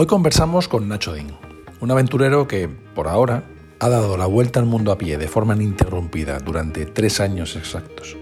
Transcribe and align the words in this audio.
Hoy 0.00 0.06
conversamos 0.06 0.68
con 0.68 0.86
Nacho 0.86 1.12
Din, 1.12 1.32
un 1.80 1.90
aventurero 1.90 2.46
que, 2.46 2.68
por 2.68 3.08
ahora, 3.08 3.42
ha 3.80 3.88
dado 3.88 4.16
la 4.16 4.26
vuelta 4.26 4.60
al 4.60 4.66
mundo 4.66 4.92
a 4.92 4.96
pie 4.96 5.18
de 5.18 5.26
forma 5.26 5.56
ininterrumpida 5.56 6.38
durante 6.38 6.86
tres 6.86 7.18
años 7.18 7.56
exactos 7.56 8.16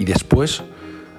y 0.00 0.04
después 0.04 0.64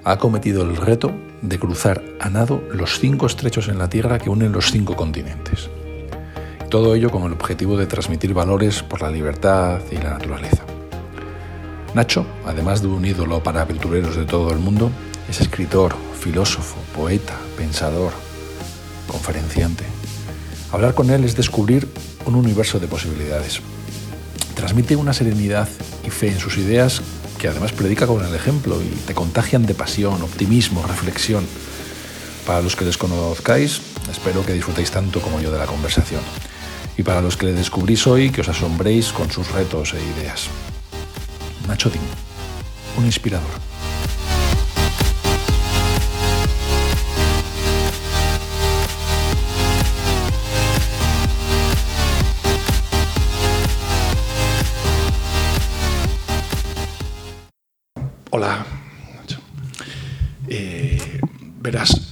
ha 0.03 0.17
cometido 0.17 0.63
el 0.63 0.75
reto 0.75 1.13
de 1.41 1.57
cruzar 1.57 2.03
a 2.19 2.29
nado 2.29 2.61
los 2.73 2.99
cinco 2.99 3.27
estrechos 3.27 3.69
en 3.69 3.77
la 3.77 3.87
Tierra 3.87 4.19
que 4.19 4.29
unen 4.29 4.51
los 4.51 4.71
cinco 4.71 4.97
continentes. 4.97 5.69
Todo 6.69 6.95
ello 6.95 7.09
con 7.09 7.23
el 7.23 7.31
objetivo 7.31 7.77
de 7.77 7.87
transmitir 7.87 8.33
valores 8.33 8.83
por 8.83 9.01
la 9.01 9.09
libertad 9.09 9.79
y 9.89 9.95
la 9.95 10.09
naturaleza. 10.09 10.65
Nacho, 11.93 12.25
además 12.45 12.81
de 12.81 12.89
un 12.89 13.05
ídolo 13.05 13.41
para 13.41 13.61
aventureros 13.61 14.17
de 14.17 14.25
todo 14.25 14.51
el 14.51 14.59
mundo, 14.59 14.91
es 15.29 15.39
escritor, 15.39 15.95
filósofo, 16.19 16.75
poeta, 16.93 17.37
pensador, 17.55 18.11
conferenciante. 19.07 19.92
Hablar 20.73 20.95
con 20.95 21.11
él 21.11 21.23
es 21.23 21.35
descubrir 21.35 21.87
un 22.25 22.33
universo 22.33 22.79
de 22.79 22.87
posibilidades. 22.87 23.61
Transmite 24.55 24.95
una 24.95 25.13
serenidad 25.13 25.69
y 26.03 26.09
fe 26.09 26.29
en 26.29 26.39
sus 26.39 26.57
ideas 26.57 27.03
que 27.37 27.47
además 27.47 27.73
predica 27.73 28.07
con 28.07 28.25
el 28.25 28.33
ejemplo 28.33 28.81
y 28.81 28.87
te 29.05 29.13
contagian 29.13 29.67
de 29.67 29.75
pasión, 29.75 30.19
optimismo, 30.23 30.81
reflexión. 30.87 31.45
Para 32.47 32.63
los 32.63 32.75
que 32.75 32.85
les 32.85 32.97
conozcáis, 32.97 33.81
espero 34.11 34.43
que 34.43 34.53
disfrutéis 34.53 34.89
tanto 34.89 35.21
como 35.21 35.39
yo 35.39 35.51
de 35.51 35.59
la 35.59 35.67
conversación. 35.67 36.21
Y 36.97 37.03
para 37.03 37.21
los 37.21 37.37
que 37.37 37.45
le 37.45 37.53
descubrís 37.53 38.07
hoy, 38.07 38.31
que 38.31 38.41
os 38.41 38.49
asombréis 38.49 39.13
con 39.13 39.29
sus 39.29 39.51
retos 39.51 39.93
e 39.93 40.01
ideas. 40.01 40.47
Nacho 41.67 41.91
Din, 41.91 42.01
un 42.97 43.05
inspirador. 43.05 43.72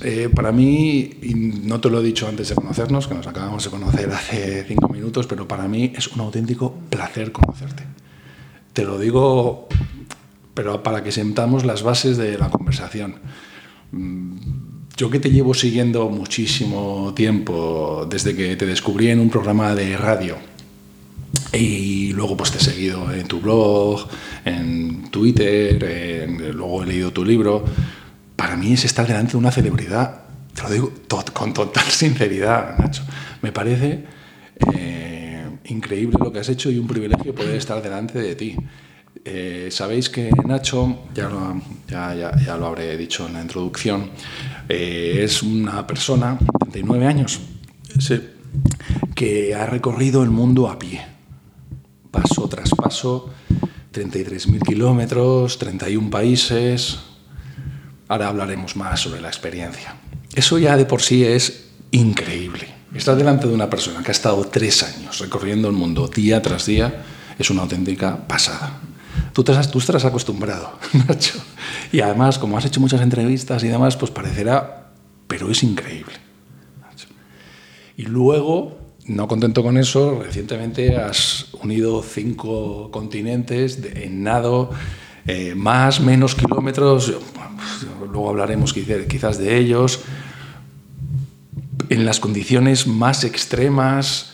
Eh, 0.03 0.29
para 0.33 0.51
mí, 0.51 1.17
y 1.21 1.33
no 1.33 1.79
te 1.79 1.89
lo 1.89 1.99
he 1.99 2.03
dicho 2.03 2.27
antes 2.27 2.49
de 2.49 2.55
conocernos, 2.55 3.07
que 3.07 3.13
nos 3.13 3.27
acabamos 3.27 3.63
de 3.63 3.69
conocer 3.69 4.09
hace 4.11 4.65
cinco 4.67 4.89
minutos, 4.89 5.27
pero 5.27 5.47
para 5.47 5.67
mí 5.67 5.93
es 5.95 6.07
un 6.07 6.21
auténtico 6.21 6.73
placer 6.89 7.31
conocerte. 7.31 7.83
Te 8.73 8.83
lo 8.83 8.99
digo, 8.99 9.67
pero 10.53 10.83
para 10.83 11.03
que 11.03 11.11
sentamos 11.11 11.65
las 11.65 11.83
bases 11.83 12.17
de 12.17 12.37
la 12.37 12.49
conversación. 12.49 13.15
Mm, 13.91 14.37
yo 14.97 15.09
que 15.09 15.19
te 15.19 15.31
llevo 15.31 15.53
siguiendo 15.53 16.09
muchísimo 16.09 17.13
tiempo, 17.15 18.07
desde 18.09 18.35
que 18.35 18.55
te 18.55 18.65
descubrí 18.65 19.09
en 19.09 19.19
un 19.19 19.29
programa 19.29 19.73
de 19.75 19.97
radio, 19.97 20.37
y 21.53 22.13
luego 22.13 22.37
pues 22.37 22.51
te 22.51 22.57
he 22.57 22.61
seguido 22.61 23.11
en 23.11 23.27
tu 23.27 23.39
blog, 23.39 24.07
en 24.45 25.09
Twitter, 25.09 26.53
luego 26.53 26.83
he 26.83 26.87
leído 26.87 27.11
tu 27.11 27.25
libro. 27.25 27.65
Para 28.41 28.57
mí 28.57 28.73
es 28.73 28.85
estar 28.85 29.05
delante 29.05 29.33
de 29.33 29.37
una 29.37 29.51
celebridad, 29.51 30.23
te 30.55 30.63
lo 30.63 30.69
digo 30.71 30.91
con 31.31 31.53
total 31.53 31.85
sinceridad, 31.91 32.75
Nacho. 32.75 33.03
Me 33.43 33.51
parece 33.51 34.03
eh, 34.73 35.45
increíble 35.65 36.17
lo 36.19 36.33
que 36.33 36.39
has 36.39 36.49
hecho 36.49 36.71
y 36.71 36.79
un 36.79 36.87
privilegio 36.87 37.35
poder 37.35 37.53
estar 37.55 37.79
delante 37.83 38.17
de 38.17 38.33
ti. 38.33 38.57
Eh, 39.23 39.67
sabéis 39.69 40.09
que 40.09 40.31
Nacho, 40.43 41.01
ya 41.13 41.29
lo, 41.29 42.65
habré 42.65 42.97
dicho 42.97 43.27
en 43.27 43.33
la 43.33 43.43
introducción, 43.43 44.09
eh, 44.67 45.19
es 45.21 45.43
una 45.43 45.85
persona, 45.85 46.39
de 46.39 46.71
39 46.71 47.05
años, 47.05 47.41
que 49.13 49.53
ha 49.53 49.67
recorrido 49.67 50.23
el 50.23 50.31
mundo 50.31 50.67
a 50.67 50.79
pie 50.79 50.99
paso 52.09 52.49
tras 52.49 52.71
paso, 52.71 53.29
33.000 53.93 54.63
kilómetros, 54.63 55.59
31 55.59 56.09
países. 56.09 57.10
Ahora 58.11 58.27
hablaremos 58.27 58.75
más 58.75 58.99
sobre 58.99 59.21
la 59.21 59.29
experiencia. 59.29 59.95
Eso 60.35 60.59
ya 60.59 60.75
de 60.75 60.83
por 60.83 61.01
sí 61.01 61.23
es 61.23 61.69
increíble. 61.91 62.67
Estar 62.93 63.15
delante 63.15 63.47
de 63.47 63.53
una 63.53 63.69
persona 63.69 64.03
que 64.03 64.09
ha 64.09 64.11
estado 64.11 64.43
tres 64.47 64.83
años 64.83 65.19
recorriendo 65.19 65.69
el 65.69 65.73
mundo 65.75 66.09
día 66.09 66.41
tras 66.41 66.65
día 66.65 67.05
es 67.39 67.49
una 67.49 67.61
auténtica 67.61 68.27
pasada. 68.27 68.81
Tú, 69.31 69.45
te 69.45 69.53
tú 69.71 69.79
estarás 69.79 70.03
acostumbrado, 70.03 70.77
Nacho. 71.07 71.41
Y 71.93 72.01
además, 72.01 72.37
como 72.37 72.57
has 72.57 72.65
hecho 72.65 72.81
muchas 72.81 72.99
entrevistas 72.99 73.63
y 73.63 73.69
demás, 73.69 73.95
pues 73.95 74.11
parecerá, 74.11 74.91
pero 75.29 75.49
es 75.49 75.63
increíble. 75.63 76.15
Y 77.95 78.03
luego 78.07 78.77
no 79.05 79.29
contento 79.29 79.63
con 79.63 79.77
eso, 79.77 80.21
recientemente 80.21 80.97
has 80.97 81.47
unido 81.63 82.03
cinco 82.03 82.91
continentes 82.91 83.79
en 83.95 84.23
nado, 84.23 84.71
eh, 85.25 85.53
más, 85.55 85.99
menos 86.01 86.35
kilómetros, 86.35 87.13
luego 87.99 88.29
hablaremos 88.29 88.73
quizás 88.73 89.37
de 89.37 89.57
ellos, 89.57 90.01
en 91.89 92.05
las 92.05 92.19
condiciones 92.19 92.87
más 92.87 93.23
extremas, 93.23 94.33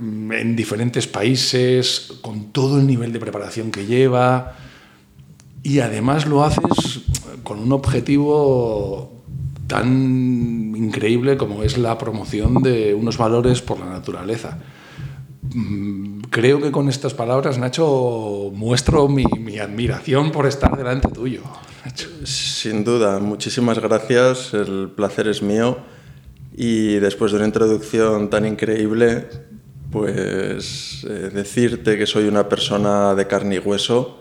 mm, 0.00 0.32
en 0.32 0.56
diferentes 0.56 1.06
países, 1.06 2.12
con 2.22 2.52
todo 2.52 2.78
el 2.78 2.86
nivel 2.86 3.12
de 3.12 3.20
preparación 3.20 3.70
que 3.70 3.86
lleva, 3.86 4.56
y 5.62 5.80
además 5.80 6.26
lo 6.26 6.44
haces 6.44 7.02
con 7.42 7.58
un 7.58 7.72
objetivo 7.72 9.22
tan 9.66 10.74
increíble 10.76 11.36
como 11.36 11.62
es 11.62 11.78
la 11.78 11.96
promoción 11.96 12.62
de 12.62 12.94
unos 12.94 13.16
valores 13.16 13.62
por 13.62 13.80
la 13.80 13.86
naturaleza. 13.86 14.58
Mm, 15.52 16.20
creo 16.30 16.60
que 16.60 16.70
con 16.70 16.88
estas 16.88 17.12
palabras, 17.12 17.58
Nacho, 17.58 18.50
muestro 18.54 19.08
mi, 19.08 19.24
admiración 19.58 20.32
por 20.32 20.46
estar 20.46 20.76
delante 20.76 21.08
tuyo. 21.08 21.42
Sin 22.24 22.82
duda, 22.84 23.18
muchísimas 23.18 23.78
gracias, 23.78 24.54
el 24.54 24.90
placer 24.94 25.28
es 25.28 25.42
mío 25.42 25.78
y 26.56 26.94
después 26.94 27.32
de 27.32 27.38
una 27.38 27.46
introducción 27.46 28.30
tan 28.30 28.46
increíble, 28.46 29.28
pues 29.90 31.04
eh, 31.08 31.30
decirte 31.32 31.98
que 31.98 32.06
soy 32.06 32.26
una 32.26 32.48
persona 32.48 33.14
de 33.14 33.26
carne 33.26 33.56
y 33.56 33.58
hueso, 33.58 34.20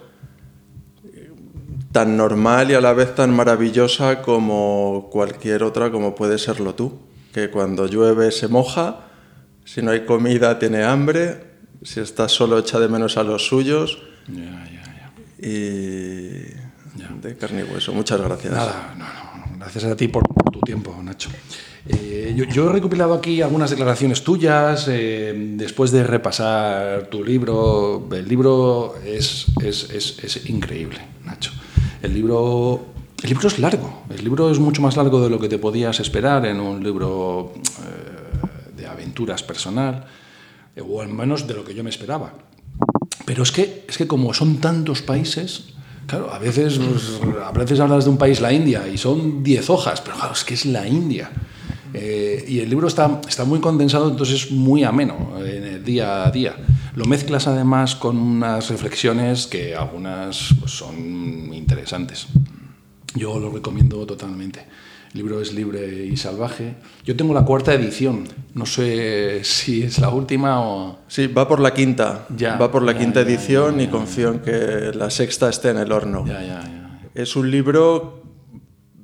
tan 1.94 2.17
normal 2.17 2.72
y 2.72 2.73
a 2.73 2.81
la 2.81 2.94
vez 2.94 3.16
tan 3.16 3.34
maravillosa 3.34 4.22
como 4.22 5.09
cualquier 5.11 5.63
otra, 5.63 5.91
como 5.91 6.16
puede 6.16 6.38
serlo 6.38 6.75
tú. 6.75 7.00
Que 7.31 7.50
cuando 7.50 7.88
llueve 7.88 8.31
se 8.31 8.47
moja, 8.47 9.12
si 9.66 9.81
no 9.81 9.91
hay 9.91 10.06
comida 10.06 10.59
tiene 10.59 10.84
hambre, 10.84 11.44
si 11.81 12.00
estás 12.00 12.31
solo 12.31 12.59
echa 12.59 12.79
de 12.79 12.88
menos 12.88 13.18
a 13.18 13.24
los 13.24 13.47
suyos. 13.47 14.01
Ya, 14.28 14.66
ya, 14.66 15.13
ya. 15.41 15.47
Y 15.47 16.63
de 17.22 17.35
carne 17.38 17.66
y 17.68 17.73
hueso. 17.73 17.94
Muchas 17.94 18.22
gracias. 18.22 18.53
Nada, 18.53 18.94
no, 18.97 19.06
no. 19.06 19.57
Gracias 19.57 19.84
a 19.85 19.96
ti 19.96 20.07
por, 20.07 20.23
tu 20.52 20.59
tiempo, 20.62 20.96
Nacho. 21.02 21.29
Eh, 21.88 22.34
yo, 22.35 22.69
he 22.69 22.73
recopilado 22.73 23.13
aquí 23.13 23.41
algunas 23.41 23.69
declaraciones 23.69 24.23
tuyas 24.23 24.88
eh, 24.90 25.34
después 25.57 25.91
de 25.91 26.03
repasar 26.03 27.07
tu 27.07 27.23
libro. 27.23 28.07
El 28.12 28.28
libro 28.28 28.96
es, 29.06 29.47
es, 29.62 29.90
es, 29.90 30.23
es 30.23 30.50
increíble, 30.50 31.00
Nacho. 31.25 31.52
El 32.02 32.13
libro, 32.13 32.85
el 33.22 33.29
libro 33.29 33.47
es 33.47 33.59
largo, 33.59 34.03
el 34.09 34.23
libro 34.23 34.52
es 34.52 34.59
mucho 34.59 34.81
más 34.81 34.97
largo 34.97 35.22
de 35.22 35.29
lo 35.29 35.40
que 35.40 35.47
te 35.47 35.57
podías 35.57 36.00
esperar 36.02 36.46
en 36.46 36.59
un 36.59 36.84
libro 36.84 37.53
eh, 37.55 38.12
aventuras 39.13 39.43
personal, 39.43 40.05
eh, 40.75 40.81
o 40.81 41.01
al 41.01 41.09
menos 41.09 41.45
de 41.45 41.53
lo 41.53 41.63
que 41.63 41.75
yo 41.75 41.83
me 41.83 41.91
esperaba. 41.91 42.33
Pero 43.25 43.43
es 43.43 43.51
que, 43.51 43.85
es 43.87 43.97
que 43.97 44.07
como 44.07 44.33
son 44.33 44.57
tantos 44.57 45.03
países, 45.03 45.65
claro, 46.07 46.33
a 46.33 46.39
veces, 46.39 46.79
pues, 46.79 47.21
a 47.45 47.51
veces 47.51 47.79
hablas 47.79 48.05
de 48.05 48.09
un 48.09 48.17
país, 48.17 48.41
la 48.41 48.51
India, 48.51 48.87
y 48.87 48.97
son 48.97 49.43
10 49.43 49.69
hojas, 49.69 50.01
pero 50.01 50.17
claro, 50.17 50.33
es 50.33 50.43
que 50.43 50.55
es 50.55 50.65
la 50.65 50.87
India. 50.87 51.29
Eh, 51.93 52.43
y 52.47 52.59
el 52.59 52.69
libro 52.69 52.87
está, 52.87 53.21
está 53.27 53.45
muy 53.45 53.59
condensado, 53.59 54.09
entonces 54.09 54.45
es 54.45 54.51
muy 54.51 54.83
ameno 54.83 55.37
en 55.45 55.63
el 55.63 55.83
día 55.83 56.25
a 56.25 56.31
día. 56.31 56.55
Lo 56.95 57.05
mezclas 57.05 57.47
además 57.47 57.95
con 57.95 58.17
unas 58.17 58.69
reflexiones 58.71 59.45
que 59.45 59.75
algunas 59.75 60.55
pues, 60.59 60.71
son 60.71 61.53
interesantes. 61.53 62.27
Yo 63.15 63.39
lo 63.39 63.49
recomiendo 63.49 64.05
totalmente. 64.05 64.65
El 65.13 65.19
libro 65.19 65.41
es 65.41 65.53
libre 65.53 66.05
y 66.05 66.17
salvaje. 66.17 66.75
Yo 67.05 67.15
tengo 67.15 67.33
la 67.33 67.45
cuarta 67.45 67.73
edición. 67.73 68.27
No 68.55 68.65
sé 68.65 69.43
si 69.43 69.83
es 69.83 69.99
la 69.99 70.09
última 70.09 70.61
o... 70.61 70.99
Sí, 71.07 71.27
va 71.27 71.47
por 71.47 71.59
la 71.59 71.73
quinta. 71.73 72.25
Ya, 72.35 72.57
va 72.57 72.71
por 72.71 72.81
la 72.81 72.97
quinta 72.97 73.21
edición 73.21 73.79
y 73.79 73.87
confío 73.87 74.29
en 74.29 74.39
que 74.39 74.91
la 74.95 75.11
sexta 75.11 75.49
esté 75.49 75.69
en 75.69 75.77
el 75.77 75.91
horno. 75.91 76.25
Es 77.13 77.35
un 77.35 77.51
libro 77.51 78.23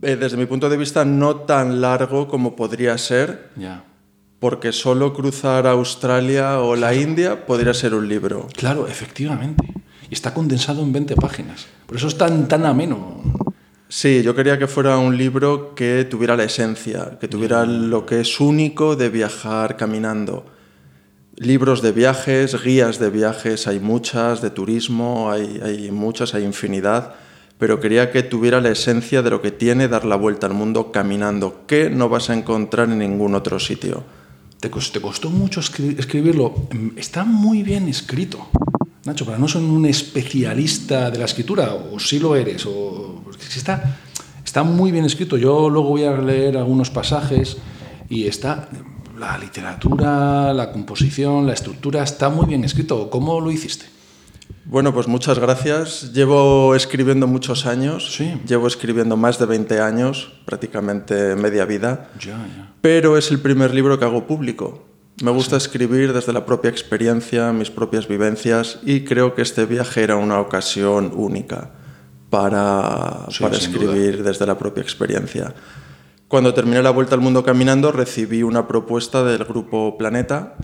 eh, 0.01 0.15
desde 0.15 0.37
mi 0.37 0.45
punto 0.45 0.69
de 0.69 0.77
vista, 0.77 1.03
no 1.03 1.35
tan 1.41 1.81
largo 1.81 2.27
como 2.27 2.55
podría 2.55 2.97
ser, 2.97 3.49
porque 4.39 4.71
solo 4.71 5.13
cruzar 5.13 5.67
Australia 5.67 6.59
o 6.59 6.75
la 6.75 6.95
India 6.95 7.45
podría 7.45 7.73
ser 7.73 7.93
un 7.93 8.07
libro. 8.07 8.47
Claro, 8.55 8.87
efectivamente. 8.87 9.73
Y 10.09 10.13
está 10.13 10.33
condensado 10.33 10.81
en 10.81 10.93
20 10.93 11.15
páginas. 11.17 11.67
Por 11.85 11.97
eso 11.97 12.07
es 12.07 12.17
tan, 12.17 12.47
tan 12.47 12.65
ameno. 12.65 13.21
Sí, 13.91 14.21
yo 14.21 14.35
quería 14.35 14.59
que 14.59 14.67
fuera 14.67 14.99
un 14.99 15.17
libro 15.17 15.73
que 15.73 16.05
tuviera 16.05 16.37
la 16.37 16.43
esencia, 16.43 17.17
que 17.19 17.27
tuviera 17.27 17.65
lo 17.65 18.05
que 18.05 18.21
es 18.21 18.39
único 18.39 18.95
de 18.95 19.09
viajar 19.09 19.77
caminando. 19.77 20.45
Libros 21.35 21.81
de 21.81 21.91
viajes, 21.91 22.61
guías 22.63 22.99
de 22.99 23.09
viajes, 23.09 23.65
hay 23.65 23.79
muchas, 23.79 24.43
de 24.43 24.51
turismo, 24.51 25.31
hay, 25.31 25.59
hay 25.63 25.89
muchas, 25.89 26.35
hay 26.35 26.43
infinidad, 26.43 27.15
pero 27.57 27.79
quería 27.79 28.11
que 28.11 28.21
tuviera 28.21 28.61
la 28.61 28.69
esencia 28.69 29.23
de 29.23 29.31
lo 29.31 29.41
que 29.41 29.49
tiene 29.49 29.87
dar 29.87 30.05
la 30.05 30.17
vuelta 30.17 30.45
al 30.45 30.53
mundo 30.53 30.91
caminando, 30.91 31.63
que 31.65 31.89
no 31.89 32.09
vas 32.09 32.29
a 32.29 32.35
encontrar 32.35 32.89
en 32.89 32.99
ningún 32.99 33.33
otro 33.33 33.57
sitio. 33.57 34.03
¿Te 34.59 34.69
costó, 34.69 35.29
mucho 35.31 35.61
escri- 35.61 35.97
escribirlo? 35.97 36.53
Está 36.95 37.23
muy 37.23 37.63
bien 37.63 37.87
escrito. 37.87 38.49
Nacho, 39.09 39.25
pero 39.25 39.39
no 39.39 39.47
soy 39.47 39.63
un 39.63 39.85
especialista 39.87 41.09
de 41.09 41.17
la 41.17 41.25
escritura, 41.25 41.73
o 41.73 41.99
sí 41.99 42.19
lo 42.19 42.35
eres, 42.35 42.63
o 42.67 43.23
está, 43.55 43.97
está 44.45 44.61
muy 44.63 44.91
bien 44.91 45.03
escrito. 45.05 45.35
Yo 45.35 45.67
luego 45.69 45.89
voy 45.89 46.03
a 46.03 46.11
leer 46.15 46.57
algunos 46.57 46.91
pasajes 46.91 47.57
y 48.07 48.27
está 48.27 48.69
la 49.17 49.35
literatura, 49.39 50.53
la 50.53 50.71
composición, 50.71 51.47
la 51.47 51.53
estructura, 51.53 52.03
está 52.03 52.29
muy 52.29 52.45
bien 52.45 52.63
escrito. 52.63 53.09
¿Cómo 53.09 53.41
lo 53.41 53.49
hiciste? 53.51 53.85
Bueno, 54.65 54.93
pues 54.93 55.07
muchas 55.07 55.39
gracias. 55.39 56.13
Llevo 56.13 56.75
escribiendo 56.75 57.25
muchos 57.25 57.65
años, 57.65 58.13
Sí. 58.15 58.39
llevo 58.47 58.67
escribiendo 58.67 59.17
más 59.17 59.39
de 59.39 59.47
20 59.47 59.81
años, 59.81 60.33
prácticamente 60.45 61.35
media 61.35 61.65
vida. 61.65 62.11
Ya, 62.19 62.37
ya. 62.37 62.73
pero 62.81 63.17
es 63.17 63.31
el 63.31 63.39
primer 63.39 63.73
libro 63.73 63.97
que 63.97 64.05
hago 64.05 64.27
público. 64.27 64.85
Me 65.21 65.31
gusta 65.31 65.57
escribir 65.57 66.13
desde 66.13 66.31
la 66.31 66.45
propia 66.45 66.69
experiencia, 66.71 67.51
mis 67.51 67.69
propias 67.69 68.07
vivencias 68.07 68.79
y 68.85 69.03
creo 69.03 69.35
que 69.35 69.41
este 69.41 69.65
viaje 69.65 70.01
era 70.03 70.15
una 70.15 70.39
ocasión 70.39 71.11
única 71.13 71.71
para, 72.29 73.25
Sí, 73.29 73.43
para 73.43 73.57
escribir 73.57 74.23
desde 74.23 74.45
la 74.45 74.57
propia 74.57 74.81
experiencia. 74.81 75.53
Cuando 76.27 76.53
terminé 76.53 76.81
la 76.81 76.91
vuelta 76.91 77.15
al 77.15 77.21
mundo 77.21 77.43
caminando 77.43 77.91
recibí 77.91 78.43
una 78.43 78.67
propuesta 78.67 79.23
del 79.23 79.43
grupo 79.45 79.97
Planeta 79.97 80.55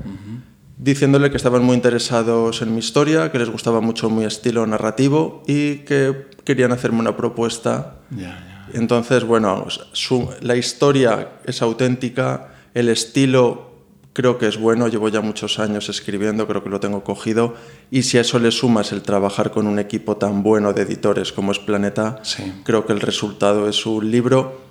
diciéndole 0.77 1.31
que 1.31 1.37
estaban 1.37 1.63
muy 1.63 1.75
interesados 1.75 2.61
en 2.61 2.71
mi 2.73 2.79
historia, 2.79 3.31
que 3.31 3.39
les 3.39 3.49
gustaba 3.49 3.81
mucho 3.81 4.09
mi 4.09 4.25
estilo 4.25 4.65
narrativo 4.67 5.41
y 5.47 5.77
que 5.79 6.27
querían 6.43 6.71
hacerme 6.71 6.99
una 6.99 7.17
propuesta 7.17 7.95
Ya, 8.11 8.17
ya. 8.17 8.69
entonces, 8.73 9.23
bueno, 9.23 9.65
su- 9.93 10.29
la 10.41 10.55
historia 10.55 11.29
es 11.45 11.61
auténtica, 11.61 12.49
el 12.73 12.89
estilo 12.89 13.74
creo 14.15 14.37
que 14.37 14.47
es 14.47 14.57
bueno, 14.57 14.87
llevo 14.87 15.09
ya 15.09 15.19
muchos 15.19 15.59
años 15.59 15.89
escribiendo, 15.89 16.47
creo 16.47 16.63
que 16.63 16.69
lo 16.69 16.79
tengo 16.79 17.03
cogido, 17.03 17.53
y 17.91 18.03
si 18.03 18.17
a 18.17 18.21
eso 18.21 18.39
le 18.39 18.49
sumas 18.49 18.93
el 18.93 19.01
trabajar 19.01 19.51
con 19.51 19.67
un 19.67 19.77
equipo 19.77 20.15
tan 20.15 20.41
bueno 20.41 20.71
de 20.71 20.83
editores 20.83 21.33
como 21.33 21.51
es 21.51 21.59
Planeta, 21.59 22.19
Sí. 22.23 22.61
creo 22.63 22.85
que 22.85 22.93
el 22.93 23.01
resultado 23.01 23.67
es 23.67 23.85
un 23.85 24.09
libro 24.09 24.61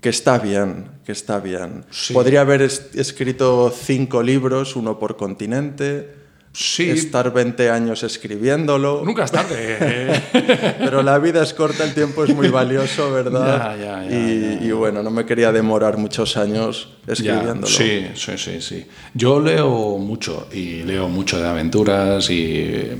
que 0.00 0.08
está 0.08 0.38
bien, 0.40 0.90
que 1.04 1.12
está 1.12 1.38
bien. 1.38 1.84
Sí. 1.90 2.12
Podría 2.14 2.40
haber 2.40 2.62
es- 2.62 2.90
escrito 2.94 3.70
cinco 3.72 4.24
libros, 4.24 4.74
uno 4.74 4.98
por 4.98 5.16
continente, 5.16 6.17
Sí, 6.60 6.90
estar 6.90 7.32
20 7.32 7.70
años 7.70 8.02
escribiéndolo. 8.02 9.02
nunca 9.04 9.22
es 9.22 9.30
tarde. 9.30 10.20
Pero 10.80 11.04
la 11.04 11.16
vida 11.20 11.40
es 11.40 11.54
corta, 11.54 11.84
el 11.84 11.94
tiempo 11.94 12.24
es 12.24 12.34
muy 12.34 12.48
valioso, 12.48 13.12
¿verdad? 13.12 13.76
Ya, 13.78 14.02
ya, 14.02 14.04
ya, 14.04 14.66
y, 14.66 14.72
bueno, 14.72 15.00
no 15.04 15.12
me 15.12 15.24
quería 15.24 15.52
demorar 15.52 15.98
muchos 15.98 16.36
años 16.36 16.88
escribiéndolo. 17.06 17.68
sí, 17.68 18.08
sí, 18.16 18.32
sí, 18.36 18.60
sí. 18.60 18.84
Yo 19.14 19.38
leo 19.38 19.98
mucho 19.98 20.48
y 20.52 20.82
leo 20.82 21.08
mucho 21.08 21.38
de 21.38 21.46
aventuras 21.46 22.28
y 22.28 22.54
eh, 22.56 22.98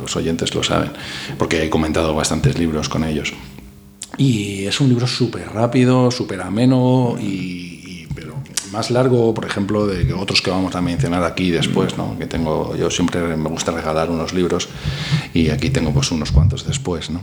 los 0.00 0.14
oyentes 0.14 0.54
lo 0.54 0.62
saben, 0.62 0.92
porque 1.36 1.64
he 1.64 1.68
comentado 1.68 2.14
bastantes 2.14 2.60
libros 2.60 2.88
con 2.88 3.02
ellos. 3.02 3.32
Y 4.18 4.66
es 4.66 4.80
un 4.80 4.88
libro 4.88 5.08
súper 5.08 5.48
rápido, 5.48 6.12
súper 6.12 6.42
ameno 6.42 7.16
y, 7.20 7.69
más 8.72 8.90
largo, 8.90 9.32
por 9.34 9.44
ejemplo, 9.46 9.86
de 9.86 10.12
otros 10.14 10.42
que 10.42 10.50
vamos 10.50 10.74
a 10.74 10.80
mencionar 10.80 11.24
aquí 11.24 11.50
después, 11.50 11.96
¿no? 11.96 12.18
Que 12.18 12.26
tengo, 12.26 12.76
yo 12.76 12.90
siempre 12.90 13.20
me 13.36 13.48
gusta 13.48 13.72
regalar 13.72 14.10
unos 14.10 14.32
libros 14.32 14.68
y 15.34 15.50
aquí 15.50 15.70
tengo 15.70 15.92
pues 15.92 16.10
unos 16.10 16.32
cuantos 16.32 16.66
después, 16.66 17.10
¿no? 17.10 17.22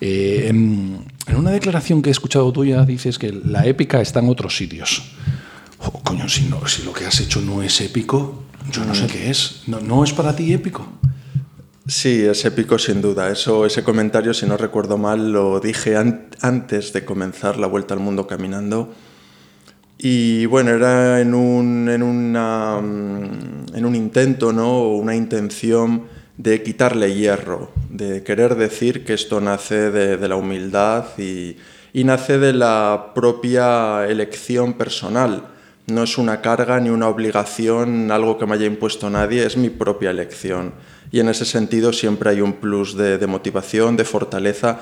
Eh, 0.00 0.46
en, 0.48 1.04
en 1.26 1.36
una 1.36 1.50
declaración 1.50 2.02
que 2.02 2.10
he 2.10 2.12
escuchado 2.12 2.52
tuya 2.52 2.84
dices 2.84 3.18
que 3.18 3.32
la 3.32 3.66
épica 3.66 4.00
está 4.00 4.20
en 4.20 4.28
otros 4.28 4.56
sitios. 4.56 5.02
Oh, 5.80 5.92
coño, 6.02 6.28
si, 6.28 6.44
no, 6.44 6.66
si 6.68 6.82
lo 6.82 6.92
que 6.92 7.04
has 7.06 7.20
hecho 7.20 7.40
no 7.40 7.62
es 7.62 7.80
épico, 7.80 8.42
yo 8.72 8.84
no 8.84 8.94
sé 8.94 9.06
qué 9.06 9.30
es. 9.30 9.62
¿No, 9.66 9.80
no 9.80 10.04
es 10.04 10.12
para 10.12 10.34
ti 10.36 10.52
épico? 10.52 10.86
Sí, 11.86 12.22
es 12.22 12.44
épico 12.44 12.78
sin 12.78 13.00
duda. 13.00 13.30
Eso, 13.30 13.64
ese 13.64 13.82
comentario, 13.82 14.34
si 14.34 14.44
no 14.46 14.56
recuerdo 14.56 14.98
mal, 14.98 15.32
lo 15.32 15.58
dije 15.58 15.96
an- 15.96 16.26
antes 16.42 16.92
de 16.92 17.04
comenzar 17.04 17.56
la 17.58 17.66
vuelta 17.66 17.94
al 17.94 18.00
mundo 18.00 18.26
caminando. 18.26 18.92
Y 20.00 20.46
bueno, 20.46 20.70
era 20.70 21.20
en 21.20 21.34
un, 21.34 21.88
en 21.88 22.04
una, 22.04 22.80
mm, 22.80 23.74
en 23.74 23.84
un 23.84 23.96
intento, 23.96 24.52
¿no? 24.52 24.90
Una 24.90 25.16
intención 25.16 26.04
de 26.36 26.62
quitarle 26.62 27.16
hierro, 27.16 27.72
de 27.90 28.22
querer 28.22 28.54
decir 28.54 29.04
que 29.04 29.14
esto 29.14 29.40
nace 29.40 29.90
de, 29.90 30.28
la 30.28 30.36
humildad 30.36 31.06
y, 31.18 31.56
y 31.92 32.04
nace 32.04 32.38
de 32.38 32.52
la 32.52 33.10
propia 33.12 34.06
elección 34.06 34.74
personal. 34.74 35.42
No 35.88 36.04
es 36.04 36.16
una 36.16 36.40
carga 36.42 36.78
ni 36.78 36.90
una 36.90 37.08
obligación, 37.08 38.12
algo 38.12 38.38
que 38.38 38.46
me 38.46 38.54
haya 38.54 38.66
impuesto 38.66 39.10
nadie, 39.10 39.44
es 39.44 39.56
mi 39.56 39.68
propia 39.68 40.10
elección. 40.10 40.74
Y 41.10 41.18
en 41.18 41.28
ese 41.28 41.44
sentido 41.44 41.92
siempre 41.92 42.30
hay 42.30 42.40
un 42.40 42.52
plus 42.52 42.96
de 42.96 43.26
motivación, 43.26 43.96
de 43.96 44.04
fortaleza 44.04 44.78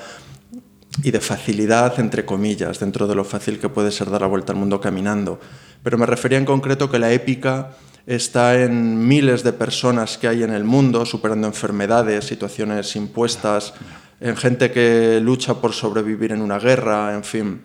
y 1.03 1.11
de 1.11 1.19
facilidad, 1.19 1.99
entre 1.99 2.25
comillas, 2.25 2.79
dentro 2.79 3.07
de 3.07 3.15
lo 3.15 3.23
fácil 3.23 3.59
que 3.59 3.69
puede 3.69 3.91
ser 3.91 4.09
dar 4.09 4.21
la 4.21 4.27
vuelta 4.27 4.53
al 4.53 4.59
mundo 4.59 4.79
caminando. 4.81 5.39
Pero 5.83 5.97
me 5.97 6.05
refería 6.05 6.37
en 6.37 6.45
concreto 6.45 6.89
que 6.89 6.99
la 6.99 7.11
épica 7.11 7.77
está 8.07 8.61
en 8.61 9.07
miles 9.07 9.43
de 9.43 9.53
personas 9.53 10.17
que 10.17 10.27
hay 10.27 10.43
en 10.43 10.51
el 10.51 10.63
mundo, 10.63 11.05
superando 11.05 11.45
enfermedades, 11.47 12.25
situaciones 12.25 12.95
impuestas, 12.95 13.73
en 14.19 14.35
gente 14.35 14.71
que 14.71 15.19
lucha 15.21 15.55
por 15.55 15.73
sobrevivir 15.73 16.31
en 16.31 16.41
una 16.41 16.57
guerra, 16.57 17.13
en 17.13 17.23
fin. 17.23 17.61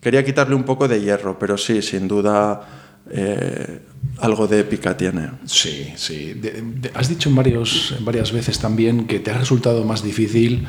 Quería 0.00 0.24
quitarle 0.24 0.54
un 0.54 0.62
poco 0.64 0.88
de 0.88 1.00
hierro, 1.02 1.38
pero 1.38 1.58
sí, 1.58 1.82
sin 1.82 2.08
duda, 2.08 2.62
eh, 3.10 3.80
algo 4.20 4.46
de 4.46 4.60
épica 4.60 4.96
tiene. 4.96 5.28
Sí, 5.44 5.92
sí. 5.96 6.32
De- 6.34 6.62
de- 6.62 6.90
has 6.94 7.08
dicho 7.08 7.28
en 7.28 7.34
varios, 7.34 7.96
varias 8.00 8.32
veces 8.32 8.58
también 8.58 9.06
que 9.06 9.18
te 9.18 9.30
ha 9.30 9.36
resultado 9.38 9.84
más 9.84 10.02
difícil 10.02 10.66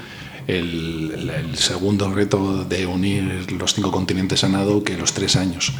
el, 0.47 1.29
el- 1.29 1.57
segundo 1.57 2.11
reto 2.13 2.63
de 2.65 2.85
unir 2.85 3.51
los 3.51 3.73
cinco 3.73 3.91
continentes 3.91 4.43
a 4.43 4.49
nado 4.49 4.83
que 4.83 4.97
los 4.97 5.13
tres 5.13 5.35
años. 5.35 5.73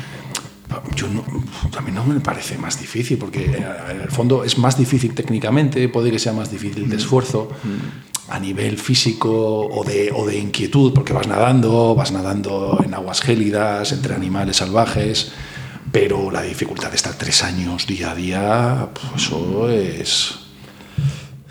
Yo 0.96 1.08
no, 1.08 1.24
a 1.77 1.82
mí 1.82 1.91
no 1.91 2.06
me 2.06 2.20
parece 2.22 2.58
más 2.58 2.80
difícil, 2.80 3.18
porque 3.18 3.44
eh, 3.46 3.65
en 3.91 4.01
el 4.01 4.10
fondo 4.10 4.44
es 4.46 4.58
más 4.58 4.77
difícil 4.77 5.13
técnicamente, 5.13 5.89
puede 5.89 6.12
que 6.12 6.20
sea 6.20 6.32
más 6.34 6.50
difícil 6.50 6.89
de 6.89 6.96
esfuerzo 6.96 7.50
a 8.30 8.39
nivel 8.39 8.77
físico 8.77 9.68
o 9.68 9.84
de, 9.84 10.12
o 10.15 10.25
de 10.25 10.38
inquietud, 10.38 10.94
porque 10.94 11.12
vas 11.12 11.27
nadando, 11.27 11.94
vas 11.96 12.12
nadando 12.13 12.80
en 12.86 12.94
aguas 12.94 13.20
gélidas, 13.22 13.91
entre 13.91 14.15
animales 14.15 14.58
salvajes, 14.58 15.34
pero 15.91 16.32
la 16.32 16.41
dificultad 16.41 16.89
de 16.89 16.96
estar 16.96 17.15
tres 17.15 17.44
años 17.44 17.86
día 17.86 18.12
a 18.12 18.15
día, 18.15 18.89
pues 18.94 19.24
eso 19.24 19.70
es... 19.70 20.36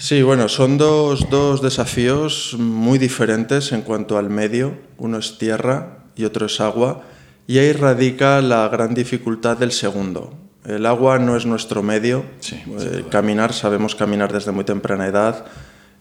Sí, 0.02 0.22
bueno, 0.22 0.48
son 0.48 0.78
dos, 0.78 1.28
dos 1.28 1.60
desafíos 1.60 2.56
muy 2.58 2.98
diferentes 2.98 3.70
en 3.72 3.82
cuanto 3.82 4.16
al 4.16 4.30
medio. 4.30 4.72
Uno 4.96 5.18
es 5.18 5.36
tierra 5.36 6.04
y 6.16 6.24
otro 6.24 6.46
es 6.46 6.58
agua. 6.58 7.02
Y 7.46 7.58
ahí 7.58 7.72
radica 7.72 8.40
la 8.40 8.66
gran 8.68 8.94
dificultad 8.94 9.58
del 9.58 9.72
segundo. 9.72 10.32
El 10.64 10.86
agua 10.86 11.18
no 11.18 11.36
es 11.36 11.44
nuestro 11.44 11.82
medio. 11.82 12.24
Sí, 12.40 12.56
Eh, 12.80 13.04
caminar, 13.10 13.52
sabemos 13.52 13.94
caminar 13.94 14.32
desde 14.32 14.52
muy 14.52 14.64
temprana 14.64 15.06
edad. 15.06 15.44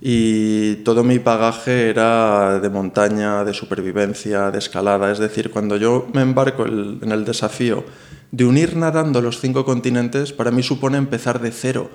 Y 0.02 0.76
todo 0.86 1.04
mi 1.04 1.18
bagaje 1.18 1.90
era 1.90 2.58
de 2.62 2.70
montaña, 2.70 3.44
de 3.44 3.54
supervivencia, 3.54 4.50
de 4.50 4.60
escalada. 4.60 5.12
Es 5.12 5.20
decir, 5.20 5.52
cuando 5.52 5.76
yo 5.76 6.08
me 6.14 6.22
embarco 6.22 6.64
el- 6.64 7.00
en 7.02 7.12
el 7.12 7.26
desafío 7.26 7.84
de 8.32 8.46
unir 8.46 8.78
nadando 8.78 9.22
los 9.22 9.42
cinco 9.42 9.66
continentes, 9.66 10.32
para 10.32 10.52
mí 10.52 10.64
supone 10.64 10.98
empezar 10.98 11.42
de 11.42 11.52
cero. 11.52 11.90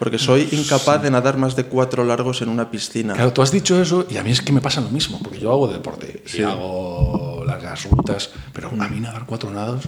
Porque 0.00 0.18
soy 0.18 0.48
incapaz 0.50 1.00
de 1.02 1.10
nadar 1.12 1.36
más 1.36 1.54
de 1.54 1.64
cuatro 1.66 2.04
largos 2.04 2.42
en 2.42 2.48
una 2.48 2.70
piscina. 2.72 3.14
Claro, 3.14 3.32
tú 3.32 3.42
has 3.42 3.52
dicho 3.52 3.80
eso 3.80 4.06
y 4.10 4.16
a 4.16 4.24
mí 4.24 4.30
es 4.32 4.40
que 4.42 4.50
me 4.50 4.60
pasa 4.60 4.80
lo 4.80 4.88
mismo, 4.90 5.20
porque 5.22 5.38
yo 5.38 5.52
hago 5.52 5.68
deporte 5.68 6.24
y 6.36 6.42
hago 6.42 7.44
largas 7.46 7.84
rutas, 7.88 8.30
pero 8.52 8.70
a 8.80 8.88
mí 8.88 8.98
nadar 8.98 9.24
cuatro 9.26 9.50
nados 9.50 9.84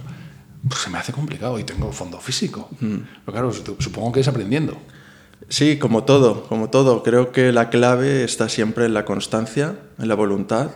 pues, 0.68 0.80
se 0.82 0.90
me 0.90 0.98
hace 0.98 1.12
complicado 1.12 1.58
y 1.58 1.64
tengo 1.64 1.90
fondo 1.92 2.20
físico. 2.20 2.68
Pero 2.78 3.02
claro, 3.32 3.52
su- 3.52 3.76
supongo 3.80 4.12
que 4.12 4.20
es 4.20 4.28
aprendiendo. 4.28 4.76
Sí, 5.48 5.78
como 5.78 6.04
todo, 6.04 6.44
como 6.44 6.70
todo. 6.70 7.02
Creo 7.02 7.32
que 7.32 7.50
la 7.50 7.68
clave 7.68 8.22
está 8.22 8.48
siempre 8.48 8.84
en 8.86 8.94
la 8.94 9.04
constancia, 9.04 9.76
en 9.98 10.08
la 10.08 10.14
voluntad 10.14 10.70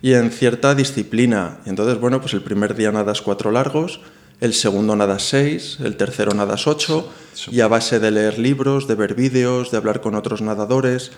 y 0.00 0.14
en 0.14 0.30
cierta 0.30 0.74
disciplina. 0.74 1.58
Y 1.66 1.68
entonces, 1.70 1.98
bueno, 2.00 2.20
pues 2.20 2.32
el 2.34 2.42
primer 2.42 2.74
día 2.76 2.92
nadas 2.92 3.20
cuatro 3.20 3.50
largos 3.50 4.00
el 4.40 4.52
segundo 4.54 4.96
nadas 4.96 5.22
6, 5.28 5.78
el 5.84 5.96
tercero 5.96 6.34
nadas 6.34 6.66
8, 6.66 7.08
y 7.50 7.60
a 7.60 7.68
base 7.68 8.00
de 8.00 8.10
leer 8.10 8.38
libros, 8.38 8.86
de 8.88 8.94
ver 8.94 9.14
vídeos, 9.14 9.70
de 9.70 9.76
hablar 9.76 10.00
con 10.00 10.14
otros 10.14 10.40
nadadores, 10.42 11.12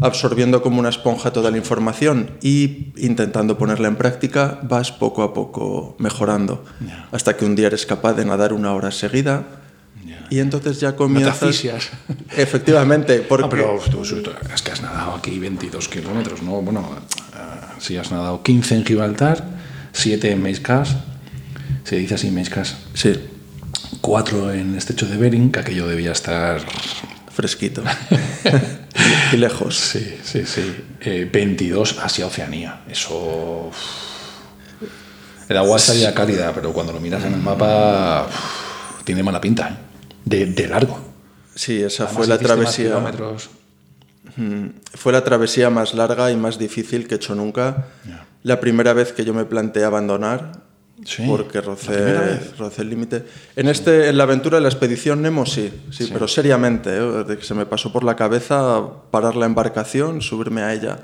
absorbiendo 0.00 0.62
como 0.62 0.80
una 0.80 0.88
esponja 0.88 1.32
toda 1.32 1.50
la 1.50 1.56
información 1.58 2.30
y 2.42 2.92
intentando 2.96 3.58
ponerla 3.58 3.88
en 3.88 3.96
práctica, 3.96 4.58
vas 4.62 4.90
poco 4.92 5.22
a 5.22 5.32
poco 5.34 5.94
mejorando, 5.98 6.64
hasta 7.12 7.36
que 7.36 7.44
un 7.44 7.54
día 7.54 7.68
eres 7.68 7.86
capaz 7.86 8.14
de 8.14 8.24
nadar 8.24 8.52
una 8.52 8.72
hora 8.72 8.90
seguida. 8.90 9.44
Y 10.30 10.38
entonces 10.40 10.80
ya 10.80 10.88
No 10.88 10.92
te 10.94 10.98
comienzas... 10.98 11.40
Efectivamente, 12.36 13.20
porque... 13.20 13.44
No, 13.44 13.50
pero 13.50 13.80
tú, 13.90 14.02
tú- 14.02 14.30
es 14.52 14.62
que 14.62 14.72
has 14.72 14.80
nadado 14.82 15.14
aquí 15.14 15.38
22 15.38 15.88
kilómetros, 15.88 16.42
¿no? 16.42 16.60
Bueno, 16.62 16.80
eh, 17.34 17.36
si 17.78 17.96
has 17.96 18.10
nadado 18.10 18.42
15 18.42 18.74
en 18.76 18.84
Gibraltar, 18.84 19.44
7 19.92 20.32
en 20.32 20.42
Meiskas, 20.42 20.96
se 21.84 21.96
dice 21.96 22.14
así 22.14 22.30
Meiskas, 22.30 22.76
Sí, 22.94 23.14
4 24.00 24.52
en 24.52 24.76
Estrecho 24.76 25.06
de 25.06 25.16
Bering, 25.16 25.50
que 25.52 25.60
aquello 25.60 25.86
debía 25.86 26.12
estar... 26.12 26.60
fresquito. 27.30 27.82
y 29.32 29.36
lejos. 29.36 29.76
Sí, 29.76 30.18
sí, 30.22 30.44
sí. 30.46 30.74
Eh, 31.00 31.28
22 31.32 31.98
hacia 32.02 32.26
Oceanía. 32.26 32.82
Eso... 32.88 33.70
El 35.48 35.56
agua 35.58 35.76
estaría 35.76 36.14
cálida, 36.14 36.52
pero 36.54 36.72
cuando 36.72 36.92
lo 36.92 37.00
miras 37.00 37.22
en 37.24 37.34
el 37.34 37.40
mapa 37.40 38.26
tiene 39.04 39.22
mala 39.22 39.40
pinta, 39.42 39.68
¿eh? 39.68 39.76
De, 40.24 40.46
de 40.46 40.68
largo. 40.68 40.98
Sí, 41.54 41.82
esa 41.82 42.04
Además, 42.04 42.16
fue 42.16 42.26
la 42.26 42.38
travesía. 42.38 42.84
kilómetros. 42.86 43.50
Mm, 44.36 44.66
Fue 44.94 45.12
la 45.12 45.22
travesía 45.22 45.68
más 45.70 45.92
larga 45.94 46.30
y 46.30 46.36
más 46.36 46.58
difícil 46.58 47.06
que 47.06 47.14
he 47.14 47.16
hecho 47.18 47.34
nunca. 47.34 47.88
La 48.42 48.58
primera 48.58 48.94
vez 48.94 49.12
que 49.12 49.24
yo 49.24 49.34
me 49.34 49.44
planteé 49.44 49.84
abandonar, 49.84 50.63
Sí, 51.04 51.24
porque 51.26 51.60
rocé, 51.60 52.38
rocé 52.56 52.82
el 52.82 52.90
límite. 52.90 53.24
En, 53.56 53.68
este, 53.68 54.08
en 54.08 54.16
la 54.16 54.22
aventura 54.24 54.58
de 54.58 54.62
la 54.62 54.68
expedición 54.68 55.22
Nemo 55.22 55.44
sí, 55.44 55.72
sí, 55.90 56.04
Sí. 56.04 56.10
pero 56.12 56.28
seriamente. 56.28 56.90
¿eh? 56.96 57.24
De 57.24 57.36
que 57.36 57.44
se 57.44 57.54
me 57.54 57.66
pasó 57.66 57.92
por 57.92 58.04
la 58.04 58.14
cabeza 58.14 58.80
parar 59.10 59.34
la 59.34 59.46
embarcación, 59.46 60.22
subirme 60.22 60.62
a 60.62 60.72
ella. 60.72 60.98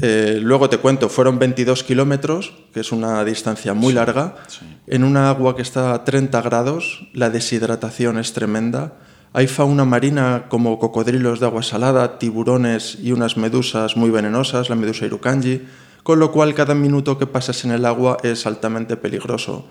Eh, 0.00 0.38
luego 0.40 0.68
te 0.68 0.78
cuento, 0.78 1.08
fueron 1.08 1.38
22 1.40 1.82
kilómetros, 1.82 2.52
que 2.72 2.80
es 2.80 2.92
una 2.92 3.24
distancia 3.24 3.74
muy 3.74 3.92
larga, 3.92 4.36
sí. 4.46 4.60
en 4.86 5.02
una 5.02 5.28
agua 5.28 5.56
que 5.56 5.62
está 5.62 5.92
a 5.92 6.04
30 6.04 6.40
grados, 6.42 7.08
la 7.14 7.30
deshidratación 7.30 8.18
es 8.18 8.32
tremenda. 8.32 8.92
Hay 9.32 9.46
fauna 9.48 9.84
marina 9.84 10.44
como 10.48 10.78
cocodrilos 10.78 11.40
de 11.40 11.46
agua 11.46 11.62
salada, 11.62 12.18
tiburones 12.18 12.96
y 13.02 13.12
unas 13.12 13.36
medusas 13.36 13.96
muy 13.96 14.10
venenosas, 14.10 14.68
la 14.70 14.76
medusa 14.76 15.04
irukanji, 15.04 15.62
con 16.08 16.20
lo 16.20 16.32
cual 16.32 16.54
cada 16.54 16.74
minuto 16.74 17.18
que 17.18 17.26
pasas 17.26 17.66
en 17.66 17.70
el 17.70 17.84
agua 17.84 18.16
es 18.22 18.46
altamente 18.46 18.96
peligroso. 18.96 19.66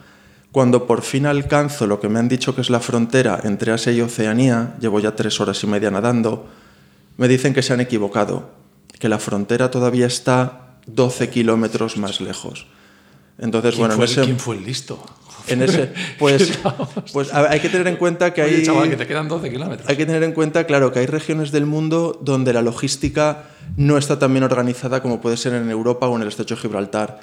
Cuando 0.52 0.86
por 0.86 1.02
fin 1.02 1.26
alcanzo 1.26 1.88
lo 1.88 2.00
que 2.00 2.10
me 2.10 2.20
han 2.20 2.28
dicho 2.28 2.54
que 2.54 2.62
es 2.62 2.70
la 2.70 2.80
frontera 2.80 3.40
entre 3.44 3.72
Asia 3.72 3.92
y 3.92 4.02
Oceanía, 4.02 4.76
llevo 4.80 5.00
ya 5.00 5.16
tres 5.16 5.42
horas 5.42 5.64
y 5.64 5.66
media 5.66 5.90
nadando, 5.90 6.46
me 7.18 7.28
dicen 7.28 7.56
que 7.56 7.64
se 7.64 7.74
han 7.74 7.82
equivocado, 7.82 8.52
que 9.00 9.10
la 9.10 9.18
frontera 9.18 9.72
todavía 9.72 10.06
está 10.06 10.76
12 10.86 11.32
kilómetros 11.32 11.98
más 11.98 12.22
lejos. 12.22 12.68
Entonces, 13.40 13.74
¿Quién, 13.74 13.88
bueno, 13.88 13.96
en 13.96 13.98
fue, 13.98 14.06
ese, 14.06 14.22
quién 14.22 14.38
fue 14.38 14.58
el 14.58 14.64
listo? 14.64 15.04
en 15.48 15.64
ese, 15.64 15.92
pues, 16.20 16.60
pues 17.14 17.34
a 17.34 17.50
hay 17.50 17.62
que 17.62 17.70
tener 17.70 17.88
en 17.88 17.96
cuenta 17.96 18.32
que 18.32 18.44
Oye, 18.44 18.58
hay, 18.58 18.64
chaval, 18.64 18.92
que 18.92 18.98
te 18.98 19.08
quedan 19.08 19.28
12 19.28 19.50
kilómetros. 19.50 19.90
hay 19.90 19.98
que 19.98 20.06
tener 20.06 20.22
en 20.22 20.34
cuenta, 20.34 20.66
claro, 20.68 20.92
que 20.92 21.00
hay 21.00 21.08
regiones 21.08 21.52
del 21.52 21.66
mundo 21.66 22.20
donde 22.22 22.54
la 22.54 22.62
logística 22.62 23.46
no 23.78 23.98
está 23.98 24.20
tan 24.20 24.34
bien 24.34 24.44
organizada 24.44 25.02
como 25.02 25.22
puede 25.22 25.38
ser 25.38 25.54
en 25.54 25.70
Europa 25.70 26.08
o 26.08 26.16
en 26.16 26.24
el 26.24 26.28
Estrecho 26.28 26.56
de 26.56 26.62
Gibraltar. 26.62 27.22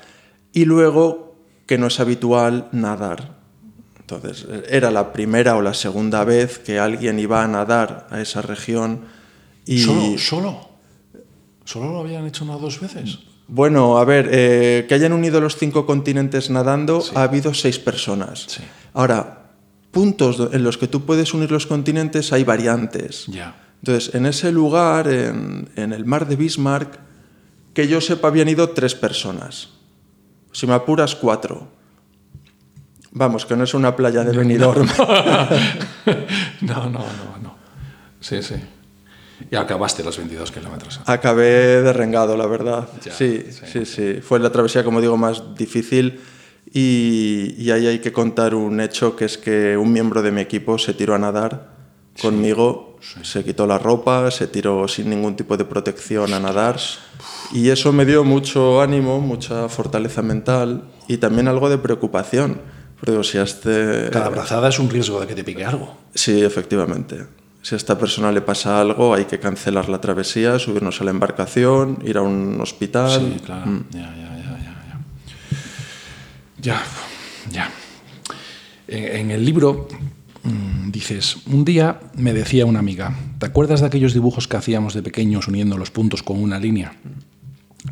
Y 0.52 0.64
luego 0.64 1.34
que 1.66 1.78
no 1.78 1.88
es 1.88 2.00
habitual 2.00 2.68
nadar. 2.72 3.36
Entonces, 3.98 4.46
era 4.68 4.90
la 4.90 5.12
primera 5.12 5.56
o 5.56 5.62
la 5.62 5.74
segunda 5.74 6.24
vez 6.24 6.58
que 6.58 6.78
alguien 6.78 7.18
iba 7.18 7.42
a 7.42 7.48
nadar 7.48 8.06
a 8.10 8.20
esa 8.20 8.42
región 8.42 9.02
y 9.66 9.80
¿Solo? 9.80 10.18
¿Solo? 10.18 10.68
¿Solo 11.64 11.92
lo 11.92 12.00
habían 12.00 12.26
hecho 12.26 12.44
unas 12.44 12.60
dos 12.60 12.80
veces? 12.80 13.18
Bueno, 13.48 13.98
a 13.98 14.04
ver, 14.04 14.28
eh, 14.30 14.86
que 14.88 14.94
hayan 14.94 15.12
unido 15.12 15.40
los 15.40 15.56
cinco 15.56 15.86
continentes 15.86 16.50
nadando, 16.50 17.02
ha 17.14 17.22
habido 17.22 17.54
seis 17.54 17.78
personas. 17.78 18.44
Sí. 18.46 18.62
Ahora, 18.92 19.50
puntos 19.90 20.50
en 20.52 20.62
los 20.62 20.78
que 20.78 20.86
tú 20.86 21.04
puedes 21.04 21.32
unir 21.34 21.50
los 21.50 21.66
continentes 21.66 22.32
hay 22.32 22.44
variantes. 22.44 23.26
Ya. 23.26 23.63
Entonces, 23.84 24.14
en 24.14 24.24
ese 24.24 24.50
lugar, 24.50 25.08
en, 25.08 25.68
en 25.76 25.92
el 25.92 26.06
mar 26.06 26.26
de 26.26 26.36
Bismarck, 26.36 26.98
que 27.74 27.86
yo 27.86 28.00
sepa, 28.00 28.28
habían 28.28 28.48
ido 28.48 28.70
tres 28.70 28.94
personas. 28.94 29.68
Si 30.52 30.66
me 30.66 30.72
apuras, 30.72 31.14
cuatro. 31.14 31.68
Vamos, 33.10 33.44
que 33.44 33.54
no 33.56 33.64
es 33.64 33.74
una 33.74 33.94
playa 33.94 34.24
de 34.24 34.34
Benidorm. 34.34 34.88
No, 36.62 36.84
no, 36.84 37.00
no, 37.00 37.38
no. 37.42 37.56
Sí, 38.20 38.42
sí. 38.42 38.54
Y 39.50 39.54
acabaste 39.56 40.02
los 40.02 40.16
22 40.16 40.50
kilómetros. 40.50 41.02
Acabé 41.04 41.82
derrengado, 41.82 42.38
la 42.38 42.46
verdad. 42.46 42.88
Ya, 43.04 43.12
sí, 43.12 43.44
sí. 43.50 43.66
sí, 43.70 43.84
sí, 43.84 44.20
Fue 44.22 44.38
la 44.38 44.50
travesía, 44.50 44.82
como 44.82 45.02
digo, 45.02 45.18
más 45.18 45.54
difícil. 45.56 46.22
Y, 46.72 47.54
y 47.58 47.70
ahí 47.70 47.86
hay 47.86 47.98
que 47.98 48.14
contar 48.14 48.54
un 48.54 48.80
hecho 48.80 49.14
que 49.14 49.26
es 49.26 49.36
que 49.36 49.76
un 49.76 49.92
miembro 49.92 50.22
de 50.22 50.32
mi 50.32 50.40
equipo 50.40 50.78
se 50.78 50.94
tiró 50.94 51.14
a 51.14 51.18
nadar 51.18 51.74
conmigo, 52.22 52.93
se 53.22 53.44
quitó 53.44 53.66
la 53.66 53.78
ropa, 53.78 54.30
se 54.30 54.46
tiró 54.46 54.88
sin 54.88 55.10
ningún 55.10 55.36
tipo 55.36 55.56
de 55.56 55.64
protección 55.64 56.32
a 56.34 56.40
nadar. 56.40 56.78
Y 57.52 57.70
eso 57.70 57.92
me 57.92 58.04
dio 58.04 58.24
mucho 58.24 58.80
ánimo, 58.80 59.20
mucha 59.20 59.68
fortaleza 59.68 60.22
mental 60.22 60.84
y 61.08 61.18
también 61.18 61.48
algo 61.48 61.68
de 61.68 61.78
preocupación. 61.78 62.60
Pero 63.04 63.22
si 63.22 63.38
a 63.38 63.42
este... 63.42 64.08
Cada 64.10 64.30
brazada 64.30 64.68
es 64.68 64.78
un 64.78 64.88
riesgo 64.88 65.20
de 65.20 65.26
que 65.26 65.34
te 65.34 65.44
pique 65.44 65.64
algo. 65.64 65.96
Sí, 66.14 66.42
efectivamente. 66.42 67.26
Si 67.62 67.74
a 67.74 67.76
esta 67.76 67.98
persona 67.98 68.32
le 68.32 68.40
pasa 68.40 68.80
algo, 68.80 69.14
hay 69.14 69.24
que 69.24 69.38
cancelar 69.38 69.88
la 69.88 70.00
travesía, 70.00 70.58
subirnos 70.58 71.00
a 71.00 71.04
la 71.04 71.10
embarcación, 71.10 71.98
ir 72.04 72.18
a 72.18 72.22
un 72.22 72.60
hospital. 72.60 73.20
Sí, 73.20 73.40
claro. 73.44 73.64
Ya, 73.90 74.00
ya, 74.00 74.36
ya, 74.36 74.58
ya, 74.58 74.74
ya. 74.88 75.00
Ya, 76.60 76.82
ya. 77.50 77.70
En, 78.86 79.04
en 79.04 79.30
el 79.30 79.44
libro 79.44 79.88
mm, 79.90 80.13
dices, 80.86 81.38
un 81.46 81.64
día 81.64 82.00
me 82.16 82.32
decía 82.32 82.66
una 82.66 82.78
amiga, 82.78 83.16
¿te 83.38 83.46
acuerdas 83.46 83.80
de 83.80 83.86
aquellos 83.86 84.14
dibujos 84.14 84.48
que 84.48 84.56
hacíamos 84.56 84.94
de 84.94 85.02
pequeños 85.02 85.48
uniendo 85.48 85.78
los 85.78 85.90
puntos 85.90 86.22
con 86.22 86.42
una 86.42 86.58
línea? 86.58 86.94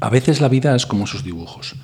A 0.00 0.10
veces 0.10 0.40
la 0.40 0.48
vida 0.48 0.74
es 0.74 0.86
como 0.86 1.04
esos 1.04 1.24
dibujos. 1.24 1.76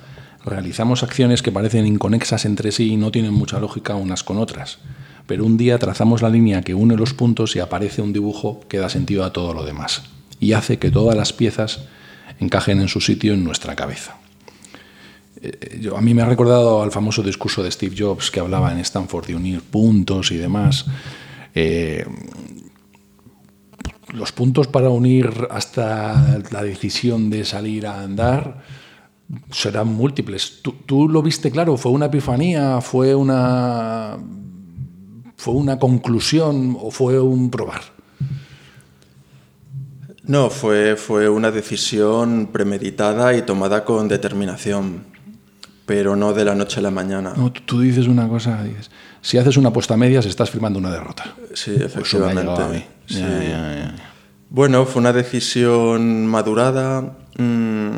Realizamos 0.45 1.03
acciones 1.03 1.41
que 1.41 1.51
parecen 1.51 1.85
inconexas 1.85 2.45
entre 2.45 2.71
sí 2.71 2.93
y 2.93 2.97
no 2.97 3.11
tienen 3.11 3.33
mucha 3.33 3.59
lógica 3.59 3.95
unas 3.95 4.23
con 4.23 4.37
otras. 4.37 4.79
Pero 5.27 5.45
un 5.45 5.57
día 5.57 5.77
trazamos 5.77 6.21
la 6.21 6.29
línea 6.29 6.61
que 6.61 6.73
une 6.73 6.95
los 6.95 7.13
puntos 7.13 7.55
y 7.55 7.59
aparece 7.59 8.01
un 8.01 8.13
dibujo 8.13 8.61
que 8.67 8.79
da 8.79 8.89
sentido 8.89 9.23
a 9.23 9.33
todo 9.33 9.53
lo 9.53 9.65
demás 9.65 10.03
y 10.39 10.53
hace 10.53 10.79
que 10.79 10.91
todas 10.91 11.15
las 11.15 11.33
piezas 11.33 11.81
encajen 12.39 12.79
en 12.79 12.87
su 12.87 13.01
sitio 13.01 13.33
en 13.33 13.43
nuestra 13.43 13.75
cabeza. 13.75 14.18
Eh, 15.41 15.89
a 15.95 16.01
mí 16.01 16.13
me 16.13 16.21
ha 16.21 16.25
recordado 16.25 16.81
al 16.81 16.91
famoso 16.91 17.23
discurso 17.23 17.63
de 17.63 17.71
Steve 17.71 17.95
Jobs 17.97 18.31
que 18.31 18.39
hablaba 18.39 18.71
en 18.71 18.79
Stanford 18.79 19.27
de 19.27 19.35
unir 19.35 19.61
puntos 19.61 20.31
y 20.31 20.37
demás. 20.37 20.85
Eh, 21.55 22.05
los 24.13 24.31
puntos 24.31 24.67
para 24.67 24.89
unir 24.89 25.47
hasta 25.51 26.41
la 26.51 26.63
decisión 26.63 27.29
de 27.29 27.45
salir 27.45 27.87
a 27.87 28.01
andar 28.01 28.63
serán 29.51 29.87
múltiples. 29.87 30.61
¿Tú, 30.61 30.73
tú 30.85 31.07
lo 31.07 31.21
viste 31.21 31.51
claro? 31.51 31.77
¿Fue 31.77 31.91
una 31.91 32.07
epifanía? 32.07 32.81
¿Fue 32.81 33.13
una, 33.13 34.17
¿Fue 35.37 35.53
una 35.53 35.77
conclusión? 35.77 36.75
¿O 36.81 36.91
fue 36.91 37.19
un 37.19 37.49
probar? 37.51 37.81
No, 40.29 40.51
fue, 40.51 40.95
fue 40.95 41.27
una 41.27 41.49
decisión 41.49 42.49
premeditada 42.51 43.33
y 43.35 43.41
tomada 43.41 43.83
con 43.83 44.07
determinación, 44.07 45.05
pero 45.89 46.15
no 46.15 46.33
de 46.33 46.45
la 46.45 46.53
noche 46.53 46.79
a 46.79 46.83
la 46.83 46.91
mañana. 46.91 47.33
No, 47.35 47.51
tú, 47.51 47.81
dices 47.81 48.07
una 48.07 48.27
cosa, 48.27 48.61
dices, 48.63 48.91
si 49.23 49.39
haces 49.39 49.57
una 49.57 49.69
apuesta 49.69 49.95
a 49.95 49.97
medias 49.97 50.23
estás 50.27 50.51
firmando 50.51 50.77
una 50.77 50.91
derrota. 50.91 51.33
Sí, 51.55 51.71
Pues 51.79 52.13
ha 52.13 52.29
llegado 52.29 52.61
a 52.61 52.67
mí. 52.69 52.77
efectivamente. 52.77 52.87
Sí. 53.07 53.19
ya, 53.21 53.41
ya, 53.41 53.75
ya. 53.75 53.95
Bueno, 54.51 54.85
fue 54.85 54.99
una 54.99 55.13
decisión 55.13 56.27
madurada 56.27 57.17
mm, 57.39 57.89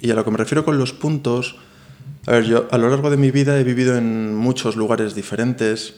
y 0.00 0.10
a 0.10 0.14
lo 0.16 0.24
que 0.24 0.30
me 0.32 0.38
refiero 0.38 0.64
con 0.64 0.76
los 0.76 0.92
puntos, 0.92 1.54
a 2.26 2.32
ver, 2.32 2.46
yo 2.46 2.66
a 2.72 2.78
lo 2.78 2.90
largo 2.90 3.10
de 3.10 3.16
mi 3.16 3.30
vida 3.30 3.60
he 3.60 3.62
vivido 3.62 3.96
en 3.96 4.34
muchos 4.34 4.74
lugares 4.74 5.14
diferentes, 5.14 5.94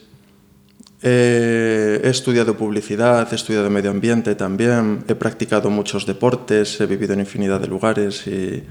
Eh, 1.03 2.01
he 2.05 2.09
estudiado 2.09 2.57
publicidad, 2.57 3.29
he 3.31 3.37
estudiado 3.37 3.69
medio 3.71 3.91
ambiente 3.91 4.35
también, 4.35 5.05
he 5.09 5.15
practicado 5.15 5.71
muchos 5.71 6.05
deportes, 6.05 6.81
he 6.81 6.87
vivido 6.87 7.13
en 7.13 7.21
infinidad 7.21 7.61
de 7.61 7.69
lugares 7.69 8.27
y 8.27 8.65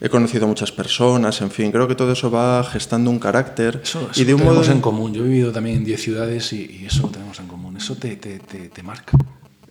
he 0.00 0.08
conocido 0.08 0.46
muchas 0.46 0.70
personas, 0.72 1.40
en 1.40 1.50
fin, 1.50 1.70
creo 1.72 1.88
que 1.88 1.94
todo 1.94 2.12
eso 2.12 2.30
va 2.30 2.62
gestando 2.64 3.10
un 3.10 3.18
carácter 3.18 3.80
Eso, 3.82 4.08
y 4.14 4.24
de 4.24 4.34
un 4.34 4.40
lo 4.40 4.46
modo 4.46 4.60
tenemos 4.60 4.76
en 4.76 4.80
común. 4.80 5.12
Yo 5.14 5.24
he 5.24 5.28
vivido 5.28 5.50
también 5.52 5.78
en 5.78 5.84
10 5.84 6.00
ciudades 6.02 6.52
y, 6.52 6.80
y 6.82 6.86
eso 6.86 7.02
lo 7.02 7.08
tenemos 7.08 7.38
en 7.40 7.46
común. 7.48 7.76
Eso 7.76 7.96
te, 7.96 8.16
te, 8.16 8.38
te, 8.38 8.68
te 8.68 8.82
marca. 8.82 9.16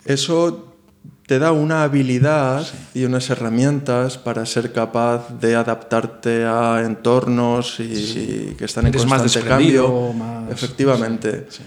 Eso 0.05 0.74
te 1.25 1.39
da 1.39 1.51
una 1.51 1.84
habilidad 1.84 2.65
y 2.93 3.03
unas 3.03 3.29
herramientas 3.29 4.17
para 4.17 4.46
ser 4.46 4.72
capaz 4.72 5.27
de 5.41 5.55
adaptarte 5.55 6.46
a 6.46 6.81
entornos 6.86 7.79
y 7.81 8.55
que 8.57 8.63
están 8.65 8.86
en 8.88 8.93
Eres 8.93 9.05
más 9.05 9.22
constante 9.22 9.48
desprendido, 9.50 9.84
cambio. 9.86 10.13
más- 10.13 10.51
Efectivamente. 10.51 11.48
Sí. 11.50 11.62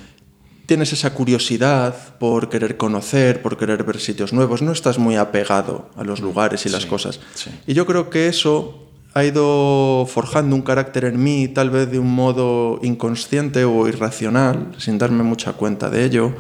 Tienes 0.71 0.93
esa 0.93 1.13
curiosidad 1.15 1.97
por 2.21 2.49
querer 2.49 2.77
conocer, 2.77 3.43
por 3.43 3.59
querer 3.59 3.83
ver 3.83 3.99
sitios 3.99 4.33
nuevos. 4.33 4.63
No 4.63 4.71
estás 4.71 5.01
muy 5.01 5.17
apegado 5.17 5.91
a 5.97 6.05
los 6.05 6.21
lugares 6.21 6.65
y 6.65 6.69
las 6.69 6.85
Sí, 6.85 6.89
cosas. 6.89 7.19
sí. 7.35 7.51
Y 7.67 7.75
yo 7.75 7.87
creo 7.87 8.09
que 8.09 8.29
eso 8.29 8.87
ha 9.15 9.25
ido 9.25 10.07
forjando 10.09 10.55
un 10.55 10.63
carácter 10.63 11.07
en 11.07 11.21
mí, 11.21 11.49
tal 11.49 11.71
vez 11.71 11.91
de 11.91 11.99
un 11.99 12.15
modo 12.15 12.79
inconsciente 12.85 13.65
o 13.65 13.89
irracional, 13.89 14.71
sin 14.79 14.97
darme 14.97 15.25
mucha 15.25 15.55
cuenta 15.55 15.91
de 15.91 16.05
ello, 16.05 16.35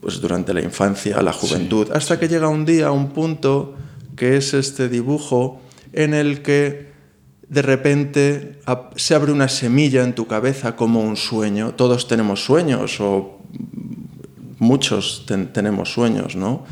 pues 0.00 0.20
durante 0.20 0.54
la 0.54 0.60
infancia, 0.62 1.20
la 1.20 1.32
juventud, 1.32 1.90
hasta 1.92 2.20
que 2.20 2.28
llega 2.28 2.46
un 2.46 2.64
día, 2.64 2.92
un 2.92 3.08
punto, 3.08 3.74
que 4.14 4.36
es 4.36 4.54
este 4.54 4.88
dibujo 4.88 5.60
en 5.92 6.14
el 6.14 6.42
que 6.42 6.92
de 7.48 7.62
repente 7.62 8.58
se 8.96 9.14
abre 9.14 9.32
una 9.32 9.48
semilla 9.48 10.02
en 10.02 10.14
tu 10.14 10.26
cabeza 10.26 10.74
como 10.76 11.00
un 11.00 11.16
sueño. 11.16 11.74
Todos 11.74 12.08
tenemos 12.08 12.44
sueños 12.44 13.00
o 13.00 13.38
muchos 14.58 15.24
ten- 15.26 15.52
tenemos 15.52 15.92
sueños, 15.92 16.36
¿no? 16.36 16.64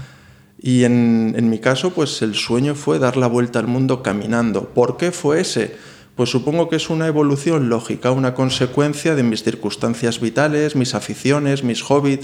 Y 0.58 0.84
en, 0.84 1.34
en 1.36 1.50
mi 1.50 1.58
caso, 1.58 1.90
pues 1.90 2.22
el 2.22 2.34
sueño 2.34 2.74
fue 2.74 2.98
dar 2.98 3.16
la 3.18 3.26
vuelta 3.26 3.58
al 3.58 3.66
mundo 3.66 4.02
caminando. 4.02 4.70
¿Por 4.70 4.96
qué 4.96 5.12
fue 5.12 5.40
ese? 5.40 5.76
Pues 6.16 6.30
supongo 6.30 6.68
que 6.68 6.76
es 6.76 6.88
una 6.90 7.06
evolución 7.06 7.68
lógica, 7.68 8.12
una 8.12 8.34
consecuencia 8.34 9.14
de 9.14 9.24
mis 9.24 9.42
circunstancias 9.42 10.20
vitales, 10.20 10.74
mis 10.74 10.94
aficiones, 10.94 11.64
mis 11.64 11.82
hobbies. 11.82 12.20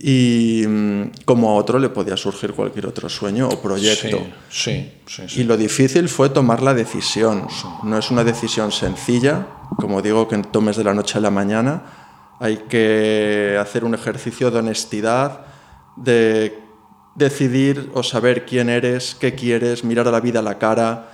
Y 0.00 0.64
mm, 0.66 1.24
como 1.24 1.50
a 1.50 1.54
otro 1.54 1.78
le 1.78 1.88
podía 1.88 2.16
surgir 2.16 2.52
cualquier 2.52 2.86
otro 2.86 3.08
sueño 3.08 3.48
o 3.48 3.60
proyecto. 3.60 4.18
Sí, 4.48 4.92
sí, 5.06 5.06
sí. 5.06 5.28
sí. 5.28 5.40
Y 5.40 5.44
lo 5.44 5.56
difícil 5.56 6.08
fue 6.08 6.28
tomar 6.28 6.62
la 6.62 6.72
decisión. 6.72 7.48
No 7.82 7.98
es 7.98 8.10
una 8.10 8.22
decisión 8.22 8.70
sencilla, 8.70 9.46
como 9.76 10.00
digo, 10.00 10.28
que 10.28 10.38
tomes 10.38 10.76
de 10.76 10.84
la 10.84 10.94
noche 10.94 11.18
a 11.18 11.20
la 11.20 11.30
mañana. 11.30 11.82
Hay 12.38 12.58
que 12.68 13.58
hacer 13.60 13.84
un 13.84 13.94
ejercicio 13.94 14.52
de 14.52 14.58
honestidad, 14.60 15.46
de 15.96 16.56
decidir 17.16 17.90
o 17.94 18.04
saber 18.04 18.46
quién 18.46 18.68
eres, 18.68 19.16
qué 19.18 19.34
quieres, 19.34 19.82
mirar 19.82 20.06
a 20.06 20.12
la 20.12 20.20
vida 20.20 20.38
a 20.38 20.42
la 20.42 20.58
cara. 20.58 21.10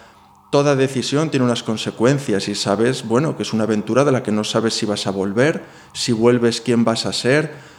Toda 0.50 0.76
decisión 0.76 1.30
tiene 1.30 1.46
unas 1.46 1.62
consecuencias 1.62 2.48
y 2.48 2.54
sabes, 2.54 3.08
bueno, 3.08 3.34
que 3.34 3.44
es 3.44 3.54
una 3.54 3.64
aventura 3.64 4.04
de 4.04 4.12
la 4.12 4.22
que 4.22 4.30
no 4.30 4.44
sabes 4.44 4.74
si 4.74 4.84
vas 4.84 5.06
a 5.06 5.10
volver, 5.10 5.64
si 5.94 6.12
vuelves, 6.12 6.60
quién 6.60 6.84
vas 6.84 7.06
a 7.06 7.14
ser 7.14 7.73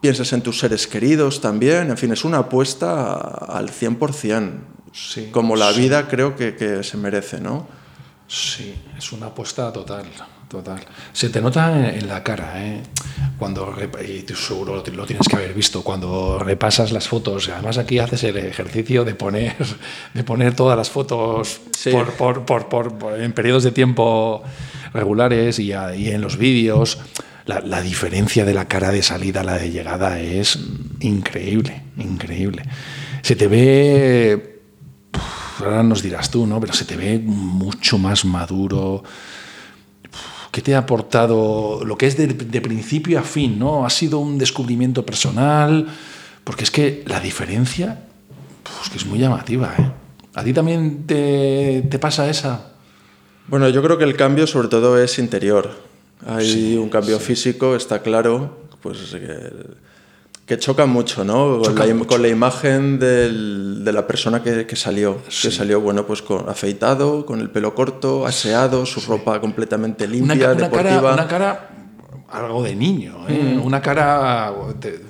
piensas 0.00 0.32
en 0.32 0.42
tus 0.42 0.58
seres 0.58 0.86
queridos 0.86 1.40
también, 1.40 1.90
en 1.90 1.96
fin, 1.96 2.12
es 2.12 2.24
una 2.24 2.38
apuesta 2.38 3.14
al 3.14 3.70
100%, 3.70 4.50
Sí, 4.92 5.28
como 5.32 5.56
la 5.56 5.72
sí. 5.72 5.80
vida 5.80 6.06
creo 6.08 6.36
que, 6.36 6.54
que 6.54 6.82
se 6.84 6.96
merece, 6.96 7.40
¿no? 7.40 7.66
Sí, 8.28 8.74
es 8.96 9.12
una 9.12 9.26
apuesta 9.26 9.72
total, 9.72 10.04
total. 10.48 10.80
Se 11.12 11.28
te 11.30 11.40
nota 11.40 11.90
en, 11.94 12.06
la 12.06 12.22
cara, 12.22 12.64
¿eh? 12.64 12.82
Cuando, 13.38 13.74
y 14.06 14.22
tú 14.22 14.34
seguro 14.36 14.76
lo 14.76 14.82
ti- 14.82 14.92
lo 14.92 15.04
tienes 15.04 15.26
que 15.28 15.36
haber 15.36 15.52
visto, 15.52 15.82
cuando 15.82 16.38
repasas 16.38 16.92
las 16.92 17.08
fotos, 17.08 17.48
además 17.48 17.76
aquí 17.78 17.98
haces 17.98 18.22
el 18.24 18.36
ejercicio 18.36 19.04
de 19.04 19.14
poner, 19.14 19.56
de 20.14 20.22
poner 20.24 20.54
todas 20.54 20.76
las 20.78 20.90
fotos 20.90 21.60
Sí. 21.76 21.90
por, 21.90 22.12
por- 22.12 22.44
por- 22.46 22.68
por- 22.68 22.96
por- 22.98 23.20
en 23.20 23.32
periodos 23.32 23.64
de 23.64 23.72
tiempo 23.72 24.42
regulares 24.92 25.58
y, 25.58 25.72
a- 25.72 25.94
y 25.94 26.08
en 26.10 26.20
los 26.20 26.36
vídeos. 26.38 26.98
La, 27.46 27.82
diferencia 27.82 28.44
de 28.44 28.54
la 28.54 28.68
cara 28.68 28.90
de 28.90 29.02
salida 29.02 29.40
a 29.40 29.44
la 29.44 29.58
de 29.58 29.70
llegada 29.70 30.18
es 30.18 30.58
increíble, 31.00 31.82
increíble. 31.98 32.62
Se 33.20 33.36
te 33.36 33.48
ve 33.48 34.60
ahora 35.58 35.82
nos 35.82 36.02
dirás 36.02 36.30
tú, 36.30 36.46
¿no? 36.46 36.60
Pero 36.60 36.72
se 36.72 36.84
te 36.84 36.96
ve 36.96 37.18
mucho 37.18 37.98
más 37.98 38.24
maduro. 38.24 39.02
¿Qué 40.50 40.62
te 40.62 40.74
ha 40.74 40.78
aportado 40.78 41.82
lo 41.84 41.98
que 41.98 42.06
es 42.06 42.16
de, 42.16 42.60
principio 42.60 43.18
a 43.18 43.22
fin, 43.22 43.58
¿no? 43.58 43.84
¿Ha 43.84 43.90
sido 43.90 44.18
un 44.20 44.38
descubrimiento 44.38 45.04
personal? 45.04 45.86
Porque 46.44 46.64
es 46.64 46.70
que 46.70 47.02
la 47.06 47.20
diferencia 47.20 48.00
que 48.90 48.98
es 48.98 49.06
muy 49.06 49.18
llamativa, 49.18 49.74
¿eh? 49.78 49.90
¿A 50.34 50.44
ti 50.44 50.52
también 50.52 51.06
te, 51.06 51.86
te 51.90 51.98
pasa 51.98 52.28
esa? 52.28 52.72
Bueno, 53.46 53.68
yo 53.68 53.82
creo 53.82 53.98
que 53.98 54.04
el 54.04 54.16
cambio 54.16 54.46
sobre 54.46 54.68
todo 54.68 55.00
es 55.00 55.18
interior. 55.18 55.70
Hay 56.26 56.50
Sí, 56.50 56.76
un 56.76 56.88
cambio 56.88 57.18
físico, 57.18 57.76
está 57.76 58.00
claro, 58.02 58.58
pues 58.82 58.98
que, 59.12 59.52
que 60.46 60.58
choca 60.58 60.86
mucho, 60.86 61.24
¿no? 61.24 61.58
Con, 61.58 61.62
Choca 61.64 61.84
la, 61.86 61.92
im- 61.92 61.96
mucho. 61.98 62.08
con 62.08 62.22
la 62.22 62.28
imagen 62.28 62.98
del- 62.98 63.84
de 63.84 63.92
la 63.92 64.06
persona 64.06 64.42
que, 64.42 64.66
que 64.66 64.76
salió. 64.76 65.18
Sí. 65.28 65.48
Que 65.48 65.54
salió, 65.54 65.80
bueno, 65.80 66.06
pues 66.06 66.22
con, 66.22 66.48
afeitado, 66.48 67.24
con 67.26 67.40
el 67.40 67.50
pelo 67.50 67.74
corto, 67.74 68.26
aseado, 68.26 68.86
su 68.86 69.00
ropa 69.02 69.40
completamente 69.40 70.04
Una, 70.04 70.12
limpia, 70.14 70.38
ca- 70.48 70.52
una 70.52 70.62
deportiva. 70.64 71.00
cara, 71.02 71.12
una 71.14 71.28
cara 71.28 71.70
algo 72.30 72.62
de 72.62 72.74
niño, 72.74 73.26
¿eh? 73.28 73.60
Una 73.62 73.80
cara, 73.80 74.52
te, 74.80 75.00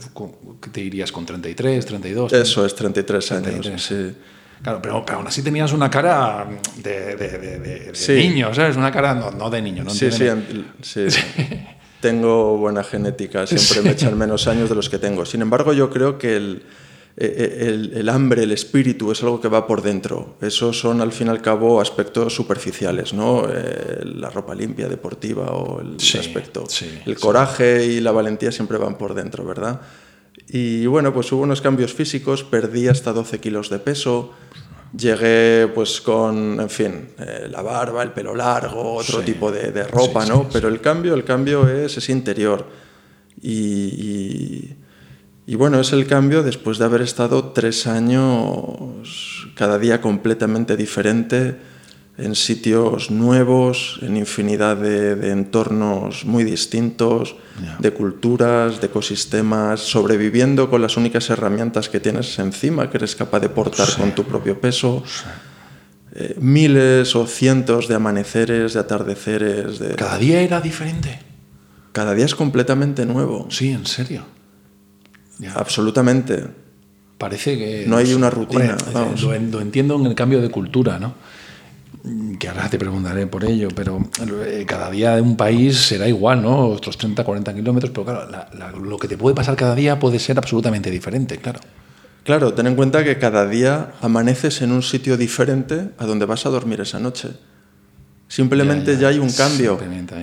¿qué 0.61 0.71
te 0.71 0.81
dirías? 0.83 1.11
¿Con 1.11 1.25
33, 1.25 1.87
32? 1.87 2.33
Eso 2.33 2.67
es 2.67 2.75
33 2.75 3.33
años. 3.33 3.43
33. 3.63 3.83
sí. 3.83 4.17
Claro, 4.65 4.81
pero, 4.83 5.05
pero 5.05 5.19
aún 5.19 5.27
así 5.29 5.43
tenías 5.43 5.73
una 5.73 5.89
cara 5.91 6.49
de, 6.79 7.15
de- 7.17 7.39
de- 7.39 7.59
de- 7.61 7.95
Sí. 7.95 8.15
niño, 8.15 8.53
¿sabes? 8.55 8.77
Una 8.77 8.91
cara 8.91 9.15
no, 9.15 9.31
no 9.31 9.49
de 9.51 9.61
niño, 9.63 9.85
¿no? 9.85 9.91
Sí, 9.91 10.11
sí, 10.11 10.25
sí. 10.83 11.05
Tengo 12.01 12.57
buena 12.59 12.83
genética, 12.83 13.47
siempre 13.47 13.83
me 13.83 13.91
echan 13.91 14.17
menos 14.19 14.47
años 14.49 14.69
de 14.69 14.75
los 14.75 14.89
que 14.91 14.99
tengo. 14.99 15.25
Sin 15.25 15.43
embargo, 15.43 15.73
yo 15.73 15.89
creo 15.91 16.19
que 16.19 16.37
el, 16.37 16.63
el- 17.17 17.93
el 17.95 18.09
hambre, 18.09 18.43
el 18.43 18.53
espíritu 18.53 19.13
es 19.13 19.23
algo 19.23 19.41
que 19.41 19.49
va 19.49 19.67
por 19.67 19.83
dentro. 19.83 20.37
Esos 20.41 20.79
son, 20.79 21.01
al 21.01 21.13
fin 21.13 21.29
y 21.29 21.31
al 21.31 21.41
cabo, 21.43 21.81
aspectos 21.81 22.35
superficiales, 22.35 23.13
¿no? 23.15 23.45
Eh, 23.49 24.01
la 24.17 24.29
ropa 24.31 24.55
limpia, 24.55 24.89
deportiva 24.89 25.47
o 25.53 25.81
el 25.81 26.01
Sí, 26.01 26.19
aspecto. 26.19 26.65
sí, 26.69 26.91
el 27.07 27.15
sí. 27.17 27.21
coraje 27.21 27.85
y 27.87 28.01
la 28.01 28.13
valentía 28.13 28.51
siempre 28.51 28.77
van 28.79 28.97
por 28.99 29.15
dentro, 29.15 29.45
¿verdad? 29.45 29.81
Y 30.57 30.87
bueno, 30.87 31.13
pues 31.13 31.33
hubo 31.33 31.43
unos 31.43 31.61
cambios 31.61 31.93
físicos, 31.95 32.45
perdí 32.45 32.87
hasta 32.87 33.13
12 33.13 33.41
kilos 33.41 33.71
de 33.71 33.81
peso, 33.81 34.31
llegué 34.97 35.67
pues 35.75 36.01
con, 36.01 36.61
en 36.61 36.71
fin, 36.71 37.09
eh, 37.19 37.49
la 37.51 37.61
barba, 37.61 38.05
el 38.05 38.13
pelo 38.13 38.37
largo, 38.37 38.95
otro 38.95 39.19
Sí. 39.19 39.25
tipo 39.33 39.51
de, 39.51 39.73
de 39.73 39.83
ropa, 39.83 40.23
Sí, 40.25 40.29
¿no? 40.31 40.49
Pero 40.53 40.69
el 40.69 40.81
cambio, 40.81 41.15
el 41.15 41.25
cambio 41.25 41.69
es, 41.69 41.97
es 41.97 42.09
interior. 42.09 42.67
Y, 43.43 43.51
y- 43.53 44.77
y 45.47 45.57
bueno, 45.57 45.81
es 45.81 45.93
el 45.93 46.07
cambio 46.07 46.45
después 46.45 46.79
de 46.79 46.85
haber 46.85 47.03
estado 47.03 47.51
tres 47.53 47.89
años 47.89 49.49
cada 49.57 49.81
día 49.81 50.01
completamente 50.01 50.77
diferente, 50.77 51.57
en 52.17 52.35
sitios 52.37 53.11
nuevos, 53.11 53.99
en 54.03 54.17
infinidad 54.17 54.77
de, 54.77 55.17
de 55.17 55.31
entornos 55.33 56.25
muy 56.25 56.45
distintos, 56.45 57.37
Ya. 57.63 57.77
de 57.79 57.93
culturas, 57.93 58.81
de 58.81 58.87
ecosistemas, 58.89 59.79
sobreviviendo 59.81 60.69
con 60.71 60.83
las 60.83 60.97
únicas 60.97 61.31
herramientas 61.31 61.89
que 61.89 62.01
tienes 62.01 62.37
encima, 62.41 62.91
que 62.91 62.97
eres 62.99 63.15
capaz 63.15 63.39
de 63.41 63.49
portar 63.49 63.87
Sí. 63.87 64.01
con 64.01 64.13
tu 64.13 64.25
propio 64.25 64.61
peso. 64.61 65.03
Eh, 66.17 66.37
miles 66.41 67.15
o 67.17 67.27
cientos 67.27 67.87
de 67.89 67.95
amaneceres, 67.97 68.75
de 68.75 68.81
atardeceres, 68.81 69.79
de... 69.81 69.95
Cada 69.97 70.19
día 70.19 70.41
era 70.41 70.61
diferente. 70.61 71.19
cada 71.93 72.13
día 72.15 72.25
es 72.25 72.35
completamente 72.35 73.07
nuevo. 73.07 73.47
Sí, 73.51 73.71
en 73.71 73.87
serio. 73.87 74.25
Ya. 75.39 75.53
Absolutamente. 75.55 76.45
Parece 77.19 77.57
que... 77.57 77.85
No 77.87 77.97
hay 77.97 78.13
una 78.15 78.31
rutina, 78.31 78.77
Hombre, 78.77 78.93
vamos. 78.93 79.23
Lo, 79.23 79.29
lo 79.39 79.61
entiendo 79.61 79.95
en 79.97 80.07
el 80.07 80.15
cambio 80.17 80.41
de 80.41 80.51
cultura, 80.51 80.99
¿no? 80.99 81.15
Mm, 82.05 82.35
Que 82.37 82.49
ahora 82.49 82.69
te 82.69 82.79
preguntaré 82.79 83.27
por 83.27 83.45
ello, 83.45 83.69
pero 83.75 83.99
eh, 84.47 84.65
cada 84.67 84.91
día 84.91 85.17
de 85.17 85.23
un 85.23 85.37
país 85.37 85.79
será 85.79 86.07
igual, 86.07 86.43
¿no? 86.43 86.69
Otros 86.69 86.99
30, 86.99 87.25
40 87.25 87.55
kilómetros, 87.55 87.91
pero 87.93 88.05
claro, 88.05 88.31
la- 88.31 88.49
la- 88.59 88.71
lo 88.73 88.99
que 88.99 89.09
te 89.09 89.17
puede 89.17 89.35
pasar 89.35 89.57
cada 89.57 89.75
día 89.75 89.99
puede 89.99 90.19
ser 90.19 90.37
absolutamente 90.39 90.91
diferente, 90.91 91.39
claro. 91.39 91.61
Claro, 92.25 92.53
ten 92.55 92.67
en 92.67 92.75
cuenta 92.75 93.05
que 93.05 93.19
cada 93.19 93.47
día 93.47 93.93
amaneces 94.01 94.61
en 94.63 94.73
un 94.73 94.83
sitio 94.83 95.17
diferente 95.17 95.91
a 95.99 96.07
donde 96.07 96.25
vas 96.27 96.45
a 96.47 96.51
dormir 96.51 96.81
esa 96.81 96.99
noche. 96.99 97.29
Simplemente 98.29 98.93
Ya, 98.93 98.95
ya, 98.95 99.01
ya, 99.03 99.09
hay 99.09 99.19
un 99.19 99.31
cambio. 99.33 99.79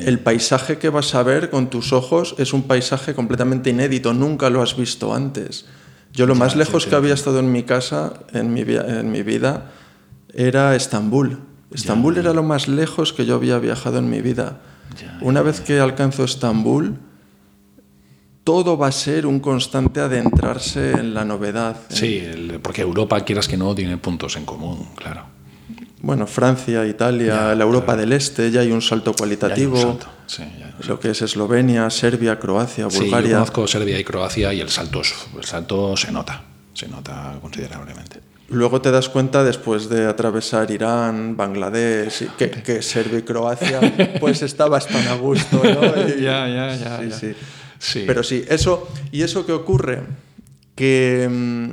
El 0.06 0.20
paisaje 0.20 0.78
que 0.78 0.90
vas 0.90 1.14
a 1.16 1.22
ver 1.24 1.50
con 1.52 1.70
tus 1.70 1.94
ojos 1.94 2.36
es 2.40 2.54
un 2.54 2.64
paisaje 2.64 3.14
completamente 3.14 3.70
inédito, 3.70 4.14
nunca 4.14 4.50
lo 4.50 4.62
has 4.64 4.76
visto 4.76 5.14
antes. 5.14 5.66
Yo 6.14 6.26
lo 6.26 6.34
más 6.36 6.56
lejos 6.56 6.86
que 6.86 6.96
había 6.96 7.14
estado 7.14 7.40
en 7.40 7.52
mi 7.52 7.64
casa, 7.64 8.14
en 8.34 8.52
mi, 8.54 8.62
en 8.62 9.12
mi 9.12 9.22
vida, 9.22 9.72
era 10.34 10.76
Estambul. 10.76 11.38
Estambul 11.74 12.18
era 12.18 12.34
lo 12.34 12.44
más 12.44 12.68
lejos 12.68 13.14
que 13.14 13.26
yo 13.26 13.36
había 13.36 13.58
viajado 13.60 13.98
en 14.00 14.10
mi 14.10 14.22
vida. 14.22 14.62
Ya, 15.02 15.18
Una 15.22 15.42
vez 15.42 15.62
que 15.62 15.80
alcanzo 15.80 16.24
Estambul, 16.26 16.98
todo 18.44 18.78
va 18.78 18.88
a 18.88 18.92
ser 18.92 19.26
un 19.26 19.40
constante 19.40 20.00
adentrarse 20.00 20.94
en 20.94 21.14
la 21.14 21.24
novedad. 21.24 21.78
Sí, 21.90 22.18
el- 22.18 22.60
porque 22.62 22.82
Europa, 22.82 23.20
quieras 23.22 23.48
que 23.48 23.56
no, 23.58 23.74
tiene 23.76 23.98
puntos 23.98 24.36
en 24.36 24.46
común, 24.46 24.88
claro. 24.96 25.26
bueno, 26.02 26.26
Francia, 26.28 26.86
Italia, 26.88 27.54
la 27.56 27.64
Europa 27.64 27.96
del 27.96 28.12
Este, 28.14 28.50
ya 28.52 28.62
hay 28.62 28.72
un 28.72 28.82
salto 28.82 29.14
cualitativo. 29.14 29.76
Ya 29.76 29.82
hay 29.82 29.86
un 29.86 29.92
salto, 30.00 30.08
sí, 30.26 30.44
ya 30.60 30.66
hay 30.66 30.74
un 30.82 30.88
Lo 30.88 31.00
que 31.00 31.12
es 31.12 31.22
Eslovenia, 31.22 31.90
Serbia, 31.92 32.40
Croacia, 32.40 32.90
Sí, 32.90 32.98
yo 32.98 33.04
Bulgaria. 33.04 33.34
conozco 33.36 33.68
Serbia 33.68 34.00
y 34.00 34.04
Croacia 34.04 34.52
y 34.54 34.60
el 34.60 34.70
salto, 34.70 35.02
el 35.38 35.44
salto 35.46 35.96
se 35.96 36.12
nota, 36.12 36.44
se 36.74 36.88
nota 36.88 37.38
considerablemente. 37.40 38.20
Luego 38.52 38.82
te 38.82 38.92
das 38.92 39.08
cuenta 39.10 39.44
después 39.44 39.88
de 39.90 40.06
atravesar 40.08 40.70
Irán, 40.72 41.36
Bangladesh, 41.38 42.28
que, 42.38 42.50
que 42.52 42.82
Serbia 42.82 43.20
y 43.20 43.22
Croacia, 43.24 43.80
pues 44.20 44.42
estabas 44.44 44.88
tan 44.88 45.08
a 45.08 45.16
gusto, 45.16 45.62
¿no? 45.64 46.08
Y- 46.18 46.22
Ya, 46.22 46.48
ya, 46.48 46.76
ya, 46.76 47.00
Sí, 47.00 47.10
ya. 47.10 47.16
sí. 47.18 47.34
Sí. 47.80 48.04
Pero 48.06 48.22
sí, 48.24 48.44
eso, 48.48 48.88
¿y 49.12 49.24
eso 49.24 49.46
qué 49.46 49.54
ocurre? 49.54 50.04
Que 50.76 51.28
mm, 51.32 51.72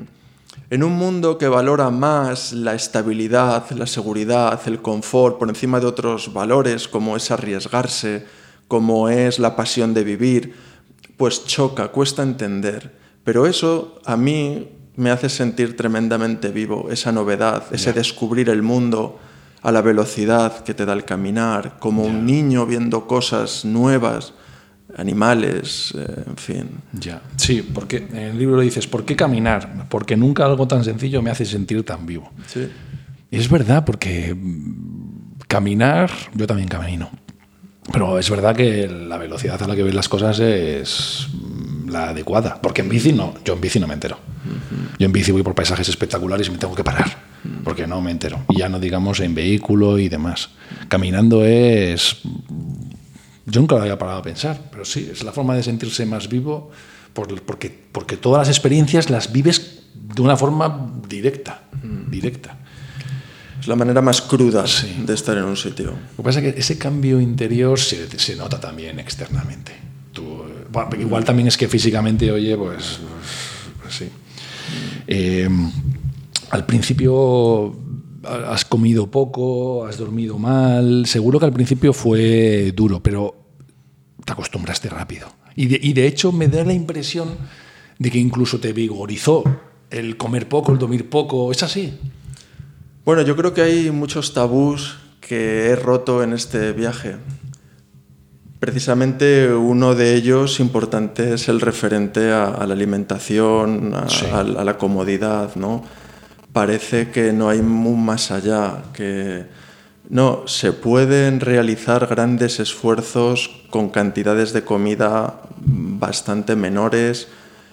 en 0.70 0.82
un 0.82 0.92
mundo 0.92 1.36
que 1.36 1.48
valora 1.48 1.90
más 1.90 2.52
la 2.52 2.74
estabilidad, 2.74 3.70
la 3.72 3.86
seguridad, 3.86 4.60
el 4.66 4.80
confort, 4.80 5.38
por 5.38 5.48
encima 5.48 5.80
de 5.80 5.86
otros 5.86 6.32
valores 6.32 6.88
como 6.88 7.16
es 7.16 7.30
arriesgarse, 7.30 8.24
como 8.68 9.08
es 9.08 9.38
la 9.38 9.56
pasión 9.56 9.92
de 9.94 10.04
vivir, 10.04 10.54
pues 11.16 11.44
choca, 11.44 11.88
cuesta 11.88 12.22
entender. 12.22 12.92
Pero 13.24 13.46
eso 13.46 14.00
a 14.06 14.16
mí 14.16 14.68
me 14.98 15.10
hace 15.10 15.28
sentir 15.28 15.76
tremendamente 15.76 16.48
vivo, 16.48 16.88
esa 16.90 17.12
novedad, 17.12 17.62
ese 17.70 17.92
descubrir 17.92 18.50
el 18.50 18.62
mundo 18.62 19.20
a 19.62 19.70
la 19.70 19.80
velocidad 19.80 20.64
que 20.64 20.74
te 20.74 20.84
da 20.84 20.92
el 20.92 21.04
caminar, 21.04 21.76
como 21.78 22.02
un 22.02 22.26
niño 22.26 22.66
viendo 22.66 23.06
cosas 23.06 23.64
nuevas, 23.64 24.34
animales, 24.96 25.94
eh, 25.96 26.24
en 26.26 26.36
fin. 26.36 26.68
Ya. 26.92 27.22
Sí, 27.36 27.62
porque 27.62 28.08
en 28.10 28.16
el 28.16 28.38
libro 28.38 28.60
dices, 28.60 28.88
¿por 28.88 29.04
qué 29.04 29.14
caminar? 29.14 29.86
Porque 29.88 30.16
nunca 30.16 30.44
algo 30.44 30.66
tan 30.66 30.82
sencillo 30.82 31.22
me 31.22 31.30
hace 31.30 31.44
sentir 31.44 31.84
tan 31.84 32.04
vivo. 32.04 32.32
Sí. 32.46 32.68
Y 33.30 33.36
es 33.38 33.48
verdad, 33.48 33.84
porque 33.84 34.34
mm, 34.34 35.38
caminar, 35.46 36.10
yo 36.34 36.46
también 36.48 36.68
camino. 36.68 37.08
Pero 37.92 38.18
es 38.18 38.28
verdad 38.28 38.56
que 38.56 38.88
la 38.88 39.16
velocidad 39.16 39.62
a 39.62 39.68
la 39.68 39.76
que 39.76 39.84
ves 39.84 39.94
las 39.94 40.08
cosas 40.08 40.40
es 40.40 41.28
mm, 41.32 41.77
la 41.88 42.10
adecuada. 42.10 42.60
Porque 42.60 42.82
en 42.82 42.88
bici 42.88 43.12
no, 43.12 43.34
yo 43.44 43.54
en 43.54 43.60
bici 43.60 43.78
no 43.80 43.86
me 43.86 43.94
entero. 43.94 44.18
Yo 44.98 45.06
en 45.06 45.12
bici 45.12 45.32
voy 45.32 45.42
por 45.42 45.54
paisajes 45.54 45.88
espectaculares 45.88 46.46
y 46.48 46.50
me 46.50 46.58
tengo 46.58 46.74
que 46.74 46.84
parar, 46.84 47.10
porque 47.64 47.86
no 47.86 48.00
me 48.00 48.10
entero. 48.10 48.44
Y 48.48 48.58
ya 48.58 48.68
no 48.68 48.78
digamos 48.80 49.20
en 49.20 49.34
vehículo 49.34 49.98
y 49.98 50.08
demás. 50.08 50.50
Caminando 50.88 51.44
es... 51.44 52.18
Yo 53.46 53.60
nunca 53.60 53.76
lo 53.76 53.82
había 53.82 53.98
parado 53.98 54.18
a 54.18 54.22
pensar, 54.22 54.60
pero 54.70 54.84
sí, 54.84 55.08
es 55.10 55.22
la 55.24 55.32
forma 55.32 55.54
de 55.56 55.62
sentirse 55.62 56.04
más 56.04 56.28
vivo 56.28 56.70
por- 57.14 57.40
porque, 57.42 57.70
porque 57.92 58.16
todas 58.18 58.46
las 58.46 58.54
experiencias 58.54 59.08
las 59.08 59.32
vives 59.32 59.84
de 59.94 60.20
una 60.22 60.36
forma 60.36 60.92
directa, 61.08 61.62
directa. 62.10 62.56
Es 63.60 63.66
la 63.66 63.74
manera 63.74 64.02
más 64.02 64.20
cruda 64.20 64.66
Sí. 64.66 65.02
de 65.04 65.14
estar 65.14 65.36
en 65.38 65.44
un 65.44 65.56
sitio. 65.56 65.86
Lo 65.86 66.16
que 66.18 66.22
pasa 66.22 66.40
es 66.40 66.52
que 66.54 66.60
ese 66.60 66.76
cambio 66.78 67.20
interior 67.20 67.78
se, 67.78 68.18
se 68.18 68.36
nota 68.36 68.60
también 68.60 68.98
externamente. 69.00 69.72
Igual 70.98 71.24
también 71.24 71.48
es 71.48 71.56
que 71.56 71.68
físicamente, 71.68 72.30
oye, 72.30 72.56
pues, 72.56 73.00
pues 73.82 73.94
sí. 73.94 74.08
Eh, 75.06 75.48
al 76.50 76.66
principio 76.66 77.74
has 78.24 78.64
comido 78.64 79.10
poco, 79.10 79.86
has 79.86 79.98
dormido 79.98 80.38
mal. 80.38 81.06
Seguro 81.06 81.38
que 81.38 81.46
al 81.46 81.52
principio 81.52 81.92
fue 81.92 82.72
duro, 82.74 83.02
pero 83.02 83.34
te 84.24 84.32
acostumbraste 84.32 84.88
rápido. 84.88 85.28
Y 85.56 85.66
de, 85.66 85.80
y 85.82 85.92
de 85.92 86.06
hecho 86.06 86.32
me 86.32 86.48
da 86.48 86.64
la 86.64 86.72
impresión 86.72 87.30
de 87.98 88.10
que 88.10 88.18
incluso 88.18 88.60
te 88.60 88.72
vigorizó 88.72 89.44
el 89.90 90.16
comer 90.16 90.48
poco, 90.48 90.72
el 90.72 90.78
dormir 90.78 91.08
poco. 91.08 91.50
¿Es 91.50 91.62
así? 91.62 91.98
Bueno, 93.04 93.22
yo 93.22 93.36
creo 93.36 93.54
que 93.54 93.62
hay 93.62 93.90
muchos 93.90 94.34
tabús 94.34 94.98
que 95.20 95.68
he 95.68 95.76
roto 95.76 96.22
en 96.22 96.32
este 96.32 96.72
viaje. 96.72 97.16
Precisamente 98.60 99.52
uno 99.54 99.94
de 99.94 100.14
ellos 100.14 100.58
importante 100.58 101.34
es 101.34 101.48
el 101.48 101.60
referente 101.60 102.32
a, 102.32 102.46
a 102.48 102.66
la 102.66 102.74
alimentación, 102.74 103.94
a, 103.94 104.08
Sí. 104.08 104.26
a- 104.26 104.40
a 104.40 104.64
la 104.64 104.76
comodidad, 104.78 105.54
¿no? 105.54 105.84
Parece 106.52 107.10
que 107.10 107.32
no 107.32 107.48
hay 107.50 107.62
más 107.62 108.32
allá, 108.32 108.82
que 108.92 109.44
no, 110.10 110.42
se 110.46 110.72
pueden 110.72 111.38
realizar 111.38 112.06
grandes 112.08 112.58
esfuerzos 112.58 113.50
con 113.70 113.90
cantidades 113.90 114.52
de 114.52 114.64
comida 114.64 115.40
bastante 115.60 116.56
menores, 116.56 117.28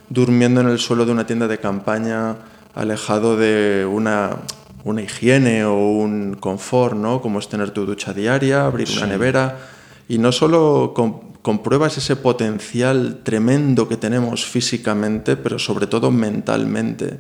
durmiendo 0.10 0.62
en 0.62 0.68
el 0.70 0.78
suelo 0.78 1.06
de 1.08 1.14
una 1.14 1.26
tienda 1.26 1.48
de 1.48 1.58
campaña, 1.58 2.36
alejado 2.76 3.38
de 3.38 3.88
una, 3.92 4.32
una 4.84 5.02
higiene 5.02 5.66
o 5.66 5.78
un 5.80 6.36
confort, 6.40 6.96
¿no? 6.96 7.22
Como 7.22 7.40
es 7.40 7.48
tener 7.50 7.72
tu 7.72 7.88
ducha 7.88 8.14
diaria, 8.14 8.66
abrir 8.68 8.88
una 8.98 9.08
nevera. 9.08 9.58
Y 10.08 10.18
no 10.18 10.32
solo 10.32 10.94
com- 10.96 11.34
compruebas 11.42 11.98
ese 11.98 12.16
potencial 12.16 13.20
tremendo 13.24 13.88
que 13.88 13.98
tenemos 13.98 14.46
físicamente, 14.46 15.36
pero 15.38 15.60
sobre 15.60 15.88
todo 15.88 16.12
mentalmente. 16.12 17.20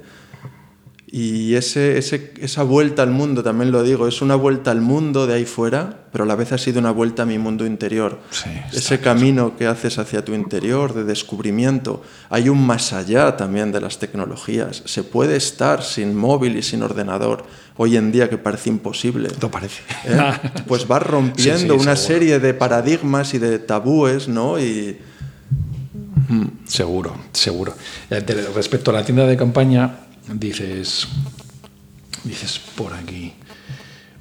Y 1.17 1.55
ese, 1.55 1.97
ese- 1.97 2.33
esa 2.41 2.63
vuelta 2.63 3.01
al 3.01 3.11
mundo, 3.11 3.41
también 3.41 3.71
lo 3.71 3.83
digo, 3.83 4.05
es 4.05 4.21
una 4.21 4.35
vuelta 4.35 4.71
al 4.71 4.81
mundo 4.81 5.25
de 5.27 5.35
ahí 5.35 5.45
fuera, 5.45 5.99
pero 6.11 6.25
a 6.25 6.27
la 6.27 6.35
vez 6.35 6.51
ha 6.51 6.57
sido 6.57 6.79
una 6.81 6.91
vuelta 6.91 7.23
a 7.23 7.25
mi 7.25 7.37
mundo 7.39 7.65
interior. 7.65 8.19
Sí, 8.31 8.49
ese 8.73 8.99
camino 8.99 9.55
que 9.55 9.65
haces 9.65 9.97
hacia 9.97 10.25
tu 10.25 10.33
interior 10.33 10.93
de 10.93 11.05
descubrimiento. 11.05 12.01
Hay 12.29 12.49
un 12.49 12.65
más 12.67 12.91
allá 12.91 13.37
también 13.37 13.71
de 13.71 13.79
las 13.79 13.97
tecnologías. 13.97 14.81
Se 14.85 15.03
puede 15.03 15.37
estar 15.37 15.83
sin 15.83 16.17
móvil 16.17 16.57
y 16.57 16.61
sin 16.63 16.83
ordenador 16.83 17.45
hoy 17.77 17.95
en 17.95 18.11
día 18.11 18.29
que 18.29 18.37
parece 18.37 18.69
imposible. 18.69 19.29
¿No 19.41 19.49
parece? 19.49 19.83
¿eh? 20.03 20.19
Pues 20.67 20.85
vas 20.85 21.01
rompiendo 21.01 21.75
Sí, 21.75 21.79
sí, 21.79 21.87
una 21.87 21.95
seguro. 21.95 22.19
serie 22.19 22.39
de 22.39 22.53
paradigmas 22.53 23.33
y 23.33 23.37
de 23.39 23.59
tabúes, 23.59 24.27
¿no? 24.27 24.59
Y 24.59 24.97
Seguro, 26.67 27.15
seguro. 27.31 27.73
Eh, 28.09 28.19
Respecto 28.55 28.89
a 28.91 28.95
la 28.95 29.05
tienda 29.05 29.27
de 29.27 29.37
campaña, 29.37 29.99
dices, 30.33 31.07
dices 32.23 32.59
por 32.75 32.93
aquí, 32.93 33.33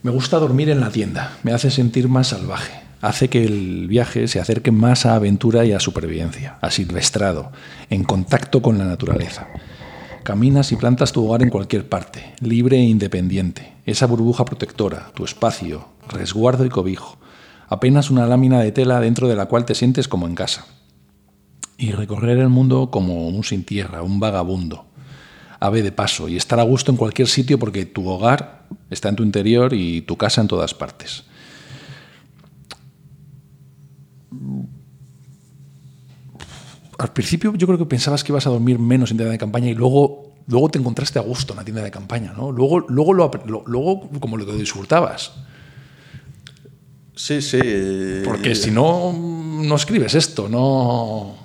me 0.03 0.11
gusta 0.11 0.39
dormir 0.39 0.69
en 0.71 0.81
la 0.81 0.91
tienda, 0.91 1.39
me 1.43 1.53
hace 1.53 1.71
sentir 1.71 2.09
más 2.09 2.29
salvaje, 2.29 2.75
hace 3.01 3.29
que 3.29 3.45
el 3.45 3.89
viaje 3.89 4.29
se 4.29 4.41
acerque 4.41 4.71
más 4.71 5.07
a 5.07 5.15
aventura 5.15 5.65
y 5.65 5.73
a 5.73 5.81
supervivencia, 5.81 6.59
a 6.61 6.71
silvestrado, 6.71 7.53
en 7.91 8.05
contacto 8.05 8.63
con 8.63 8.79
la 8.79 8.85
naturaleza. 8.85 9.49
Caminas 10.23 10.73
y 10.73 10.77
plantas 10.77 11.13
tu 11.13 11.27
hogar 11.27 11.43
en 11.43 11.51
cualquier 11.51 11.89
parte, 11.89 12.35
libre 12.41 12.79
e 12.79 12.85
independiente, 12.85 13.73
esa 13.87 14.07
burbuja 14.07 14.45
protectora, 14.45 15.11
tu 15.15 15.25
espacio, 15.25 15.89
resguardo 16.09 16.65
y 16.65 16.71
cobijo, 16.71 17.19
apenas 17.69 18.11
una 18.11 18.27
lámina 18.27 18.61
de 18.61 18.73
tela 18.73 19.01
dentro 19.01 19.29
de 19.29 19.37
la 19.37 19.47
cual 19.47 19.65
te 19.65 19.75
sientes 19.75 20.09
como 20.09 20.27
en 20.27 20.35
casa. 20.35 20.67
Y 21.77 21.93
recorrer 21.93 22.39
el 22.39 22.49
mundo 22.49 22.91
como 22.91 23.29
un 23.29 23.43
sin 23.43 23.65
tierra, 23.65 24.03
un 24.03 24.21
vagabundo, 24.21 24.87
ave 25.67 25.83
de 25.83 25.93
paso 25.93 26.29
y 26.29 26.37
estar 26.37 26.61
a 26.61 26.63
gusto 26.63 26.91
en 26.91 26.97
cualquier 26.97 27.29
sitio 27.29 27.59
porque 27.59 27.87
tu 27.87 28.07
hogar 28.07 28.67
está 28.91 29.09
en 29.09 29.17
tu 29.17 29.23
interior 29.23 29.73
y 29.73 30.03
tu 30.03 30.17
casa 30.17 30.41
en 30.41 30.49
todas 30.49 30.75
partes. 30.75 31.25
Al 36.99 37.13
principio 37.13 37.55
yo 37.55 37.67
creo 37.67 37.79
que 37.79 37.87
pensabas 37.87 38.23
que 38.23 38.33
ibas 38.33 38.47
a 38.47 38.51
dormir 38.51 38.79
menos 38.79 39.11
en 39.11 39.17
tienda 39.17 39.33
de 39.33 39.39
campaña 39.39 39.69
y 39.71 39.75
luego, 39.75 40.35
luego 40.47 40.69
te 40.69 40.79
encontraste 40.79 41.19
a 41.19 41.23
gusto 41.23 41.55
en 41.55 41.59
la 41.59 41.65
tienda 41.65 41.83
de 41.83 41.91
campaña, 41.91 42.35
¿no? 42.37 42.53
Luego, 42.53 42.81
luego, 42.81 43.15
lo, 43.15 43.31
luego 43.67 44.11
como 44.21 44.37
lo 44.37 44.45
disfrutabas. 44.57 45.33
sí, 47.17 47.41
sí. 47.41 47.59
Porque 48.25 48.55
si 48.55 48.71
no, 48.71 49.13
no 49.13 49.77
escribes 49.77 50.15
esto, 50.15 50.49
no... 50.49 51.44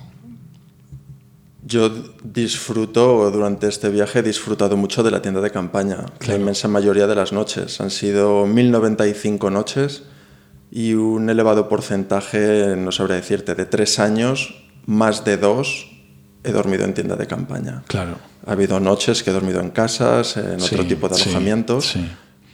Yo 1.69 1.91
disfruto, 2.23 3.29
durante 3.29 3.67
este 3.67 3.89
viaje 3.89 4.19
he 4.19 4.23
disfrutado 4.23 4.75
mucho 4.75 5.03
de 5.03 5.11
la 5.11 5.21
tienda 5.21 5.39
de 5.39 5.51
campaña, 5.51 6.03
la 6.25 6.35
inmensa 6.35 6.67
mayoría 6.67 7.05
de 7.05 7.13
las 7.13 7.31
noches. 7.31 7.79
Han 7.79 7.91
sido 7.91 8.47
1095 8.47 9.51
noches 9.51 10.01
y 10.71 10.95
un 10.95 11.29
elevado 11.29 11.69
porcentaje, 11.69 12.75
no 12.75 12.91
sabría 12.91 13.17
decirte, 13.17 13.53
de 13.53 13.67
tres 13.67 13.99
años, 13.99 14.63
más 14.87 15.23
de 15.25 15.37
dos, 15.37 15.91
he 16.43 16.51
dormido 16.51 16.85
en 16.85 16.95
tienda 16.95 17.15
de 17.15 17.27
campaña. 17.27 17.83
Claro. 17.85 18.17
Ha 18.47 18.53
habido 18.53 18.79
noches 18.79 19.21
que 19.21 19.29
he 19.29 19.33
dormido 19.33 19.61
en 19.61 19.69
casas, 19.69 20.37
en 20.37 20.59
otro 20.59 20.83
tipo 20.87 21.07
de 21.07 21.17
sí, 21.17 21.29
alojamientos, 21.29 21.85
sí. 21.89 22.09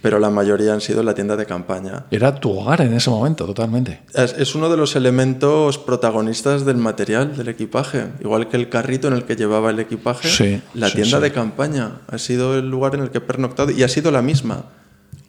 Pero 0.06 0.20
la 0.20 0.30
mayoría 0.30 0.72
han 0.72 0.82
sido 0.82 1.00
en 1.00 1.08
la 1.08 1.16
tienda 1.16 1.36
de 1.36 1.48
campaña. 1.48 2.06
Era 2.12 2.36
tu 2.40 2.52
hogar 2.52 2.82
en 2.82 2.94
ese 2.94 3.10
momento, 3.10 3.44
totalmente. 3.48 4.02
Es, 4.14 4.36
es 4.38 4.54
uno 4.54 4.70
de 4.70 4.78
los 4.78 4.96
elementos 4.96 5.80
protagonistas 5.80 6.64
del 6.64 6.78
material, 6.78 7.36
del 7.36 7.48
equipaje. 7.48 8.06
Igual 8.22 8.48
que 8.48 8.56
el 8.58 8.70
carrito 8.70 9.08
en 9.08 9.16
el 9.16 9.24
que 9.24 9.36
llevaba 9.36 9.72
el 9.72 9.80
equipaje, 9.80 10.30
Sí, 10.30 10.62
la 10.76 10.90
sí, 10.90 10.98
tienda 10.98 11.18
sí. 11.18 11.24
de 11.24 11.32
campaña 11.32 12.02
ha 12.08 12.20
sido 12.20 12.56
el 12.56 12.70
lugar 12.70 12.94
en 12.94 13.02
el 13.02 13.10
que 13.10 13.18
he 13.18 13.22
pernoctado 13.22 13.72
y 13.72 13.82
ha 13.82 13.88
sido 13.88 14.12
la 14.12 14.22
misma. 14.22 14.66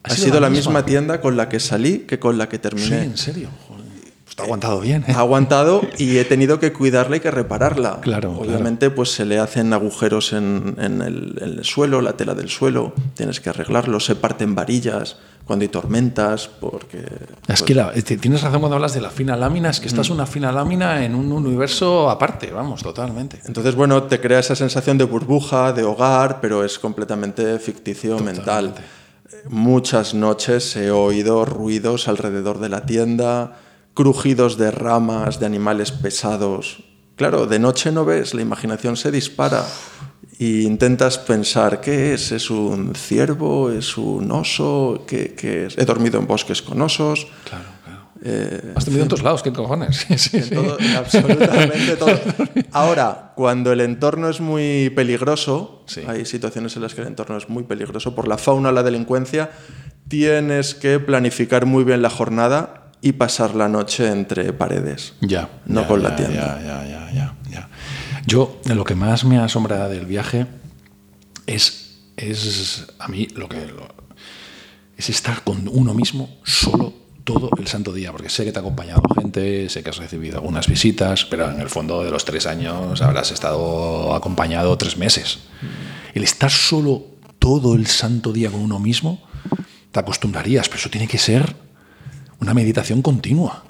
¿Ha 0.03 0.13
Ha, 0.13 0.15
sido 0.15 0.27
sido, 0.27 0.41
la 0.41 0.51
misma? 0.51 0.73
misma 0.73 0.85
tienda 0.85 1.21
con 1.23 1.39
la 1.39 1.49
que 1.49 1.59
salí 1.59 2.01
que 2.01 2.19
con 2.19 2.37
la 2.37 2.47
que 2.51 2.57
Sí, 2.57 2.63
terminé. 2.63 3.03
en 3.03 3.17
serio. 3.17 3.49
Ha 4.39 4.43
aguantado 4.43 4.81
bien. 4.81 5.03
¿eh? 5.09 5.13
Ha 5.15 5.21
aguantado 5.21 5.81
y 5.99 6.19
he 6.19 6.25
tenido 6.25 6.61
que 6.61 6.73
cuidarla 6.73 7.17
y 7.17 7.21
que 7.21 7.31
repararla. 7.31 8.01
Claro, 8.03 8.37
Obviamente, 8.39 8.91
pues 8.91 9.11
se 9.13 9.25
le 9.25 9.39
hacen 9.39 9.73
agujeros 9.73 10.33
en, 10.35 10.77
en 10.79 11.01
el, 11.01 11.39
en 11.41 11.49
el 11.59 11.65
suelo, 11.65 12.01
la 12.03 12.13
tela 12.19 12.35
del 12.35 12.51
suelo, 12.51 12.93
tienes 13.15 13.41
que 13.41 13.49
arreglarlo, 13.49 13.99
se 13.99 14.15
parten 14.15 14.55
varillas 14.55 15.17
cuando 15.47 15.63
hay 15.63 15.69
tormentas, 15.69 16.49
porque... 16.61 16.99
Es 16.99 17.07
pues, 17.47 17.63
que 17.63 17.75
la- 17.75 17.93
te- 17.93 18.17
tienes 18.19 18.43
razón 18.43 18.59
cuando 18.61 18.75
hablas 18.77 18.93
de 18.95 19.01
la 19.01 19.11
fina 19.11 19.37
lámina, 19.37 19.71
es 19.71 19.79
que 19.81 19.87
estás 19.87 20.11
una 20.11 20.27
fina 20.27 20.51
lámina 20.53 21.05
en 21.05 21.15
un 21.15 21.31
universo 21.33 22.11
aparte, 22.11 22.51
vamos, 22.51 22.83
totalmente. 22.83 23.41
Entonces, 23.47 23.75
bueno, 23.77 24.03
te 24.03 24.21
crea 24.21 24.41
esa 24.41 24.57
sensación 24.57 24.99
de 24.99 25.05
burbuja, 25.05 25.73
de 25.73 25.85
hogar, 25.85 26.41
pero 26.43 26.65
es 26.65 26.79
completamente 26.81 27.59
ficticio 27.61 28.19
mental. 28.19 28.75
Muchas 29.49 30.15
noches 30.15 30.77
he 30.77 30.91
oído 30.91 31.45
ruidos 31.45 32.09
alrededor 32.09 32.59
de 32.59 32.69
la 32.69 32.85
tienda, 32.85 33.57
crujidos 33.97 34.59
de 34.59 34.71
ramas, 34.71 35.41
de 35.41 35.47
animales 35.47 35.91
pesados. 35.91 36.85
Claro, 37.17 37.47
de 37.47 37.59
noche 37.59 37.91
no 37.91 38.05
ves, 38.05 38.35
la 38.35 38.43
imaginación 38.43 38.95
se 38.97 39.11
dispara 39.11 39.65
y 40.39 40.67
intentas 40.67 41.17
pensar, 41.17 41.81
¿qué 41.81 42.13
es? 42.13 42.31
¿Es 42.31 42.51
un 42.51 42.95
ciervo? 42.95 43.71
¿Es 43.71 43.97
un 43.97 44.31
oso? 44.31 45.05
¿Qué, 45.07 45.35
qué 45.35 45.67
es? 45.67 45.79
He 45.79 45.87
dormido 45.87 46.21
en 46.21 46.27
bosques 46.27 46.61
con 46.61 46.81
osos. 46.83 47.27
Claro, 47.49 47.65
claro. 47.85 48.11
Eh, 48.23 48.75
Has 48.75 48.85
tenido 48.85 49.03
en 49.03 49.09
todos 49.09 49.23
lados, 49.23 49.43
¿qué 49.43 49.51
cojones? 49.51 50.07
Sí, 50.19 50.43
todo, 50.43 50.77
absolutamente 50.95 51.97
todo. 51.97 52.21
Ahora, 52.73 53.33
cuando 53.35 53.73
el 53.73 53.81
entorno 53.81 54.29
es 54.29 54.43
muy 54.43 54.91
peligroso, 54.91 55.87
hay 56.07 56.27
situaciones 56.27 56.77
en 56.77 56.83
las 56.83 56.95
que 56.95 57.01
el 57.01 57.07
entorno 57.07 57.39
es 57.39 57.49
muy 57.49 57.63
peligroso 57.63 58.15
por 58.15 58.29
la 58.29 58.37
fauna 58.37 58.69
o 58.69 58.73
la 58.73 58.83
delincuencia, 58.83 59.53
tienes 60.09 60.75
que 60.75 61.01
planificar 61.01 61.65
muy 61.65 61.83
bien 61.83 62.03
la 62.03 62.11
jornada 62.11 62.86
y 63.03 63.13
pasar 63.13 63.55
la 63.55 63.69
noche 63.69 64.09
entre 64.11 64.53
paredes. 64.53 65.15
Ya. 65.21 65.49
No 65.67 65.83
ya, 65.83 65.87
con 65.89 66.03
la 66.03 66.11
ya, 66.11 66.17
tienda. 66.17 66.61
Ya, 66.61 66.67
ya, 66.67 66.87
ya, 66.87 67.13
ya, 67.13 67.35
ya. 67.51 67.69
Yo, 68.27 68.61
lo 68.67 68.85
que 68.85 68.95
más 68.95 69.25
me 69.25 69.39
asombra 69.39 69.89
del 69.89 70.07
viaje 70.07 70.47
es, 71.47 71.99
es 72.17 72.87
a 72.99 73.09
mí, 73.09 73.29
lo 73.35 73.49
que. 73.49 73.67
lo- 73.67 73.95
es 74.97 75.11
estar 75.11 75.43
con 75.45 75.69
uno 75.71 75.93
mismo 75.93 76.39
solo 76.43 76.95
todo 77.23 77.51
el 77.59 77.67
santo 77.67 77.93
día, 77.93 78.13
porque 78.13 78.31
sé 78.31 78.45
que 78.47 78.53
te 78.53 78.59
ha 78.59 78.63
acompañado 78.63 79.03
gente, 79.15 79.69
sé 79.69 79.83
que 79.83 79.91
has 79.91 79.99
recibido 79.99 80.37
algunas 80.39 80.67
visitas, 80.69 81.27
pero 81.27 81.51
en 81.51 81.61
el 81.61 81.69
fondo 81.69 82.03
de 82.03 82.11
los 82.11 82.25
tres 82.25 82.47
años 82.47 83.03
habrás 83.03 83.31
estado 83.31 84.15
acompañado 84.15 84.79
tres 84.79 84.97
meses. 84.97 85.41
El 86.15 86.23
estar 86.25 86.51
solo 86.51 87.05
todo 87.39 87.75
el 87.75 87.87
santo 87.89 88.33
día 88.33 88.51
con 88.51 88.61
uno 88.61 88.79
mismo, 88.79 89.23
te 89.93 90.01
acostumbrarías, 90.01 90.69
pero 90.71 90.79
eso 90.81 90.89
tiene 90.89 91.09
que 91.09 91.19
ser 91.19 91.55
una 92.41 92.55
meditación 92.55 93.03
continua. 93.03 93.63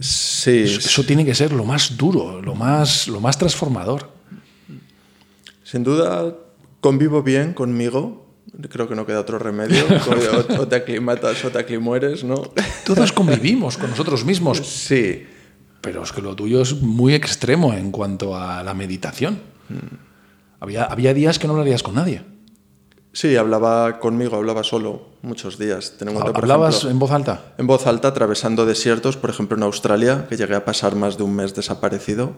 Sí, 0.00 0.62
Eso 0.62 1.04
tiene 1.04 1.24
que 1.24 1.34
ser 1.34 1.52
lo 1.52 1.64
más 1.64 1.96
duro, 1.96 2.40
lo 2.40 2.54
más, 2.54 3.06
lo 3.08 3.20
más 3.20 3.36
transformador. 3.38 4.10
sin 5.62 5.84
duda 5.84 6.34
convivo 6.80 7.22
bien 7.22 7.52
conmigo. 7.52 8.26
Creo 8.70 8.88
que 8.88 8.94
no 8.96 9.06
queda 9.06 9.20
otro 9.20 9.38
remedio. 9.38 9.84
O, 10.58 10.66
te 10.66 10.76
aclimatas 10.76 11.44
o 11.44 11.50
te 11.50 11.58
aclimueres, 11.58 12.24
¿no? 12.24 12.36
Todos 12.84 13.12
convivimos 13.20 13.76
con 13.76 13.90
nosotros 13.90 14.24
mismos, 14.24 14.58
Sí. 14.58 15.24
pero 15.80 16.02
es 16.02 16.12
que 16.12 16.22
lo 16.22 16.34
tuyo 16.34 16.62
es 16.62 16.80
muy 16.80 17.14
extremo 17.14 17.74
en 17.74 17.90
cuanto 17.92 18.34
a 18.36 18.62
la 18.62 18.74
meditación. 18.74 19.38
Había, 20.58 20.84
había 20.84 21.14
días 21.14 21.38
que 21.38 21.46
no 21.46 21.52
hablarías 21.52 21.82
con 21.82 21.94
nadie. 21.94 22.22
Sí, 23.12 23.36
hablaba 23.36 23.98
conmigo, 23.98 24.36
hablaba 24.36 24.62
solo 24.62 25.02
muchos 25.22 25.58
días. 25.58 25.94
Ten 25.98 26.08
en 26.08 26.14
cuenta, 26.14 26.32
por 26.32 26.44
¿Hablabas 26.44 26.76
ejemplo, 26.76 26.90
en 26.90 26.98
voz 27.00 27.10
alta? 27.10 27.54
En 27.58 27.66
voz 27.66 27.86
alta, 27.86 28.08
atravesando 28.08 28.66
desiertos, 28.66 29.16
por 29.16 29.30
ejemplo 29.30 29.56
en 29.56 29.64
Australia, 29.64 30.26
que 30.28 30.36
llegué 30.36 30.54
a 30.54 30.64
pasar 30.64 30.94
más 30.94 31.16
de 31.18 31.24
un 31.24 31.34
mes 31.34 31.54
desaparecido. 31.54 32.34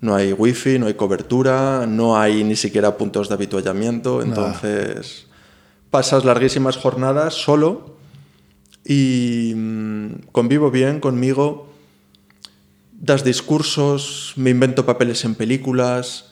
No 0.00 0.14
hay 0.14 0.32
wifi, 0.32 0.78
no 0.78 0.86
hay 0.86 0.94
cobertura, 0.94 1.86
no 1.86 2.18
hay 2.18 2.44
ni 2.44 2.56
siquiera 2.56 2.96
puntos 2.96 3.28
de 3.28 3.34
habituallamiento. 3.34 4.22
Entonces, 4.22 5.26
pasas 5.90 6.24
larguísimas 6.24 6.76
jornadas 6.76 7.34
solo 7.34 7.96
y 8.84 9.52
mm, 9.54 10.26
convivo 10.32 10.70
bien 10.70 11.00
conmigo. 11.00 11.68
Das 12.92 13.24
discursos, 13.24 14.34
me 14.36 14.50
invento 14.50 14.86
papeles 14.86 15.24
en 15.24 15.34
películas, 15.34 16.31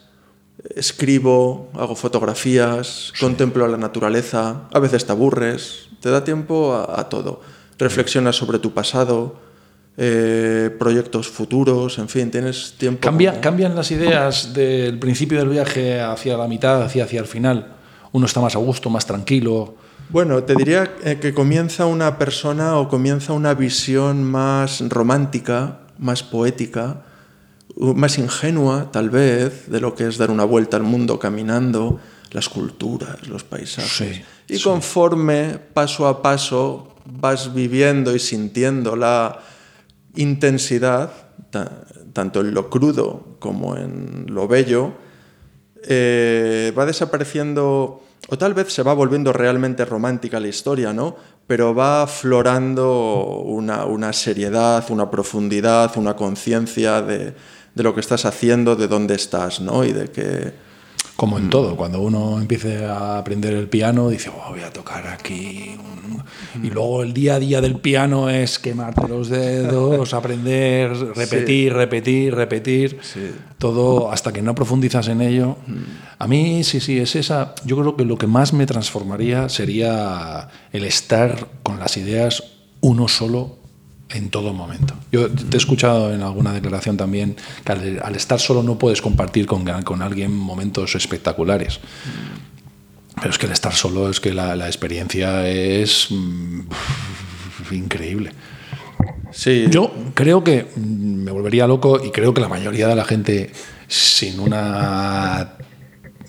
escribo, 0.77 1.71
hago 1.75 1.95
fotografías, 1.97 3.13
contemplo 3.21 3.67
la 3.69 3.77
naturaleza, 3.77 4.63
a 4.73 4.79
veces 4.79 5.07
te 5.07 5.13
aburres, 5.13 5.89
te 6.01 6.11
da 6.11 6.25
tiempo 6.25 6.75
a, 6.75 7.01
a 7.01 7.09
todo. 7.09 7.41
Reflexionas 7.79 8.37
sobre 8.37 8.59
tu 8.59 8.73
pasado, 8.73 9.37
eh, 9.97 10.71
proyectos 10.79 11.29
futuros, 11.29 11.99
en 11.99 12.09
fin, 12.09 12.31
tienes 12.31 12.75
tiempo. 12.79 13.01
Cambia- 13.01 13.31
como- 13.33 13.41
¿Cambian 13.43 13.75
las 13.75 13.91
ideas 13.91 14.53
del 14.55 14.99
principio 14.99 15.39
del 15.39 15.49
viaje 15.49 16.01
hacia 16.01 16.37
la 16.37 16.47
mitad, 16.49 16.83
hacia, 16.83 17.05
hacia 17.05 17.21
el 17.21 17.27
final? 17.27 17.75
Uno 18.13 18.27
está 18.27 18.41
más 18.41 18.55
a 18.55 18.59
gusto, 18.59 18.91
más 18.91 19.07
tranquilo. 19.07 19.75
Bueno, 20.09 20.43
te 20.43 20.55
diría 20.57 20.93
eh, 21.05 21.19
que 21.21 21.33
comienza 21.33 21.87
una 21.87 22.19
persona 22.19 22.77
o 22.79 22.89
comienza 22.89 23.33
una 23.33 23.55
visión 23.55 24.25
más 24.25 24.83
romántica, 24.89 25.81
más 25.99 26.23
poética, 26.23 27.03
más 27.81 28.19
ingenua, 28.19 28.91
tal 28.93 29.11
vez, 29.11 29.71
de 29.71 29.81
lo 29.81 29.95
que 29.95 30.07
es 30.07 30.19
dar 30.19 30.31
una 30.31 30.45
vuelta 30.45 30.77
al 30.77 30.83
mundo 30.83 31.19
caminando, 31.19 31.99
las 32.31 32.49
culturas, 32.49 33.27
los 33.29 33.43
paisajes. 33.45 33.91
Sí, 33.91 34.23
y 34.55 34.61
conforme, 34.61 35.59
paso 35.73 36.07
a 36.07 36.23
paso, 36.23 36.95
vas 37.07 37.53
viviendo 37.55 38.15
y 38.15 38.19
sintiendo 38.19 38.95
la 38.97 39.39
intensidad, 40.15 41.11
ta- 41.51 41.85
tanto 42.13 42.41
en 42.41 42.53
lo 42.55 42.69
crudo 42.71 43.37
como 43.39 43.77
en 43.77 44.27
lo 44.29 44.47
bello, 44.49 44.93
eh, 45.89 46.73
va 46.79 46.85
desapareciendo, 46.87 48.03
o 48.29 48.39
tal 48.39 48.55
vez 48.55 48.73
se 48.73 48.83
va 48.83 48.93
volviendo 48.93 49.33
realmente 49.33 49.85
romántica 49.85 50.39
la 50.41 50.49
historia, 50.49 50.93
¿no? 50.93 51.17
Pero 51.47 51.75
va 51.75 52.03
aflorando 52.03 53.43
una, 53.45 53.87
una 53.87 54.13
seriedad, 54.13 54.85
una 54.91 55.11
profundidad, 55.11 55.93
una 55.97 56.15
conciencia 56.15 57.01
de, 57.03 57.35
de 57.81 57.85
lo 57.85 57.95
que 57.95 58.01
estás 58.01 58.27
haciendo, 58.27 58.77
de 58.77 58.89
dónde 58.89 59.15
estás, 59.15 59.61
¿no? 59.61 59.85
Y 59.85 59.93
de 59.93 60.11
que... 60.11 60.53
Como 61.17 61.39
en 61.39 61.51
todo, 61.51 61.77
cuando 61.77 62.01
uno 62.01 62.39
empiece 62.39 62.85
a 62.85 63.19
aprender 63.19 63.53
el 63.53 63.69
piano, 63.69 64.09
dice, 64.09 64.31
"Oh, 64.31 64.51
voy 64.51 64.61
a 64.61 64.71
tocar 64.71 65.07
aquí. 65.07 65.77
un-". 65.79 66.65
Y 66.65 66.71
luego 66.71 67.03
el 67.03 67.13
día 67.13 67.35
a 67.35 67.39
día 67.39 67.61
del 67.61 67.77
piano 67.77 68.31
es 68.31 68.59
quemarte 68.59 69.07
los 69.07 69.29
dedos, 69.29 70.15
aprender, 70.21 70.95
repetir, 71.15 71.75
repetir, 71.75 72.35
repetir. 72.35 73.01
Todo 73.59 74.11
hasta 74.11 74.33
que 74.33 74.41
no 74.41 74.55
profundizas 74.55 75.09
en 75.09 75.21
ello. 75.21 75.57
A 76.19 76.27
mí, 76.27 76.65
sí, 76.65 76.81
sí, 76.81 76.99
es 76.99 77.15
esa. 77.17 77.55
Yo 77.67 77.77
creo 77.77 77.97
que 77.97 78.07
lo 78.07 78.17
que 78.17 78.27
más 78.27 78.55
me 78.55 78.65
transformaría 78.65 79.51
sería 79.51 80.49
el 80.73 80.85
estar 80.85 81.49
con 81.63 81.79
las 81.79 81.99
ideas 81.99 82.45
uno 82.81 83.09
solo 83.09 83.60
en 84.13 84.31
todo 84.31 84.53
momento. 84.53 84.95
Yo 85.13 85.31
te 85.31 85.57
he 85.57 85.59
escuchado 85.59 86.13
en 86.13 86.23
alguna 86.23 86.53
declaración 86.53 86.97
también 86.97 87.37
que 87.65 87.73
al, 87.73 88.01
al 88.03 88.17
estar 88.17 88.41
solo 88.41 88.63
no 88.63 88.79
puedes 88.79 89.01
compartir 89.03 89.47
con, 89.47 89.65
con 89.83 90.03
alguien 90.03 90.37
momentos 90.37 90.95
espectaculares. 90.95 91.81
Pero 93.17 93.31
es 93.31 93.39
que 93.39 93.47
el 93.47 93.53
estar 93.53 93.75
solo 93.75 94.09
es 94.09 94.21
que 94.21 94.33
la, 94.33 94.57
la 94.57 94.67
experiencia 94.67 95.47
es 95.49 96.09
mm, 96.11 96.61
increíble. 97.73 98.33
Sí, 99.33 99.67
Yo 99.71 99.93
creo 100.15 100.43
que 100.43 100.67
mm, 100.75 101.25
me 101.25 101.31
volvería 101.31 101.67
loco 101.67 102.01
y 102.05 102.11
creo 102.11 102.35
que 102.35 102.41
la 102.41 102.49
mayoría 102.49 102.89
de 102.89 102.97
la 102.97 103.05
gente 103.05 103.53
sin 103.87 104.41
una 104.41 105.55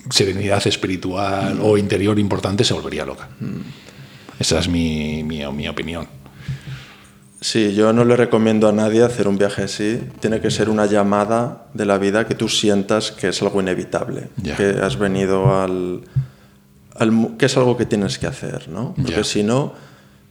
serenidad 0.09 0.65
espiritual 0.67 1.59
o 1.61 1.77
interior 1.77 2.19
importante 2.19 2.63
se 2.63 2.73
volvería 2.73 3.05
loca. 3.05 3.29
Esa 4.39 4.59
es 4.59 4.67
mi, 4.67 5.23
mi, 5.23 5.45
mi 5.45 5.67
opinión. 5.67 6.20
Sí, 7.43 7.73
yo 7.73 7.91
no 7.91 8.05
le 8.05 8.15
recomiendo 8.15 8.67
a 8.69 8.71
nadie 8.71 9.03
hacer 9.03 9.27
un 9.27 9.37
viaje 9.39 9.63
así. 9.63 9.99
Tiene 10.19 10.39
que 10.41 10.51
ser 10.51 10.69
una 10.69 10.85
llamada 10.85 11.65
de 11.73 11.85
la 11.85 11.97
vida 11.97 12.27
que 12.27 12.35
tú 12.35 12.47
sientas 12.47 13.11
que 13.11 13.29
es 13.29 13.41
algo 13.41 13.59
inevitable, 13.59 14.29
que 14.57 14.79
has 14.81 14.97
venido 14.99 15.59
al, 15.59 16.01
que 17.39 17.45
es 17.47 17.57
algo 17.57 17.77
que 17.77 17.87
tienes 17.87 18.19
que 18.19 18.27
hacer, 18.27 18.69
¿no? 18.69 18.93
Porque 18.95 19.23
si 19.23 19.41
no, 19.41 19.73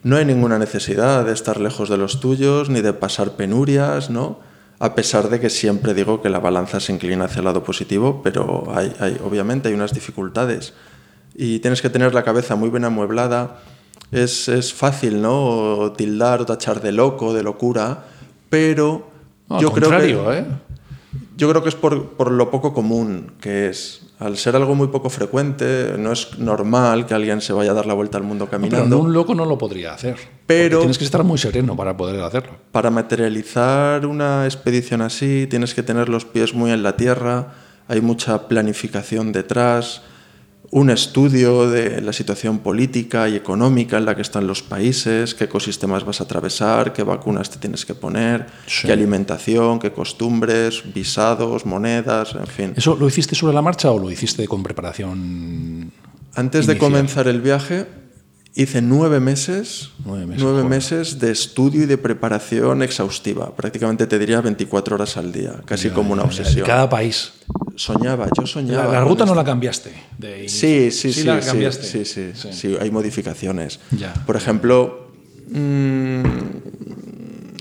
no 0.04 0.16
hay 0.16 0.24
ninguna 0.24 0.56
necesidad 0.58 1.24
de 1.24 1.32
estar 1.32 1.58
lejos 1.60 1.88
de 1.88 1.96
los 1.96 2.20
tuyos 2.20 2.70
ni 2.70 2.80
de 2.80 2.92
pasar 2.92 3.32
penurias, 3.32 4.08
¿no? 4.08 4.38
A 4.78 4.94
pesar 4.94 5.28
de 5.30 5.40
que 5.40 5.50
siempre 5.50 5.94
digo 5.94 6.22
que 6.22 6.30
la 6.30 6.38
balanza 6.38 6.78
se 6.78 6.92
inclina 6.92 7.24
hacia 7.24 7.40
el 7.40 7.44
lado 7.46 7.64
positivo, 7.64 8.20
pero 8.22 8.72
hay, 8.74 8.94
hay- 9.00 9.18
obviamente 9.24 9.68
hay 9.68 9.74
unas 9.74 9.92
dificultades 9.92 10.74
y 11.34 11.58
tienes 11.58 11.82
que 11.82 11.90
tener 11.90 12.14
la 12.14 12.22
cabeza 12.22 12.54
muy 12.54 12.70
bien 12.70 12.84
amueblada. 12.84 13.58
Es, 14.12 14.48
es 14.48 14.72
fácil, 14.74 15.22
¿no? 15.22 15.44
O 15.78 15.92
tildar 15.92 16.40
o 16.40 16.46
tachar 16.46 16.80
de 16.80 16.92
loco, 16.92 17.32
de 17.32 17.42
locura, 17.42 18.04
pero 18.48 19.08
No, 19.48 19.60
yo 19.60 19.70
creo 19.72 19.90
que 19.90 20.10
¿eh? 20.38 20.44
yo 21.36 21.48
creo 21.48 21.62
que 21.62 21.68
es 21.68 21.74
por, 21.74 22.10
por 22.10 22.30
lo 22.32 22.50
poco 22.50 22.72
común 22.74 23.32
que 23.40 23.68
es. 23.68 24.02
Al 24.18 24.36
ser 24.36 24.54
algo 24.54 24.74
muy 24.74 24.88
poco 24.88 25.08
frecuente, 25.08 25.94
no 25.98 26.12
es 26.12 26.38
normal 26.38 27.06
que 27.06 27.14
alguien 27.14 27.40
se 27.40 27.54
vaya 27.54 27.70
a 27.70 27.74
dar 27.74 27.86
la 27.86 27.94
vuelta 27.94 28.18
al 28.18 28.24
mundo 28.24 28.44
Pero 28.50 28.60
caminando. 28.60 28.98
un 28.98 29.14
loco 29.14 29.34
no 29.34 29.46
lo 29.46 29.56
podría 29.56 29.94
hacer. 29.94 30.16
Pero- 30.46 30.80
tienes 30.80 30.98
que 30.98 31.04
estar 31.04 31.24
muy 31.24 31.38
sereno 31.38 31.74
para 31.74 31.96
poder 31.96 32.20
hacerlo. 32.20 32.52
Para 32.70 32.90
materializar 32.90 34.04
una 34.04 34.44
expedición 34.44 35.00
así, 35.00 35.46
tienes 35.48 35.72
que 35.72 35.82
tener 35.82 36.10
los 36.10 36.26
pies 36.26 36.52
muy 36.52 36.70
en 36.70 36.82
la 36.82 36.96
tierra, 36.96 37.54
hay 37.88 38.02
mucha 38.02 38.46
planificación 38.46 39.32
detrás, 39.32 40.02
un 40.72 40.88
estudio 40.90 41.68
de 41.68 42.00
la 42.00 42.12
situación 42.12 42.60
política 42.60 43.28
y 43.28 43.34
económica 43.34 43.98
en 43.98 44.04
la 44.04 44.14
que 44.14 44.22
están 44.22 44.46
los 44.46 44.62
países, 44.62 45.34
qué 45.34 45.44
ecosistemas 45.44 46.04
vas 46.04 46.20
a 46.20 46.24
atravesar, 46.24 46.92
qué 46.92 47.02
vacunas 47.02 47.50
te 47.50 47.58
tienes 47.58 47.84
que 47.84 47.94
poner, 47.94 48.46
Sí. 48.66 48.86
qué 48.86 48.92
alimentación, 48.92 49.80
qué 49.80 49.90
costumbres, 49.92 50.82
visados, 50.94 51.66
monedas, 51.66 52.34
en 52.36 52.46
fin. 52.46 52.72
¿Eso 52.76 52.94
lo 52.94 53.08
hiciste 53.08 53.34
sobre 53.34 53.52
la 53.54 53.62
marcha 53.62 53.90
o 53.90 53.98
lo 53.98 54.10
hiciste 54.12 54.46
con 54.46 54.62
preparación? 54.62 55.90
Antes 56.36 56.66
de 56.68 56.78
comenzar 56.78 57.26
el 57.26 57.40
viaje, 57.40 57.86
hice 58.54 58.82
nueve 58.82 59.20
meses, 59.20 59.90
Nueve 60.04 60.26
meses, 60.26 60.42
nueve 60.42 60.64
meses 60.64 61.18
de 61.18 61.30
estudio 61.30 61.82
y 61.84 61.86
de 61.86 61.96
preparación 61.98 62.82
exhaustiva. 62.82 63.54
Prácticamente 63.54 64.06
te 64.06 64.18
diría 64.18 64.40
24 64.40 64.96
horas 64.96 65.16
al 65.16 65.32
día, 65.32 65.60
casi 65.64 65.88
Ya, 65.88 65.94
como 65.94 66.12
una 66.12 66.22
obsesión. 66.24 66.56
De 66.56 66.62
cada 66.66 66.88
país. 66.88 67.32
Soñaba, 67.76 68.26
yo 68.36 68.42
La, 68.42 68.46
soñaba. 68.46 68.92
la 68.92 68.98
con 69.00 69.08
ruta 69.08 69.24
no 69.26 69.34
la 69.34 69.44
cambiaste. 69.44 69.92
de 70.18 70.38
inicio. 70.40 70.58
Sí, 70.68 70.90
sí, 70.90 71.12
sí, 71.12 71.22
la 71.24 71.40
sí, 71.40 71.48
cambiaste. 71.48 71.86
sí, 71.86 72.04
sí, 72.04 72.32
sí, 72.52 72.76
hay 72.80 72.90
modificaciones. 72.90 73.80
Ya. 73.92 74.12
Por 74.26 74.36
ejemplo, 74.36 75.10
mm, 75.50 76.22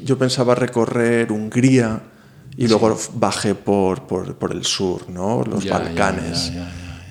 yo 0.04 0.18
pensaba 0.18 0.56
recorrer 0.56 1.32
Hungría 1.32 2.02
y 2.58 2.68
luego 2.68 2.98
bajé 3.14 3.56
por, 3.56 4.08
por, 4.08 4.36
por 4.36 4.52
el 4.52 4.66
sur, 4.66 5.10
¿no? 5.10 5.44
los 5.44 5.64
Ya, 5.64 5.78
Balcanes. 5.78 6.52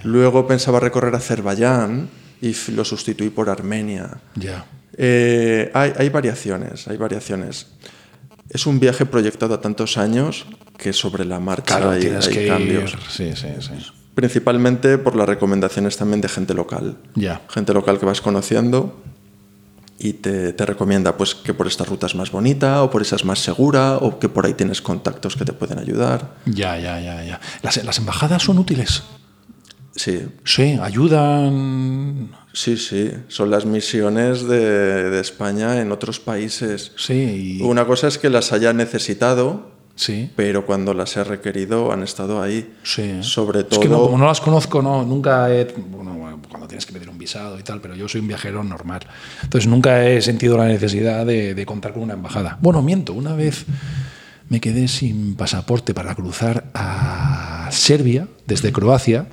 Luego 0.04 0.46
pensaba 0.46 0.78
recorrer 0.80 1.14
Azerbaiyán 1.14 2.08
y 2.40 2.54
lo 2.72 2.84
sustituí 2.84 3.30
por 3.30 3.50
Armenia. 3.50 4.18
Ya. 4.34 4.66
Eh, 4.96 5.70
hay, 5.74 5.92
hay 5.96 6.08
variaciones, 6.08 6.88
hay 6.88 6.96
variaciones. 6.96 7.66
Es 8.50 8.66
un 8.66 8.80
viaje 8.80 9.06
proyectado 9.06 9.54
a 9.54 9.60
tantos 9.60 9.98
años 9.98 10.46
que 10.76 10.92
sobre 10.92 11.24
la 11.24 11.40
marcha 11.40 11.76
Claro, 11.76 11.90
hay, 11.90 12.06
hay 12.06 12.28
que 12.28 12.46
cambios. 12.46 12.96
Sí, 13.10 13.32
sí, 13.34 13.48
sí. 13.60 13.72
Principalmente 14.14 14.98
por 14.98 15.14
las 15.14 15.28
recomendaciones 15.28 15.96
también 15.96 16.20
de 16.20 16.28
gente 16.28 16.54
local. 16.54 16.96
Ya. 17.14 17.42
Gente 17.48 17.72
local 17.74 17.98
que 17.98 18.06
vas 18.06 18.20
conociendo 18.20 19.00
y 19.98 20.14
te, 20.14 20.52
te 20.52 20.66
recomienda 20.66 21.16
pues, 21.16 21.34
que 21.34 21.54
por 21.54 21.66
esta 21.66 21.84
ruta 21.84 22.06
es 22.06 22.14
más 22.14 22.30
bonita 22.30 22.82
o 22.82 22.90
por 22.90 23.02
esa 23.02 23.16
es 23.16 23.24
más 23.24 23.40
segura 23.40 23.96
o 23.98 24.18
que 24.18 24.28
por 24.28 24.46
ahí 24.46 24.54
tienes 24.54 24.80
contactos 24.80 25.36
que 25.36 25.44
te 25.44 25.52
pueden 25.52 25.78
ayudar. 25.78 26.34
Ya, 26.46 26.78
ya, 26.78 27.00
ya, 27.00 27.22
ya. 27.24 27.40
¿Las, 27.62 27.84
las 27.84 27.98
embajadas 27.98 28.42
son 28.42 28.58
útiles? 28.58 29.02
Sí, 29.98 30.20
Sí, 30.44 30.78
ayudan. 30.80 32.30
sí, 32.52 32.76
sí. 32.76 33.10
Son 33.28 33.50
las 33.50 33.66
misiones 33.66 34.46
de, 34.46 35.10
de 35.10 35.20
España 35.20 35.80
en 35.80 35.90
otros 35.92 36.20
países. 36.20 36.92
Sí, 36.96 37.58
y- 37.60 37.62
Una 37.62 37.84
cosa 37.86 38.06
es 38.08 38.16
que 38.18 38.30
las 38.30 38.52
haya 38.52 38.72
necesitado, 38.72 39.70
sí. 39.96 40.30
pero 40.36 40.64
cuando 40.66 40.94
las 40.94 41.16
he 41.16 41.24
requerido 41.24 41.90
han 41.92 42.02
estado 42.04 42.40
ahí. 42.40 42.72
Sí. 42.84 43.18
Sobre 43.22 43.60
Es 43.60 43.68
todo... 43.68 43.80
que 43.80 43.88
no, 43.88 44.00
como 44.02 44.18
no 44.18 44.26
las 44.26 44.40
conozco, 44.40 44.80
no, 44.82 45.02
nunca 45.04 45.52
he. 45.52 45.64
Bueno, 45.64 46.14
bueno, 46.14 46.40
cuando 46.48 46.68
tienes 46.68 46.86
que 46.86 46.92
pedir 46.92 47.08
un 47.10 47.18
visado 47.18 47.58
y 47.58 47.62
tal, 47.64 47.80
pero 47.80 47.94
yo 47.96 48.08
soy 48.08 48.20
un 48.20 48.28
viajero 48.28 48.62
normal. 48.62 49.00
Entonces 49.42 49.68
nunca 49.68 50.06
he 50.08 50.22
sentido 50.22 50.56
la 50.56 50.66
necesidad 50.66 51.26
de, 51.26 51.54
de 51.54 51.66
contar 51.66 51.92
con 51.92 52.02
una 52.04 52.14
embajada. 52.14 52.56
Bueno, 52.62 52.82
miento, 52.82 53.12
una 53.14 53.34
vez 53.34 53.66
me 54.48 54.60
quedé 54.60 54.86
sin 54.88 55.34
pasaporte 55.34 55.92
para 55.92 56.14
cruzar 56.14 56.70
a 56.72 57.68
Serbia 57.72 58.28
desde 58.46 58.72
Croacia. 58.72 59.26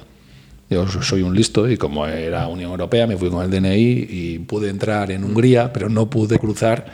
Yo 0.69 0.88
soy 0.88 1.21
un 1.21 1.36
listo 1.36 1.69
y 1.69 1.78
como 1.78 2.08
era 2.08 2.47
Unión 2.47 2.71
Europea 2.71 3.06
me 3.06 3.17
fui 3.17 3.30
con 3.30 3.43
el 3.43 3.51
DNI 3.51 4.08
y 4.10 4.39
pude 4.39 4.69
entrar 4.69 5.12
en 5.12 5.23
Hungría, 5.23 5.71
pero 5.71 5.89
no 5.89 6.10
pude 6.10 6.39
cruzar 6.39 6.86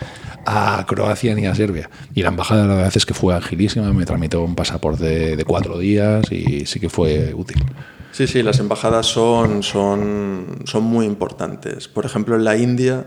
a 0.46 0.86
Croacia 0.88 1.34
ni 1.36 1.46
a 1.46 1.56
Serbia. 1.56 1.90
Y 2.14 2.22
la 2.22 2.30
embajada 2.30 2.68
la 2.68 2.76
verdad 2.76 2.92
es 2.94 3.06
que 3.06 3.14
fue 3.14 3.34
agilísima, 3.34 3.92
me 3.94 4.06
tramitó 4.06 4.44
un 4.44 4.56
pasaporte 4.56 5.36
de, 5.38 5.46
cuatro 5.46 5.78
días 5.78 6.30
y 6.32 6.66
sí 6.66 6.80
que 6.80 6.90
fue 6.90 7.34
útil. 7.34 7.64
Sí, 8.12 8.28
sí, 8.28 8.44
las 8.44 8.60
embajadas 8.60 9.06
son, 9.06 9.64
son, 9.64 10.64
son 10.66 10.84
muy 10.84 11.06
importantes. 11.06 11.88
Por 11.88 12.06
ejemplo, 12.06 12.36
en 12.36 12.44
la 12.44 12.58
India 12.58 13.06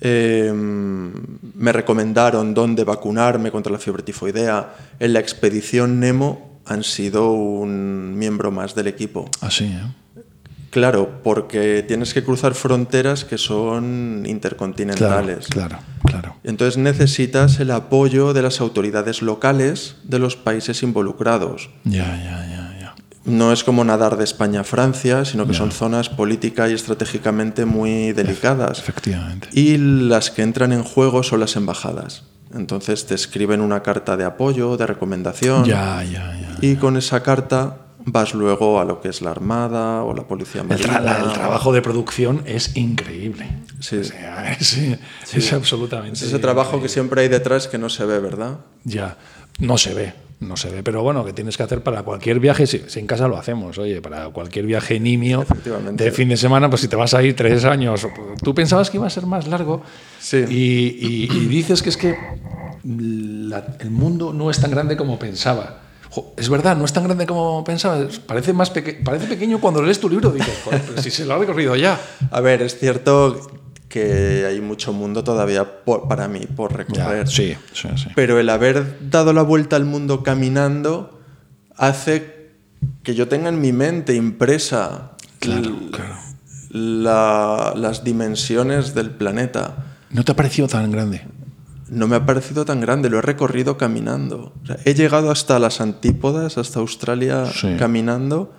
eh, 0.00 0.50
me 0.52 1.72
recomendaron 1.72 2.54
dónde 2.54 2.84
vacunarme 2.84 3.50
contra 3.50 3.70
la 3.70 3.78
fiebre 3.78 4.02
tifoidea. 4.02 4.74
En 4.98 5.12
la 5.12 5.20
expedición 5.20 6.00
Nemo 6.00 6.47
han 6.68 6.84
sido 6.84 7.32
un 7.32 8.16
miembro 8.16 8.50
más 8.50 8.74
del 8.74 8.86
equipo. 8.86 9.30
Así, 9.40 9.64
¿eh? 9.64 9.80
Claro, 10.70 11.20
porque 11.24 11.82
tienes 11.86 12.12
que 12.12 12.22
cruzar 12.22 12.54
fronteras 12.54 13.24
que 13.24 13.38
son 13.38 14.24
intercontinentales. 14.26 15.46
claro, 15.46 15.78
claro. 16.04 16.36
Entonces 16.44 16.76
necesitas 16.76 17.58
el 17.58 17.70
apoyo 17.70 18.34
de 18.34 18.42
las 18.42 18.60
autoridades 18.60 19.22
locales 19.22 19.96
de 20.04 20.18
los 20.18 20.36
países 20.36 20.82
involucrados. 20.82 21.70
Ya, 21.84 22.04
ya, 22.16 22.46
ya, 22.46 22.78
ya. 22.80 22.94
No 23.24 23.52
es 23.52 23.64
como 23.64 23.82
nadar 23.84 24.18
de 24.18 24.24
España 24.24 24.60
a 24.60 24.64
Francia, 24.64 25.24
sino 25.24 25.46
que 25.46 25.54
son 25.54 25.72
zonas 25.72 26.10
política 26.10 26.68
y 26.68 26.74
estratégicamente 26.74 27.64
muy 27.64 28.12
delicadas. 28.12 28.78
Efectivamente. 28.78 29.48
Y 29.52 29.78
las 29.78 30.30
que 30.30 30.42
entran 30.42 30.72
en 30.72 30.82
juego 30.82 31.22
son 31.22 31.40
las 31.40 31.56
embajadas. 31.56 32.24
Entonces 32.54 33.06
te 33.06 33.14
escriben 33.14 33.60
una 33.60 33.82
carta 33.82 34.16
de 34.16 34.24
apoyo, 34.24 34.76
de 34.76 34.86
recomendación, 34.86 35.64
Ya, 35.64 36.02
ya, 36.04 36.36
ya. 36.40 36.56
y 36.60 36.76
con 36.76 36.96
esa 36.96 37.22
carta 37.22 37.78
vas 38.10 38.32
luego 38.32 38.80
a 38.80 38.84
lo 38.86 39.00
que 39.02 39.08
es 39.10 39.20
la 39.20 39.30
Armada 39.32 40.02
o 40.02 40.14
la 40.14 40.22
Policía 40.26 40.62
El, 40.62 40.68
Marina. 40.68 41.00
tra- 41.02 41.24
el 41.26 41.32
trabajo 41.34 41.72
de 41.72 41.82
producción 41.82 42.42
es 42.46 42.74
increíble. 42.76 43.46
Sí. 43.80 43.96
O 43.98 44.04
sea, 44.04 44.52
es, 44.60 44.78
es 45.34 45.52
absolutamente. 45.52 46.14
Es 46.14 46.22
ese 46.22 46.38
trabajo 46.38 46.80
que 46.80 46.88
siempre 46.88 47.20
hay 47.22 47.28
detrás 47.28 47.68
que 47.68 47.76
no 47.76 47.90
se 47.90 48.06
ve, 48.06 48.18
¿verdad? 48.18 48.58
Ya, 48.84 49.18
no 49.58 49.76
se 49.76 49.92
ve, 49.92 50.14
no 50.40 50.56
se 50.56 50.70
ve, 50.70 50.82
pero 50.84 51.02
bueno, 51.02 51.24
que 51.24 51.32
tienes 51.32 51.56
que 51.56 51.64
hacer 51.64 51.82
para 51.82 52.02
cualquier 52.04 52.38
viaje, 52.38 52.66
si, 52.66 52.82
si 52.86 53.00
en 53.00 53.06
casa 53.08 53.26
lo 53.26 53.36
hacemos, 53.36 53.76
oye, 53.78 54.00
para 54.00 54.28
cualquier 54.28 54.66
viaje 54.66 55.00
nimio 55.00 55.44
de 55.92 56.12
fin 56.12 56.28
de 56.28 56.36
semana, 56.36 56.70
pues 56.70 56.82
si 56.82 56.88
te 56.88 56.94
vas 56.96 57.12
a 57.14 57.22
ir 57.22 57.34
tres 57.34 57.64
años, 57.64 58.06
tú 58.42 58.54
pensabas 58.54 58.88
que 58.90 58.98
iba 58.98 59.06
a 59.06 59.10
ser 59.10 59.26
más 59.26 59.48
largo 59.48 59.82
Sí. 60.20 60.44
y, 60.48 60.54
y- 61.06 61.28
y 61.32 61.46
dices 61.46 61.82
que 61.82 61.88
es 61.88 61.96
que 61.96 62.16
la- 62.84 63.76
el 63.80 63.90
mundo 63.90 64.32
no 64.32 64.50
es 64.50 64.60
tan 64.60 64.70
grande 64.70 64.96
como 64.96 65.18
pensaba. 65.18 65.80
Jo, 66.10 66.32
es 66.38 66.48
verdad, 66.48 66.74
no 66.76 66.84
es 66.86 66.92
tan 66.92 67.04
grande 67.04 67.26
como 67.26 67.62
pensaba, 67.64 68.06
parece, 68.26 68.52
más 68.54 68.70
peque- 68.70 68.94
parece 69.04 69.26
pequeño 69.26 69.60
cuando 69.60 69.82
lees 69.82 70.00
tu 70.00 70.08
libro, 70.08 70.30
dices, 70.30 70.58
joder, 70.64 70.80
pero 70.88 71.02
si 71.02 71.10
se 71.10 71.26
lo 71.26 71.34
ha 71.34 71.38
recorrido 71.38 71.76
ya. 71.76 72.00
A 72.30 72.40
ver, 72.40 72.62
es 72.62 72.78
cierto 72.78 73.57
que 73.88 74.44
hay 74.46 74.60
mucho 74.60 74.92
mundo 74.92 75.24
todavía 75.24 75.84
por- 75.84 76.08
para 76.08 76.28
mí 76.28 76.40
por 76.40 76.74
recorrer. 76.76 77.24
Ya, 77.24 77.30
sí, 77.30 77.56
sí, 77.72 77.88
sí. 77.96 78.08
Pero 78.14 78.38
el 78.38 78.50
haber 78.50 78.98
dado 79.10 79.32
la 79.32 79.42
vuelta 79.42 79.76
al 79.76 79.84
mundo 79.86 80.22
caminando 80.22 81.18
hace 81.76 82.50
que 83.02 83.14
yo 83.14 83.28
tenga 83.28 83.48
en 83.48 83.60
mi 83.60 83.72
mente 83.72 84.14
impresa 84.14 85.12
Claro, 85.40 85.74
claro. 85.90 86.14
la- 86.70 87.72
las 87.76 88.04
dimensiones 88.04 88.94
del 88.94 89.10
planeta. 89.10 89.86
¿No 90.10 90.24
te 90.24 90.32
ha 90.32 90.36
parecido 90.36 90.68
tan 90.68 90.90
grande? 90.90 91.22
No 91.88 92.06
me 92.06 92.16
ha 92.16 92.26
parecido 92.26 92.64
tan 92.66 92.80
grande, 92.82 93.08
lo 93.08 93.18
he 93.18 93.22
recorrido 93.22 93.78
caminando. 93.78 94.52
O 94.62 94.66
sea, 94.66 94.76
he 94.84 94.92
llegado 94.94 95.30
hasta 95.30 95.58
las 95.58 95.80
antípodas, 95.80 96.58
hasta 96.58 96.80
Australia 96.80 97.46
Sí. 97.46 97.76
caminando 97.78 98.52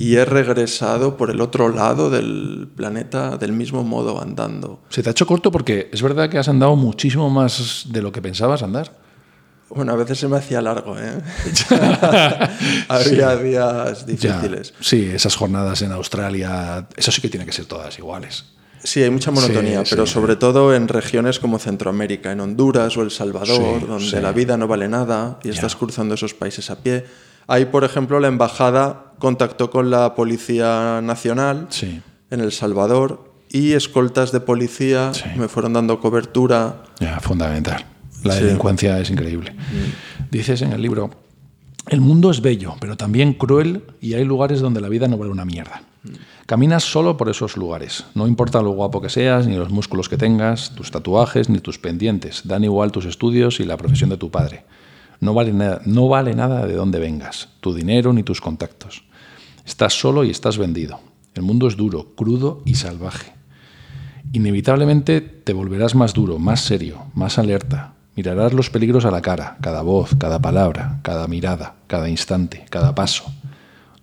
y 0.00 0.14
he 0.14 0.24
regresado 0.24 1.16
por 1.16 1.28
el 1.28 1.40
otro 1.40 1.70
lado 1.70 2.08
del 2.08 2.68
planeta 2.76 3.36
del 3.36 3.50
mismo 3.50 3.82
modo 3.82 4.22
andando. 4.22 4.80
Se 4.90 5.02
te 5.02 5.08
ha 5.08 5.10
hecho 5.10 5.26
corto 5.26 5.50
porque 5.50 5.90
es 5.92 6.02
verdad 6.02 6.30
que 6.30 6.38
has 6.38 6.48
andado 6.48 6.76
muchísimo 6.76 7.28
más 7.30 7.82
de 7.90 8.00
lo 8.00 8.12
que 8.12 8.22
pensabas 8.22 8.62
andar. 8.62 8.92
Bueno, 9.70 9.90
a 9.92 9.96
veces 9.96 10.18
se 10.20 10.28
me 10.28 10.36
hacía 10.36 10.62
largo, 10.62 10.96
¿eh? 10.96 11.18
Había 12.88 13.36
días 13.36 14.06
Ya, 14.06 14.12
difíciles. 14.38 14.74
sí, 14.80 15.10
esas 15.12 15.34
jornadas 15.36 15.82
en 15.82 15.92
Australia, 15.92 16.86
eso 16.96 17.10
sí 17.10 17.20
que 17.20 17.28
tiene 17.28 17.44
que 17.44 17.52
ser 17.52 17.66
todas 17.66 17.98
iguales. 17.98 18.44
Sí, 18.82 19.02
hay 19.02 19.10
mucha 19.10 19.32
monotonía, 19.32 19.84
Sí, 19.84 19.90
pero 19.90 20.06
sí. 20.06 20.12
sobre 20.12 20.36
todo 20.36 20.72
en 20.74 20.86
regiones 20.86 21.40
como 21.40 21.58
Centroamérica, 21.58 22.30
en 22.30 22.40
Honduras 22.40 22.96
o 22.96 23.02
El 23.02 23.10
Salvador, 23.10 23.86
donde 23.86 24.22
la 24.22 24.30
vida 24.32 24.56
no 24.56 24.68
vale 24.68 24.88
nada 24.88 25.40
y 25.42 25.48
estás 25.48 25.74
cruzando 25.74 26.14
esos 26.14 26.34
países 26.34 26.70
a 26.70 26.76
pie. 26.76 27.04
Ahí, 27.48 27.64
por 27.64 27.82
ejemplo, 27.82 28.20
la 28.20 28.28
embajada 28.28 29.07
contactó 29.18 29.70
con 29.70 29.90
la 29.90 30.14
Policía 30.14 31.00
Nacional 31.02 31.66
Sí. 31.70 32.00
en 32.30 32.40
El 32.40 32.52
Salvador 32.52 33.32
y 33.50 33.72
escoltas 33.72 34.32
de 34.32 34.40
policía 34.40 35.12
Sí. 35.14 35.24
me 35.36 35.48
fueron 35.48 35.72
dando 35.72 36.00
cobertura. 36.00 36.82
Ya, 37.00 37.18
fundamental. 37.20 37.84
La 38.24 38.34
Sí. 38.34 38.44
delincuencia 38.44 38.98
es 38.98 39.10
increíble. 39.10 39.54
Dices 40.30 40.62
en 40.62 40.72
el 40.72 40.82
libro, 40.82 41.10
el 41.88 42.00
mundo 42.00 42.30
es 42.30 42.40
bello, 42.42 42.74
pero 42.80 42.96
también 42.96 43.32
cruel 43.32 43.84
y 44.00 44.14
hay 44.14 44.24
lugares 44.24 44.60
donde 44.60 44.80
la 44.80 44.88
vida 44.88 45.08
no 45.08 45.16
vale 45.16 45.30
una 45.30 45.44
mierda. 45.44 45.82
Caminas 46.46 46.84
solo 46.84 47.16
por 47.16 47.28
esos 47.28 47.56
lugares. 47.56 48.04
No 48.14 48.26
importa 48.26 48.62
lo 48.62 48.70
guapo 48.70 49.00
que 49.02 49.10
seas, 49.10 49.46
ni 49.46 49.56
los 49.56 49.70
músculos 49.70 50.08
que 50.08 50.16
tengas, 50.16 50.70
tus 50.74 50.90
tatuajes, 50.90 51.48
ni 51.48 51.58
tus 51.60 51.78
pendientes. 51.78 52.42
Dan 52.44 52.64
igual 52.64 52.90
tus 52.92 53.04
estudios 53.04 53.60
y 53.60 53.64
la 53.64 53.76
profesión 53.76 54.08
de 54.10 54.16
tu 54.16 54.30
padre. 54.30 54.64
No 55.20 55.34
vale, 55.34 55.52
nada, 55.52 55.80
no 55.84 56.08
vale 56.08 56.34
nada 56.34 56.64
de 56.66 56.74
dónde 56.74 56.98
vengas, 57.00 57.48
tu 57.60 57.74
dinero 57.74 58.12
ni 58.12 58.22
tus 58.22 58.40
contactos. 58.40 59.02
Estás 59.68 60.00
solo 60.00 60.24
y 60.24 60.30
estás 60.30 60.56
vendido. 60.56 60.98
El 61.34 61.42
mundo 61.42 61.68
es 61.68 61.76
duro, 61.76 62.14
crudo 62.16 62.62
y 62.64 62.76
salvaje. 62.76 63.34
Inevitablemente 64.32 65.20
te 65.20 65.52
volverás 65.52 65.94
más 65.94 66.14
duro, 66.14 66.38
más 66.38 66.62
serio, 66.62 67.02
más 67.14 67.38
alerta. 67.38 67.92
Mirarás 68.16 68.54
los 68.54 68.70
peligros 68.70 69.04
a 69.04 69.10
la 69.10 69.20
cara, 69.20 69.58
cada 69.60 69.82
voz, 69.82 70.14
cada 70.18 70.40
palabra, 70.40 71.00
cada 71.02 71.28
mirada, 71.28 71.76
cada 71.86 72.08
instante, 72.08 72.64
cada 72.70 72.94
paso. 72.94 73.30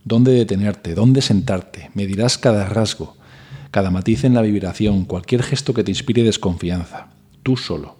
dónde 0.03 0.33
detenerte, 0.33 0.93
dónde 0.93 1.23
sentarte, 1.23 1.89
medirás 1.95 2.37
cada 2.37 2.67
rasgo, 2.67 3.17
cada 3.71 3.89
matiz 3.89 4.23
en 4.23 4.35
la 4.35 4.43
vibración, 4.43 5.05
cualquier 5.05 5.41
gesto 5.41 5.73
que 5.73 5.83
te 5.83 5.89
inspire 5.89 6.21
desconfianza, 6.21 7.07
tú 7.41 7.57
solo, 7.57 7.97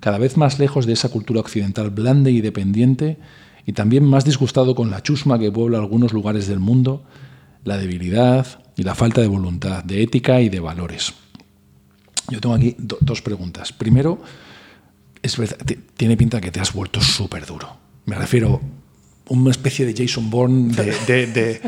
cada 0.00 0.18
vez 0.18 0.36
más 0.36 0.58
lejos 0.58 0.84
de 0.84 0.94
esa 0.94 1.10
cultura 1.10 1.38
occidental 1.38 1.90
blanda 1.90 2.30
y 2.30 2.40
dependiente, 2.40 3.18
y 3.66 3.72
también 3.72 4.04
más 4.04 4.24
disgustado 4.24 4.74
con 4.74 4.90
la 4.90 5.02
chusma 5.02 5.38
que 5.38 5.50
puebla 5.50 5.78
algunos 5.78 6.12
lugares 6.12 6.46
del 6.46 6.60
mundo, 6.60 7.04
la 7.64 7.78
debilidad 7.78 8.46
y 8.76 8.82
la 8.82 8.94
falta 8.94 9.20
de 9.20 9.26
voluntad, 9.26 9.82
de 9.84 10.02
ética 10.02 10.40
y 10.40 10.48
de 10.48 10.60
valores. 10.60 11.14
Yo 12.30 12.40
tengo 12.40 12.54
aquí 12.54 12.76
dos 12.78 13.22
preguntas. 13.22 13.72
Primero, 13.72 14.18
es 15.22 15.36
verdad, 15.36 15.56
tiene 15.96 16.16
pinta 16.16 16.40
que 16.40 16.50
te 16.50 16.60
has 16.60 16.72
vuelto 16.72 17.00
súper 17.00 17.46
duro. 17.46 17.76
Me 18.06 18.16
refiero 18.16 18.60
una 19.28 19.50
especie 19.50 19.86
de 19.86 19.94
Jason 19.94 20.30
Bourne 20.30 20.74
de, 20.74 21.60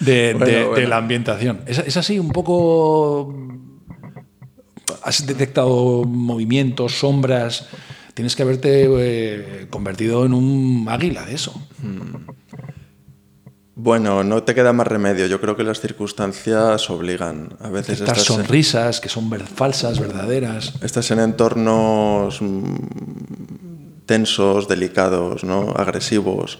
de, 0.00 0.86
la 0.88 0.96
ambientación. 0.96 1.60
¿Es, 1.66 1.96
así 1.96 2.18
un 2.18 2.30
poco... 2.30 3.34
¿Has 5.02 5.26
detectado 5.26 6.04
movimientos, 6.04 6.98
sombras? 6.98 7.68
Tienes 8.18 8.34
que 8.34 8.42
haberte 8.42 8.88
eh, 8.88 9.68
convertido 9.70 10.26
en 10.26 10.34
un 10.34 10.88
águila 10.88 11.24
de 11.24 11.34
eso. 11.34 11.52
Hmm. 11.80 12.26
Bueno, 13.76 14.24
no 14.24 14.42
te 14.42 14.56
queda 14.56 14.72
más 14.72 14.88
remedio. 14.88 15.28
Yo 15.28 15.40
creo 15.40 15.54
que 15.54 15.62
las 15.62 15.78
circunstancias 15.78 16.90
obligan. 16.90 17.50
A 17.60 17.68
veces 17.68 18.00
estas 18.00 18.24
sonrisas 18.24 19.00
que 19.00 19.08
son 19.08 19.30
falsas, 19.30 20.00
verdaderas. 20.00 20.74
Estás 20.82 21.12
en 21.12 21.20
entornos 21.20 22.42
mm, 22.42 24.04
tensos, 24.04 24.66
delicados, 24.66 25.44
¿no? 25.44 25.70
agresivos 25.76 26.58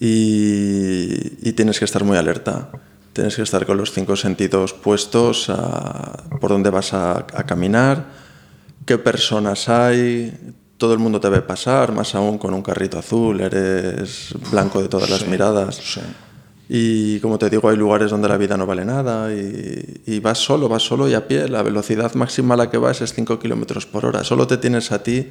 y, 0.00 1.52
tienes 1.52 1.78
que 1.78 1.84
estar 1.84 2.04
muy 2.04 2.16
alerta. 2.16 2.70
Tienes 3.12 3.36
que 3.36 3.42
estar 3.42 3.66
con 3.66 3.76
los 3.76 3.92
cinco 3.92 4.16
sentidos 4.16 4.72
puestos 4.72 5.50
a 5.50 6.24
por 6.40 6.52
dónde 6.52 6.70
vas 6.70 6.94
a, 6.94 7.26
caminar, 7.46 8.06
qué 8.86 8.96
personas 8.96 9.68
hay, 9.68 10.32
todo 10.80 10.94
el 10.94 10.98
mundo 10.98 11.20
te 11.20 11.28
ve 11.28 11.42
pasar, 11.42 11.92
más 11.92 12.14
aún 12.14 12.38
con 12.38 12.54
un 12.54 12.62
carrito 12.62 12.98
azul, 12.98 13.40
eres 13.40 14.34
blanco 14.50 14.82
de 14.82 14.88
todas 14.88 15.10
las 15.10 15.28
miradas. 15.28 15.76
Sí. 15.76 16.00
Y 16.72 17.20
como 17.20 17.38
te 17.38 17.50
digo, 17.50 17.68
hay 17.68 17.76
lugares 17.76 18.10
donde 18.10 18.28
la 18.28 18.38
vida 18.38 18.56
no 18.56 18.64
vale 18.64 18.84
nada 18.84 19.28
y, 19.32 20.20
vas 20.20 20.38
solo, 20.38 20.68
vas 20.68 20.82
solo 20.82 21.08
y 21.08 21.14
a 21.14 21.28
pie. 21.28 21.48
La 21.48 21.62
velocidad 21.62 22.14
máxima 22.14 22.54
a 22.54 22.56
la 22.56 22.70
que 22.70 22.78
vas 22.78 23.00
es 23.02 23.12
5 23.12 23.38
kilómetros 23.38 23.86
por 23.86 24.06
hora. 24.06 24.24
Solo 24.24 24.46
te 24.46 24.56
tienes 24.56 24.90
a 24.90 25.02
ti 25.02 25.28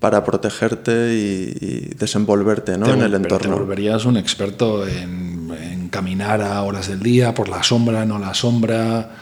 para 0.00 0.24
protegerte 0.24 1.14
y, 1.14 1.94
desenvolverte 1.96 2.76
¿no? 2.76 2.86
en 2.86 3.02
el 3.02 3.14
entorno. 3.14 3.54
Te 3.54 3.60
volverías 3.60 4.04
un 4.04 4.16
experto 4.16 4.86
en, 4.86 5.88
caminar 5.90 6.40
a 6.40 6.62
horas 6.62 6.88
del 6.88 7.00
día, 7.00 7.34
por 7.34 7.50
la 7.50 7.62
sombra, 7.62 8.06
no 8.06 8.18
la 8.18 8.32
sombra, 8.32 9.16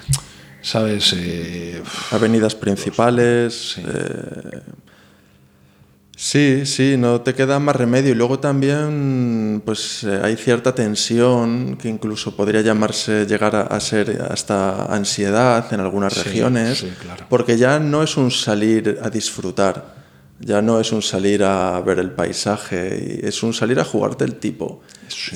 ¿sabes? 0.63 1.13
Eh, 1.19 1.83
Avenidas 2.13 2.55
principales. 2.55 3.77
Eh, 3.79 4.61
Sí, 6.23 6.67
sí, 6.67 6.97
no 6.99 7.23
te 7.23 7.33
queda 7.33 7.59
más 7.61 7.75
remedio. 7.75 8.13
Y 8.13 8.15
luego 8.15 8.39
también 8.39 9.63
pues, 9.65 10.05
eh, 10.05 10.21
hay 10.23 10.37
cierta 10.37 10.75
tensión 10.75 11.79
que 11.81 11.89
incluso 11.89 12.37
podría 12.37 12.61
llamarse, 12.61 13.25
llegar 13.25 13.57
a, 13.57 13.81
ser 13.81 14.21
hasta 14.31 14.95
ansiedad 14.95 15.73
en 15.73 15.81
algunas 15.81 16.23
regiones, 16.23 16.85
porque 17.31 17.57
ya 17.57 17.79
no 17.79 18.03
es 18.03 18.19
un 18.19 18.31
salir 18.31 18.99
a 19.03 19.09
disfrutar, 19.09 19.95
ya 20.39 20.61
no 20.61 20.79
es 20.79 20.93
un 20.93 21.01
salir 21.01 21.43
a 21.43 21.81
ver 21.81 21.99
el 21.99 22.11
paisaje, 22.11 23.27
es 23.27 23.43
un 23.43 23.55
salir 23.55 23.81
a 23.81 23.85
jugarte 23.85 24.25
el 24.25 24.35
tipo 24.35 24.83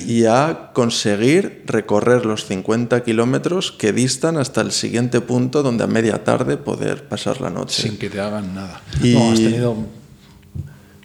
y 0.07 0.27
a 0.27 0.71
conseguir 0.75 1.63
recorrer 1.65 2.27
los 2.27 2.45
50 2.45 3.03
kilómetros 3.05 3.73
que 3.73 3.95
distan 3.95 4.37
hasta 4.37 4.61
el 4.61 4.71
siguiente 4.71 5.23
punto 5.23 5.63
donde 5.63 5.85
a 5.85 5.87
media 5.87 6.25
tarde 6.25 6.59
poder 6.59 7.09
pasar 7.09 7.41
la 7.41 7.49
noche. 7.49 7.81
Sin 7.81 7.97
que 7.97 8.11
te 8.11 8.21
hagan 8.21 8.55
nada. 8.55 8.83
Y... 9.03 9.15
No, 9.15 9.33
has 9.33 9.39
tenido 9.39 9.77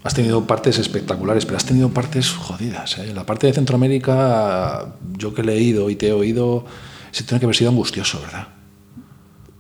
Has 0.04 0.14
tenido 0.14 0.47
partes 0.47 0.78
espectaculares, 0.78 1.45
pero 1.45 1.58
has 1.58 1.66
tenido 1.66 1.89
partes 1.89 2.32
jodidas. 2.32 2.97
¿eh? 3.00 3.12
La 3.14 3.26
parte 3.26 3.47
de 3.47 3.54
Centroamérica, 3.54 4.95
yo 5.18 5.34
que 5.34 5.41
he 5.41 5.45
leído 5.45 5.89
y 5.89 5.95
te 5.95 6.08
he 6.08 6.14
oído, 6.14 6.66
se 7.12 7.24
tiene 7.24 7.39
que 7.39 7.45
haber 7.45 7.56
sido 7.56 7.72
angustioso, 7.72 8.22
¿verdad? 8.22 8.47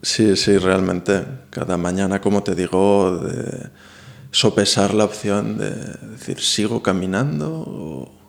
Sí, 0.01 0.37
sí, 0.37 0.57
realmente. 0.57 1.25
Cada 1.49 1.77
mañana, 1.77 2.21
como 2.21 2.41
te 2.41 2.55
digo, 2.55 3.17
de 3.17 3.69
sopesar 4.31 4.93
la 4.93 5.03
opción 5.03 5.57
de 5.57 5.71
decir, 6.11 6.39
sigo 6.39 6.81
caminando 6.81 7.49
o 7.51 8.19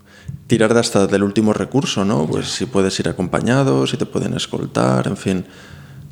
tirar 0.49 0.75
de 0.75 0.81
hasta 0.81 1.07
del 1.07 1.23
último 1.23 1.53
recurso, 1.53 2.05
¿no? 2.05 2.27
Pues 2.27 2.49
si 2.49 2.67
puedes 2.67 2.99
ir 2.99 3.09
acompañado, 3.09 3.87
si 3.87 3.97
te 3.97 4.07
pueden 4.07 4.35
escoltar, 4.35 5.07
en 5.07 5.17
fin. 5.17 5.45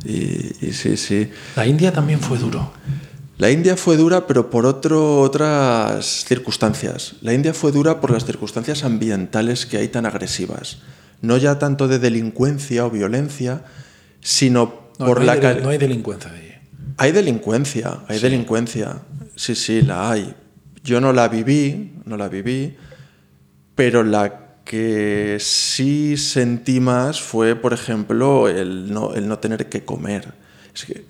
Y, 0.05 0.65
y 0.65 0.73
sí, 0.73 0.97
sí. 0.97 1.29
La 1.57 1.67
India 1.67 1.93
también 1.93 2.21
fue 2.21 2.39
duro. 2.39 2.71
La 3.39 3.53
India 3.53 3.77
fue 3.77 3.97
dura, 3.97 4.27
pero 4.27 4.51
por 4.51 4.67
otras 4.67 6.25
circunstancias. 6.27 7.15
La 7.21 7.33
India 7.33 7.55
fue 7.55 7.71
dura 7.71 8.01
por 8.01 8.11
las 8.11 8.27
circunstancias 8.27 8.83
ambientales 8.83 9.65
que 9.65 9.77
hay 9.77 9.87
tan 9.87 10.07
agresivas. 10.07 10.79
No 11.23 11.37
ya 11.37 11.57
tanto 11.61 11.87
de 11.87 12.01
delincuencia 12.01 12.85
o 12.85 12.91
violencia, 12.91 13.63
sino 14.21 14.91
por 14.99 15.23
la... 15.23 15.35
Hay 15.35 15.61
no 15.63 15.69
hay 15.69 15.79
delincuencia 15.79 16.33
allí. 16.33 16.53
Hay 16.97 17.13
delincuencia, 17.13 18.01
hay 18.09 18.19
delincuencia. 18.19 19.03
Sí, 19.37 19.55
sí, 19.55 19.83
la 19.83 20.11
hay. 20.11 20.35
Yo 20.83 21.01
no 21.01 21.13
la 21.13 21.29
viví, 21.29 21.93
no 22.07 22.17
la 22.17 22.29
viví, 22.29 22.77
pero 23.77 24.03
la 24.03 24.57
que 24.65 25.39
sí 25.39 26.17
sentí 26.17 26.81
más 26.81 27.21
fue, 27.21 27.55
por 27.55 27.73
ejemplo, 27.73 28.49
el 28.49 28.93
no, 28.93 29.15
el 29.15 29.29
no 29.29 29.39
tener 29.39 29.69
que 29.69 29.85
comer 29.85 30.35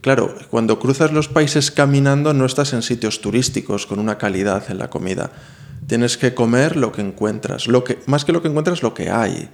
claro, 0.00 0.34
cuando 0.50 0.78
cruzas 0.78 1.12
los 1.12 1.28
países 1.28 1.70
caminando 1.70 2.34
no 2.34 2.44
estás 2.46 2.72
en 2.72 2.82
sitios 2.82 3.20
turísticos 3.20 3.86
con 3.86 3.98
una 3.98 4.18
calidad 4.18 4.70
en 4.70 4.78
la 4.78 4.90
comida. 4.90 5.30
Tienes 5.86 6.18
que 6.18 6.34
comer 6.34 6.76
lo 6.76 6.92
que 6.92 7.00
encuentras. 7.00 7.66
Lo 7.66 7.84
que, 7.84 7.98
más 8.06 8.24
que 8.24 8.32
lo 8.32 8.42
que 8.42 8.48
encuentras, 8.48 8.82
lo 8.82 8.94
que 8.94 9.10
hay. 9.10 9.48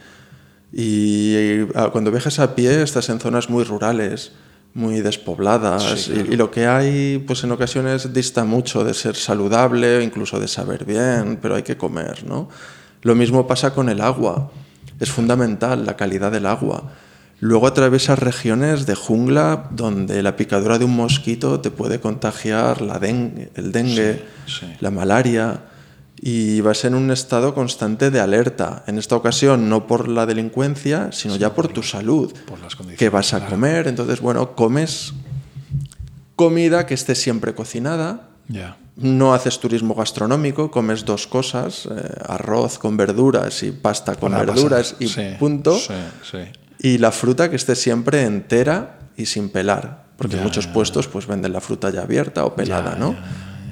Y, 0.72 1.66
ah, 1.74 1.90
cuando 1.92 2.10
viajas 2.10 2.38
a 2.40 2.54
pie 2.54 2.82
estás 2.82 3.08
en 3.08 3.20
zonas 3.20 3.48
muy 3.48 3.62
rurales, 3.62 4.32
muy 4.74 5.00
despobladas. 5.00 6.08
y, 6.08 6.36
lo 6.36 6.50
que 6.50 6.66
hay, 6.66 7.18
pues 7.18 7.44
en 7.44 7.52
ocasiones 7.52 8.12
dista 8.12 8.44
mucho 8.44 8.82
de 8.82 8.94
ser 8.94 9.14
saludable, 9.14 10.02
incluso 10.02 10.40
de 10.40 10.48
saber 10.48 10.84
bien, 10.84 11.38
pero 11.40 11.54
hay 11.54 11.62
que 11.62 11.76
comer, 11.76 12.24
¿no? 12.26 12.48
Lo 13.02 13.14
mismo 13.14 13.46
pasa 13.46 13.72
con 13.72 13.88
el 13.88 14.00
agua. 14.00 14.50
Es 14.98 15.10
fundamental 15.10 15.86
la 15.86 15.96
calidad 15.96 16.32
del 16.32 16.46
agua. 16.46 16.92
Luego 17.44 17.66
atraviesas 17.66 18.18
regiones 18.18 18.86
de 18.86 18.94
jungla 18.94 19.68
donde 19.70 20.22
la 20.22 20.34
picadura 20.34 20.78
de 20.78 20.86
un 20.86 20.96
mosquito 20.96 21.60
te 21.60 21.70
puede 21.70 22.00
contagiar 22.00 22.80
la 22.80 22.96
el 22.96 23.70
dengue, 23.70 24.24
la 24.80 24.90
malaria, 24.90 25.60
y 26.18 26.62
vas 26.62 26.86
en 26.86 26.94
un 26.94 27.10
estado 27.10 27.52
constante 27.52 28.10
de 28.10 28.18
alerta. 28.18 28.82
En 28.86 28.96
esta 28.96 29.14
ocasión 29.16 29.68
no 29.68 29.86
por 29.86 30.08
la 30.08 30.24
delincuencia, 30.24 31.12
sino 31.12 31.36
ya 31.36 31.54
por, 31.54 31.68
tu 31.68 31.82
salud. 31.82 32.32
Por 32.46 32.60
las 32.60 32.76
que 32.76 33.10
vas 33.10 33.34
a 33.34 33.44
comer, 33.44 33.88
entonces, 33.88 34.22
bueno, 34.22 34.56
comes 34.56 35.12
comida 36.36 36.86
que 36.86 36.94
esté 36.94 37.14
siempre 37.14 37.54
cocinada. 37.54 38.30
No 38.96 39.34
haces 39.34 39.60
turismo 39.60 39.94
gastronómico, 39.94 40.70
comes 40.70 41.04
dos 41.04 41.26
cosas, 41.26 41.84
eh, 41.84 41.90
arroz 42.26 42.78
con 42.78 42.96
verduras 42.96 43.62
y 43.64 43.72
pasta 43.72 44.14
con 44.14 44.32
verduras 44.32 44.96
y 44.98 45.08
punto 45.38 45.78
y 46.84 46.98
la 46.98 47.12
fruta 47.12 47.48
que 47.48 47.56
esté 47.56 47.76
siempre 47.76 48.24
entera 48.24 48.98
y 49.16 49.24
sin 49.24 49.48
pelar, 49.48 50.04
porque 50.18 50.36
en 50.36 50.42
muchos 50.42 50.66
puestos 50.66 51.08
pues 51.08 51.26
venden 51.26 51.54
la 51.54 51.62
fruta 51.62 51.88
ya 51.88 52.02
abierta 52.02 52.44
o 52.44 52.54
pelada, 52.54 52.94
¿no? 52.94 53.16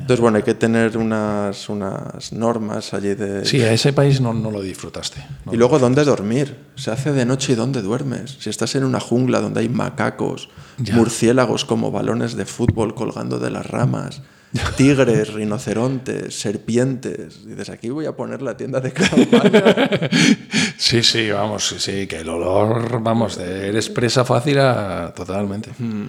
Entonces, 0.00 0.18
bueno, 0.18 0.38
hay 0.38 0.42
que 0.42 0.54
tener 0.54 0.96
unas, 0.96 1.68
unas 1.68 2.32
normas 2.32 2.94
allí 2.94 3.14
de... 3.14 3.44
Sí, 3.44 3.60
a 3.60 3.70
ese 3.70 3.92
país 3.92 4.22
no, 4.22 4.32
no 4.32 4.50
lo 4.50 4.62
disfrutaste. 4.62 5.22
y 5.52 5.56
luego, 5.56 5.78
¿dónde 5.78 6.04
dormir? 6.04 6.56
Se 6.74 6.90
hace 6.90 7.12
de 7.12 7.26
noche 7.26 7.52
y 7.52 7.54
¿dónde 7.54 7.82
duermes? 7.82 8.38
Si 8.40 8.48
estás 8.48 8.74
en 8.76 8.84
una 8.84 8.98
jungla 8.98 9.42
donde 9.42 9.60
hay 9.60 9.68
macacos, 9.68 10.48
murciélagos 10.94 11.66
como 11.66 11.90
balones 11.90 12.34
de 12.34 12.46
fútbol 12.46 12.94
colgando 12.94 13.38
de 13.38 13.50
las 13.50 13.66
ramas, 13.66 14.22
tigres, 14.76 15.32
rinocerontes, 15.32 16.38
serpientes. 16.38 17.46
Dices, 17.46 17.70
aquí 17.70 17.88
voy 17.90 18.06
a 18.06 18.12
poner 18.12 18.42
la 18.42 18.56
tienda 18.56 18.80
de 18.80 18.92
campaña. 18.92 20.10
sí, 20.76 21.02
sí, 21.02 21.30
vamos, 21.30 21.74
sí, 21.78 22.06
que 22.06 22.18
el 22.18 22.28
olor, 22.28 23.02
vamos, 23.02 23.36
de 23.36 23.68
eres 23.68 23.88
presa 23.88 24.24
fácil 24.24 24.58
a, 24.58 25.12
totalmente. 25.14 25.70
Hmm. 25.78 26.06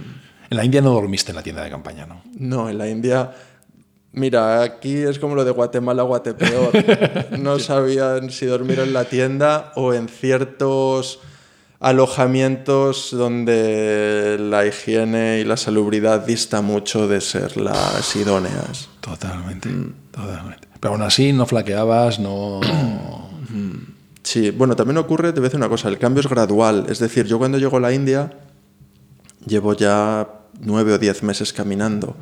En 0.49 0.57
la 0.57 0.65
India 0.65 0.81
no 0.81 0.91
dormiste 0.91 1.31
en 1.31 1.37
la 1.37 1.43
tienda 1.43 1.63
de 1.63 1.69
campaña, 1.69 2.05
¿no? 2.05 2.21
No, 2.37 2.69
en 2.69 2.77
la 2.77 2.89
India... 2.89 3.31
Mira, 4.15 4.61
aquí 4.61 4.97
es 4.97 5.17
como 5.17 5.33
lo 5.33 5.43
de 5.43 5.49
Guatemala, 5.49 6.03
Guatepeor. 6.03 6.71
No 7.39 7.57
sabían 7.57 8.29
si 8.29 8.45
dormir 8.45 8.79
en 8.79 8.93
la 8.93 9.05
tienda 9.05 9.71
o 9.75 9.91
en 9.91 10.07
ciertos 10.07 11.19
alojamientos 11.83 13.09
donde 13.11 14.37
la 14.39 14.65
higiene 14.65 15.39
y 15.41 15.43
la 15.43 15.57
salubridad 15.57 16.25
dista 16.25 16.61
mucho 16.61 17.09
de 17.09 17.19
ser 17.19 17.57
las 17.57 18.15
idóneas. 18.15 18.89
Totalmente, 19.01 19.67
mm. 19.67 19.93
totalmente. 20.11 20.67
Pero 20.79 20.93
aún 20.93 21.03
así 21.03 21.33
no 21.33 21.45
flaqueabas, 21.45 22.19
no... 22.19 22.61
Sí, 24.23 24.51
bueno, 24.51 24.73
también 24.77 24.97
ocurre, 24.97 25.33
te 25.33 25.41
voy 25.41 25.47
a 25.47 25.49
decir 25.49 25.59
una 25.59 25.67
cosa, 25.67 25.89
el 25.89 25.99
cambio 25.99 26.21
es 26.21 26.29
gradual. 26.29 26.85
Es 26.87 26.99
decir, 26.99 27.25
yo 27.25 27.37
cuando 27.37 27.57
llego 27.57 27.75
a 27.75 27.81
la 27.81 27.93
India 27.93 28.31
llevo 29.45 29.73
ya 29.73 30.27
nueve 30.61 30.93
o 30.93 30.97
diez 30.97 31.23
meses 31.23 31.51
caminando. 31.51 32.15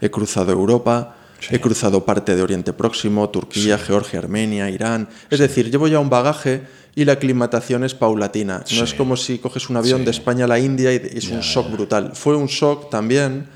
He 0.00 0.08
cruzado 0.08 0.52
Europa, 0.52 1.16
he 1.50 1.60
cruzado 1.60 2.04
parte 2.04 2.34
de 2.34 2.42
Oriente 2.42 2.72
Próximo, 2.72 3.28
Turquía, 3.30 3.78
Georgia, 3.78 4.18
Armenia, 4.18 4.70
Irán. 4.70 5.08
Es 5.30 5.38
decir, 5.38 5.70
llevo 5.70 5.88
ya 5.88 6.00
un 6.00 6.10
bagaje 6.10 6.62
y 6.94 7.04
la 7.04 7.12
aclimatación 7.12 7.84
es 7.84 7.94
paulatina. 7.94 8.64
No 8.76 8.84
es 8.84 8.94
como 8.94 9.16
si 9.16 9.38
coges 9.38 9.70
un 9.70 9.76
avión 9.76 10.04
de 10.04 10.10
España 10.10 10.46
a 10.46 10.48
la 10.48 10.58
India 10.58 10.92
y 10.92 10.96
es 10.96 11.28
un 11.28 11.40
shock 11.40 11.70
brutal. 11.70 12.12
Fue 12.14 12.36
un 12.36 12.46
shock 12.46 12.90
también, 12.90 13.46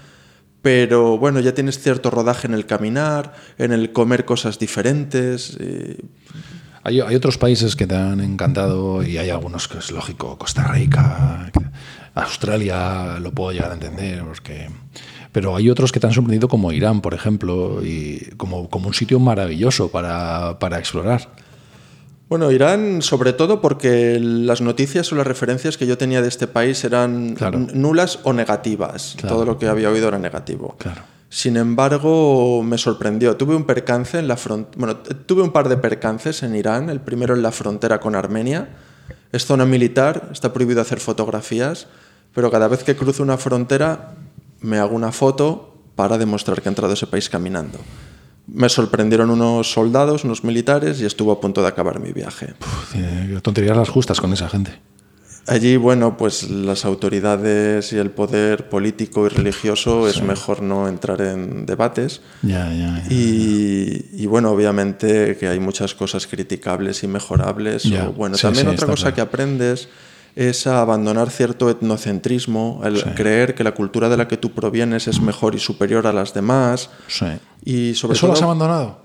pero 0.62 1.18
bueno, 1.18 1.40
ya 1.40 1.52
tienes 1.52 1.80
cierto 1.80 2.10
rodaje 2.10 2.46
en 2.46 2.54
el 2.54 2.66
caminar, 2.66 3.34
en 3.58 3.72
el 3.72 3.92
comer 3.92 4.24
cosas 4.24 4.58
diferentes. 4.58 5.58
Hay, 6.84 7.00
otros 7.00 7.38
países 7.38 7.76
que 7.76 7.86
te 7.86 7.96
han 7.96 8.20
encantado 8.20 9.02
y 9.02 9.18
hay 9.18 9.30
algunos 9.30 9.68
que 9.68 9.78
es 9.78 9.90
lógico, 9.90 10.38
Costa 10.38 10.64
Rica, 10.64 11.50
Australia, 12.14 13.18
lo 13.20 13.32
puedo 13.32 13.52
llegar 13.52 13.70
a 13.70 13.74
entender, 13.74 14.22
porque... 14.24 14.68
pero 15.32 15.56
hay 15.56 15.70
otros 15.70 15.90
que 15.90 15.98
te 15.98 16.06
han 16.06 16.12
sorprendido 16.12 16.48
como 16.48 16.72
Irán, 16.72 17.00
por 17.00 17.14
ejemplo, 17.14 17.82
y 17.82 18.18
como, 18.36 18.68
como 18.68 18.88
un 18.88 18.94
sitio 18.94 19.18
maravilloso 19.18 19.90
para, 19.90 20.58
para 20.58 20.78
explorar. 20.78 21.28
Bueno, 22.28 22.50
Irán 22.50 23.02
sobre 23.02 23.32
todo 23.32 23.60
porque 23.60 24.18
las 24.20 24.60
noticias 24.60 25.12
o 25.12 25.16
las 25.16 25.26
referencias 25.26 25.76
que 25.76 25.86
yo 25.86 25.98
tenía 25.98 26.22
de 26.22 26.28
este 26.28 26.46
país 26.46 26.82
eran 26.84 27.36
nulas 27.74 28.20
o 28.22 28.32
negativas. 28.32 29.16
Todo 29.20 29.44
lo 29.44 29.58
que 29.58 29.66
había 29.66 29.90
oído 29.90 30.08
era 30.08 30.18
negativo. 30.18 30.76
Claro. 30.78 31.02
Sin 31.28 31.56
embargo, 31.56 32.62
me 32.62 32.78
sorprendió. 32.78 33.36
Tuve 33.36 33.54
un 33.54 33.64
percance 33.64 34.18
en 34.18 34.28
la 34.28 34.38
Bueno, 34.76 34.96
tuve 34.96 35.42
un 35.42 35.50
par 35.50 35.68
de 35.68 35.76
percances 35.76 36.42
en 36.42 36.54
Irán. 36.56 36.88
El 36.88 37.00
primero 37.00 37.34
en 37.34 37.42
la 37.42 37.52
frontera 37.52 38.00
con 38.00 38.14
Armenia. 38.14 38.68
Es 39.30 39.46
zona 39.46 39.64
militar, 39.64 40.28
está 40.32 40.52
prohibido 40.52 40.82
hacer 40.82 41.00
fotografías, 41.00 41.86
pero 42.34 42.50
cada 42.50 42.68
vez 42.68 42.84
que 42.84 42.96
cruzo 42.96 43.22
una 43.22 43.38
frontera 43.38 44.14
me 44.62 44.78
hago 44.78 44.94
una 44.94 45.12
foto 45.12 45.74
para 45.94 46.18
demostrar 46.18 46.62
que 46.62 46.68
he 46.68 46.70
entrado 46.70 46.92
a 46.92 46.94
ese 46.94 47.06
país 47.06 47.28
caminando. 47.28 47.78
Me 48.46 48.68
sorprendieron 48.68 49.30
unos 49.30 49.70
soldados, 49.70 50.24
unos 50.24 50.42
militares, 50.42 51.00
y 51.00 51.04
estuvo 51.04 51.32
a 51.32 51.40
punto 51.40 51.62
de 51.62 51.68
acabar 51.68 52.00
mi 52.00 52.12
viaje. 52.12 52.54
tonterías 53.42 53.76
las 53.76 53.88
justas 53.88 54.20
con 54.20 54.32
esa 54.32 54.48
gente. 54.48 54.80
Allí, 55.48 55.76
bueno, 55.76 56.16
pues 56.16 56.48
las 56.50 56.84
autoridades 56.84 57.92
y 57.92 57.98
el 57.98 58.10
poder 58.10 58.68
político 58.68 59.26
y 59.26 59.28
religioso 59.28 60.06
es 60.06 60.22
mejor 60.22 60.62
no 60.62 60.86
entrar 60.86 61.20
en 61.20 61.66
debates. 61.66 62.20
Ya, 62.42 62.72
ya, 62.72 63.02
y, 63.10 64.26
bueno, 64.26 64.50
obviamente 64.50 65.36
que 65.36 65.48
hay 65.48 65.58
muchas 65.58 65.94
cosas 65.94 66.28
criticables 66.28 67.02
y 67.02 67.08
mejorables. 67.08 67.84
bueno, 68.16 68.36
también 68.36 68.68
otra 68.68 68.86
cosa 68.86 69.12
que 69.12 69.20
aprendes 69.20 69.88
es 70.34 70.66
a 70.66 70.80
abandonar 70.80 71.30
cierto 71.30 71.68
etnocentrismo, 71.68 72.80
el 72.84 73.02
creer 73.14 73.54
que 73.54 73.64
la 73.64 73.72
cultura 73.72 74.08
de 74.08 74.16
la 74.16 74.28
que 74.28 74.36
tú 74.36 74.52
provienes 74.52 75.08
es 75.08 75.20
mejor 75.20 75.54
y 75.54 75.58
superior 75.58 76.06
a 76.06 76.12
las 76.12 76.32
demás. 76.32 76.90
Y 77.64 77.94
sobre 77.94 78.16
¿Eso 78.16 78.26
lo 78.26 78.32
has 78.32 78.42
abandonado? 78.42 79.02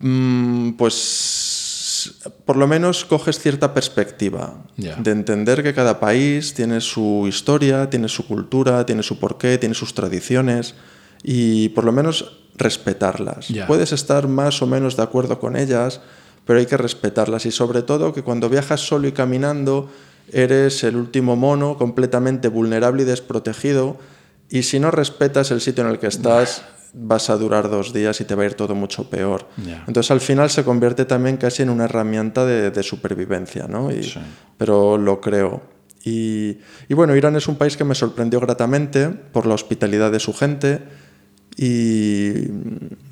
Mm, 0.00 0.72
pues 0.72 2.20
por 2.44 2.56
lo 2.56 2.66
menos 2.66 3.04
coges 3.04 3.38
cierta 3.38 3.72
perspectiva 3.72 4.54
de 4.76 5.10
entender 5.10 5.62
que 5.62 5.72
cada 5.72 6.00
país 6.00 6.52
tiene 6.52 6.80
su 6.80 7.24
historia, 7.26 7.88
tiene 7.88 8.08
su 8.08 8.26
cultura, 8.26 8.84
tiene 8.84 9.02
su 9.02 9.18
porqué, 9.18 9.56
tiene 9.56 9.74
sus 9.74 9.94
tradiciones 9.94 10.74
y 11.22 11.70
por 11.70 11.84
lo 11.84 11.92
menos 11.92 12.40
respetarlas. 12.56 13.48
Puedes 13.66 13.92
estar 13.92 14.28
más 14.28 14.60
o 14.62 14.66
menos 14.66 14.96
de 14.96 15.02
acuerdo 15.02 15.40
con 15.40 15.56
ellas, 15.56 16.00
pero 16.44 16.58
hay 16.58 16.66
que 16.66 16.76
respetarlas 16.76 17.46
y 17.46 17.50
sobre 17.50 17.82
todo 17.82 18.12
que 18.12 18.22
cuando 18.22 18.48
viajas 18.48 18.80
solo 18.80 19.08
y 19.08 19.12
caminando 19.12 19.90
eres 20.32 20.84
el 20.84 20.96
último 20.96 21.36
mono 21.36 21.76
completamente 21.76 22.48
vulnerable 22.48 23.02
y 23.02 23.06
desprotegido 23.06 23.98
y 24.50 24.62
si 24.62 24.78
no 24.78 24.90
respetas 24.90 25.50
el 25.50 25.60
sitio 25.60 25.84
en 25.84 25.90
el 25.90 25.98
que 25.98 26.06
estás 26.06 26.64
vas 26.94 27.28
a 27.28 27.36
durar 27.36 27.68
dos 27.68 27.92
días 27.92 28.20
y 28.20 28.24
te 28.24 28.34
va 28.34 28.44
a 28.44 28.46
ir 28.46 28.54
todo 28.54 28.74
mucho 28.74 29.10
peor. 29.10 29.48
Entonces 29.86 30.10
al 30.10 30.20
final 30.20 30.48
se 30.48 30.64
convierte 30.64 31.04
también 31.04 31.36
casi 31.36 31.62
en 31.62 31.70
una 31.70 31.84
herramienta 31.84 32.46
de, 32.46 32.82
supervivencia, 32.82 33.66
¿no? 33.66 33.90
Pero 34.56 34.96
lo 34.96 35.20
creo. 35.20 35.74
Y, 36.04 36.58
bueno, 36.90 37.16
Irán 37.16 37.34
es 37.34 37.48
un 37.48 37.56
país 37.56 37.76
que 37.76 37.84
me 37.84 37.94
sorprendió 37.94 38.38
gratamente 38.38 39.08
por 39.08 39.46
la 39.46 39.54
hospitalidad 39.54 40.12
de 40.12 40.20
su 40.20 40.34
gente 40.34 40.82
y, 41.56 42.48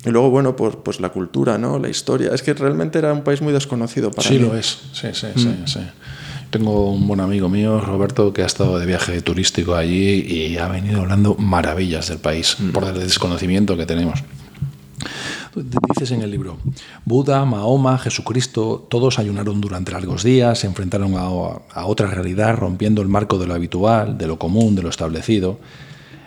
luego, 0.05 0.29
bueno, 0.29 0.55
por 0.55 0.83
pues 0.83 0.99
la 0.99 1.09
cultura, 1.09 1.57
¿no? 1.57 1.79
La 1.79 1.89
historia. 1.89 2.31
Es 2.33 2.41
que 2.41 2.53
realmente 2.53 2.99
era 2.99 3.13
un 3.13 3.23
país 3.23 3.41
muy 3.41 3.53
desconocido 3.53 4.11
para 4.11 4.29
mí. 4.29 4.35
Sí, 4.35 4.41
lo 4.41 4.57
es. 4.57 4.79
Sí, 4.91 5.07
sí, 5.13 5.27
sí, 5.35 5.47
mm. 5.47 5.67
sí. 5.67 5.79
Tengo 6.49 6.91
un 6.91 7.07
buen 7.07 7.19
amigo 7.19 7.49
mío, 7.49 7.79
Roberto, 7.79 8.31
que 8.33 8.43
ha 8.43 8.45
estado 8.45 8.77
de 8.77 8.85
viaje 8.85 9.21
turístico 9.21 9.75
allí 9.75 10.21
y 10.21 10.57
ha 10.57 10.67
venido 10.67 11.01
hablando 11.01 11.35
maravillas 11.35 12.09
del 12.09 12.19
país 12.19 12.57
mm. 12.59 12.69
por 12.71 12.83
el 12.83 12.99
desconocimiento 12.99 13.77
que 13.77 13.85
tenemos. 13.85 14.23
Dices 15.55 16.11
en 16.11 16.21
el 16.21 16.31
libro, 16.31 16.57
Buda, 17.05 17.45
Mahoma, 17.45 17.97
Jesucristo, 17.97 18.85
todos 18.89 19.19
ayunaron 19.19 19.61
durante 19.61 19.91
largos 19.91 20.23
días, 20.23 20.59
se 20.59 20.67
enfrentaron 20.67 21.15
a, 21.15 21.21
a, 21.21 21.85
otra 21.85 22.07
realidad, 22.07 22.55
rompiendo 22.55 23.01
el 23.01 23.07
marco 23.07 23.37
de 23.37 23.47
lo 23.47 23.53
habitual, 23.53 24.17
de 24.17 24.27
lo 24.27 24.39
común, 24.39 24.75
de 24.75 24.81
lo 24.81 24.89
establecido. 24.89 25.59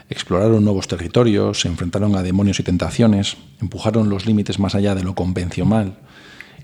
Exploraron 0.09 0.65
nuevos 0.65 0.89
territorios, 0.89 1.61
se 1.61 1.69
enfrentaron 1.69 2.15
a 2.15 2.23
demonios 2.23 2.61
y 2.61 2.63
tentaciones, 2.63 3.37
empujaron 3.61 4.09
los 4.09 4.27
límites 4.27 4.59
más 4.59 4.75
allá 4.75 4.95
de 4.95 5.03
lo 5.03 5.15
convencional 5.15 5.99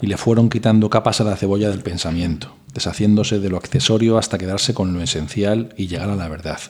y 0.00 0.06
le 0.06 0.16
fueron 0.16 0.48
quitando 0.48 0.90
capas 0.90 1.20
a 1.20 1.24
la 1.24 1.36
cebolla 1.36 1.70
del 1.70 1.82
pensamiento 1.82 2.54
deshaciéndose 2.74 3.38
de 3.38 3.50
lo 3.50 3.56
accesorio 3.56 4.18
hasta 4.18 4.38
quedarse 4.38 4.74
con 4.74 4.92
lo 4.92 5.02
esencial 5.02 5.74
y 5.76 5.86
llegar 5.86 6.10
a 6.10 6.16
la 6.16 6.28
verdad, 6.28 6.60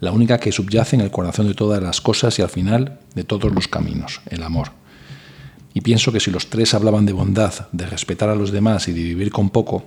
la 0.00 0.12
única 0.12 0.38
que 0.38 0.52
subyace 0.52 0.96
en 0.96 1.02
el 1.02 1.10
corazón 1.10 1.46
de 1.48 1.54
todas 1.54 1.82
las 1.82 2.00
cosas 2.00 2.38
y 2.38 2.42
al 2.42 2.48
final 2.48 2.98
de 3.14 3.24
todos 3.24 3.52
los 3.52 3.68
caminos, 3.68 4.20
el 4.30 4.42
amor. 4.42 4.72
Y 5.72 5.80
pienso 5.80 6.12
que 6.12 6.20
si 6.20 6.30
los 6.30 6.50
tres 6.50 6.72
hablaban 6.72 7.04
de 7.04 7.12
bondad, 7.12 7.68
de 7.72 7.86
respetar 7.86 8.28
a 8.28 8.36
los 8.36 8.52
demás 8.52 8.86
y 8.88 8.92
de 8.92 9.02
vivir 9.02 9.30
con 9.30 9.50
poco, 9.50 9.84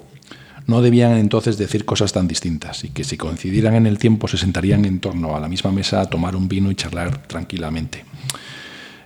no 0.68 0.82
debían 0.82 1.18
entonces 1.18 1.58
decir 1.58 1.86
cosas 1.86 2.14
tan 2.14 2.28
distintas 2.28 2.84
y 2.84 2.90
que 2.90 3.04
si 3.04 3.18
coincidieran 3.18 3.74
en 3.76 3.88
el 3.88 3.98
tiempo 3.98 4.28
se 4.28 4.38
sentarían 4.38 4.86
en 4.86 5.00
torno 5.00 5.36
a 5.36 5.40
la 5.40 5.48
misma 5.48 5.72
mesa 5.72 6.02
a 6.02 6.06
tomar 6.06 6.36
un 6.36 6.48
vino 6.48 6.70
y 6.70 6.76
charlar 6.76 7.26
tranquilamente. 7.28 8.04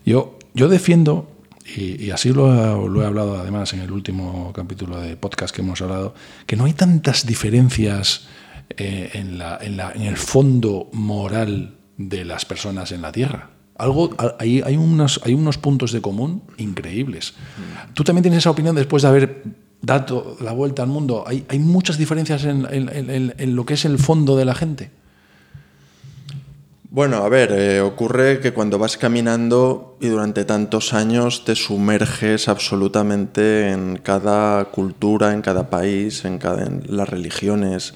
Yo, 0.03 0.39
yo 0.53 0.67
defiendo 0.67 1.31
y, 1.75 2.09
así 2.09 2.33
lo, 2.33 3.01
he 3.01 3.05
hablado 3.05 3.39
además 3.39 3.71
en 3.73 3.81
el 3.81 3.91
último 3.91 4.51
capítulo 4.53 4.99
de 4.99 5.15
podcast 5.15 5.55
que 5.55 5.61
hemos 5.61 5.81
hablado, 5.81 6.15
que 6.45 6.55
no 6.55 6.65
hay 6.65 6.73
tantas 6.73 7.25
diferencias 7.25 8.27
eh, 8.77 9.11
en, 9.13 9.37
la, 9.37 9.57
en, 9.61 9.77
la, 9.77 9.91
en, 9.91 10.01
el 10.01 10.17
fondo 10.17 10.89
moral 10.91 11.75
de 11.97 12.25
las 12.25 12.45
personas 12.45 12.91
en 12.91 13.01
la 13.01 13.11
Tierra. 13.11 13.51
Algo, 13.77 14.09
hay, 14.39 14.61
hay, 14.61 14.75
unos, 14.75 15.21
hay 15.23 15.33
unos 15.33 15.57
puntos 15.57 15.91
de 15.91 16.01
común 16.01 16.43
increíbles. 16.57 17.35
Tú 17.93 18.03
también 18.03 18.23
tienes 18.23 18.39
esa 18.39 18.51
opinión 18.51 18.75
después 18.75 19.03
de 19.03 19.09
haber 19.09 19.43
dado 19.81 20.37
la 20.41 20.51
vuelta 20.51 20.83
al 20.83 20.89
mundo. 20.89 21.25
Hay, 21.27 21.59
muchas 21.59 21.97
diferencias 21.97 22.45
en, 22.45 23.55
lo 23.55 23.65
que 23.65 23.73
es 23.73 23.85
el 23.85 23.97
fondo 23.97 24.37
de 24.37 24.45
la 24.45 24.55
gente. 24.55 24.91
Bueno, 26.89 27.23
a 27.23 27.29
ver, 27.29 27.53
eh, 27.53 27.79
ocurre 27.79 28.41
que 28.41 28.51
cuando 28.51 28.77
vas 28.77 28.97
caminando 28.97 29.97
y 30.01 30.07
durante 30.07 30.43
tantos 30.43 30.93
años 30.93 31.45
te 31.45 31.55
sumerges 31.55 32.49
absolutamente 32.49 33.71
en 33.71 33.95
cada 34.03 34.65
cultura, 34.65 35.31
en 35.31 35.41
cada 35.41 35.69
país, 35.69 36.25
en, 36.25 36.37
cada, 36.37 36.65
en 36.65 36.83
las 36.87 37.07
religiones, 37.07 37.93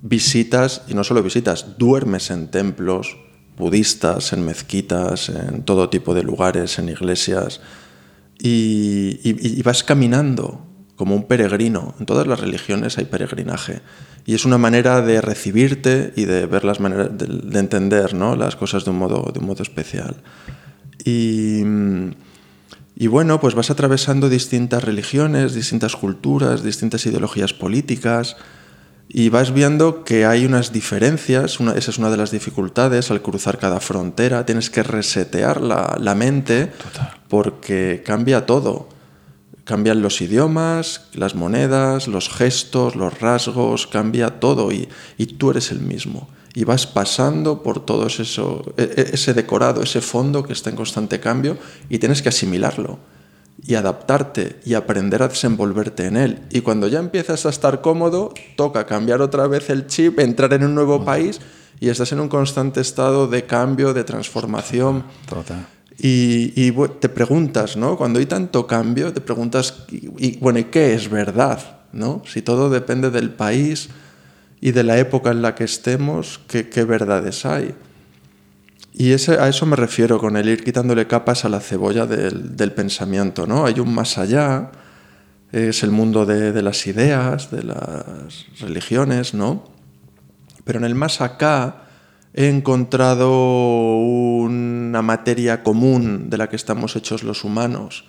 visitas, 0.00 0.80
y 0.88 0.94
no 0.94 1.04
solo 1.04 1.22
visitas, 1.22 1.76
duermes 1.76 2.30
en 2.30 2.48
templos 2.48 3.18
budistas, 3.58 4.32
en 4.32 4.46
mezquitas, 4.46 5.28
en 5.28 5.62
todo 5.62 5.90
tipo 5.90 6.14
de 6.14 6.22
lugares, 6.22 6.78
en 6.78 6.88
iglesias, 6.88 7.60
y 8.38 9.62
vas 9.62 9.84
caminando 9.84 10.71
como 11.02 11.16
un 11.16 11.24
peregrino. 11.24 11.96
En 11.98 12.06
todas 12.06 12.28
las 12.28 12.38
religiones 12.38 12.96
hay 12.96 13.06
peregrinaje. 13.06 13.80
Y 14.24 14.34
es 14.34 14.44
una 14.44 14.56
manera 14.56 15.02
de 15.02 15.20
recibirte 15.20 16.12
y 16.14 16.26
de 16.26 16.46
ver 16.46 16.62
las 16.62 16.78
maneras 16.78 17.08
de, 17.10 17.58
entender 17.58 18.14
¿no? 18.14 18.36
las 18.36 18.54
cosas 18.54 18.84
de 18.84 18.92
un 18.92 18.98
modo, 18.98 19.28
de 19.32 19.40
un 19.40 19.46
modo 19.46 19.64
especial. 19.64 20.14
Y, 21.04 21.64
y, 22.94 23.06
bueno, 23.08 23.40
pues 23.40 23.56
vas 23.56 23.72
atravesando 23.72 24.28
distintas 24.28 24.84
religiones, 24.84 25.54
distintas 25.54 25.96
culturas, 25.96 26.62
distintas 26.62 27.04
ideologías 27.04 27.52
políticas 27.52 28.36
y 29.08 29.28
vas 29.28 29.52
viendo 29.52 30.04
que 30.04 30.24
hay 30.24 30.46
unas 30.46 30.72
diferencias, 30.72 31.58
una, 31.58 31.72
esa 31.72 31.90
es 31.90 31.98
una 31.98 32.10
de 32.10 32.16
las 32.16 32.30
dificultades 32.30 33.10
al 33.10 33.22
cruzar 33.22 33.58
cada 33.58 33.80
frontera, 33.80 34.46
tienes 34.46 34.70
que 34.70 34.84
resetear 34.84 35.62
la, 35.62 35.96
la 36.00 36.14
mente 36.14 36.70
porque 37.26 38.04
cambia 38.06 38.46
todo. 38.46 39.01
Cambian 39.64 40.02
los 40.02 40.20
idiomas, 40.20 41.08
las 41.14 41.34
monedas, 41.34 42.08
los 42.08 42.28
gestos, 42.28 42.96
los 42.96 43.20
rasgos, 43.20 43.86
cambia 43.86 44.40
todo 44.40 44.72
y, 44.72 44.88
tú 45.38 45.50
eres 45.50 45.70
el 45.70 45.80
mismo. 45.80 46.28
Y 46.54 46.64
vas 46.64 46.86
pasando 46.86 47.62
por 47.62 47.84
todo 47.84 48.06
eso, 48.06 48.74
e, 48.76 48.82
e, 48.82 49.14
ese 49.14 49.32
decorado, 49.34 49.82
ese 49.82 50.00
fondo 50.00 50.42
que 50.42 50.52
está 50.52 50.70
en 50.70 50.76
constante 50.76 51.20
cambio 51.20 51.56
y 51.88 51.98
tienes 51.98 52.22
que 52.22 52.28
asimilarlo. 52.28 52.98
y 53.64 53.74
adaptarte 53.74 54.58
y 54.64 54.74
aprender 54.74 55.22
a 55.22 55.28
desenvolverte 55.28 56.06
en 56.06 56.16
él. 56.16 56.40
Y 56.50 56.62
cuando 56.62 56.88
ya 56.88 56.98
empiezas 56.98 57.46
a 57.46 57.50
estar 57.50 57.80
cómodo, 57.80 58.34
toca 58.56 58.86
cambiar 58.86 59.20
otra 59.20 59.46
vez 59.46 59.70
el 59.70 59.86
chip, 59.86 60.18
entrar 60.18 60.52
en 60.54 60.64
un 60.64 60.74
nuevo 60.74 61.04
país 61.04 61.38
y 61.78 61.88
estás 61.88 62.12
en 62.12 62.20
un 62.20 62.28
constante 62.28 62.80
estado 62.80 63.26
de 63.26 63.44
cambio, 63.44 63.92
de 63.92 64.04
transformación. 64.04 65.04
Y, 65.98 66.72
te 67.00 67.08
preguntas, 67.08 67.76
¿no? 67.76 67.96
Cuando 67.96 68.18
hay 68.18 68.26
tanto 68.26 68.66
cambio, 68.66 69.12
te 69.12 69.20
preguntas, 69.20 69.84
y, 69.90 70.38
bueno, 70.38 70.58
¿y 70.58 70.64
qué 70.64 70.94
es 70.94 71.08
verdad? 71.08 71.82
¿no? 71.92 72.22
Si 72.26 72.42
todo 72.42 72.70
depende 72.70 73.10
del 73.10 73.30
país 73.30 73.88
y 74.60 74.72
de 74.72 74.82
la 74.82 74.98
época 74.98 75.30
en 75.30 75.42
la 75.42 75.54
que 75.54 75.64
estemos, 75.64 76.40
¿qué, 76.48 76.68
qué 76.68 76.84
verdades 76.84 77.44
hay? 77.44 77.74
Y 78.94 79.12
a 79.12 79.48
eso 79.48 79.66
me 79.66 79.76
refiero 79.76 80.18
con 80.18 80.36
el 80.36 80.48
ir 80.48 80.64
quitándole 80.64 81.06
capas 81.06 81.44
a 81.44 81.48
la 81.48 81.60
cebolla 81.60 82.06
del, 82.06 82.56
del 82.56 82.72
pensamiento, 82.72 83.46
¿no? 83.46 83.64
Hay 83.64 83.80
un 83.80 83.94
más 83.94 84.18
allá, 84.18 84.70
es 85.50 85.82
el 85.82 85.90
mundo 85.90 86.26
de, 86.26 86.52
de, 86.52 86.62
las 86.62 86.86
ideas, 86.86 87.50
de 87.50 87.62
las 87.62 88.46
religiones, 88.60 89.32
¿no? 89.34 89.64
Pero 90.64 90.78
en 90.78 90.84
el 90.84 90.94
más 90.94 91.20
acá 91.20 91.88
he 92.34 92.48
encontrado 92.48 93.30
una 93.98 95.02
materia 95.02 95.62
común 95.62 96.30
de 96.30 96.38
la 96.38 96.48
que 96.48 96.56
estamos 96.56 96.96
hechos 96.96 97.22
los 97.22 97.44
humanos, 97.44 98.04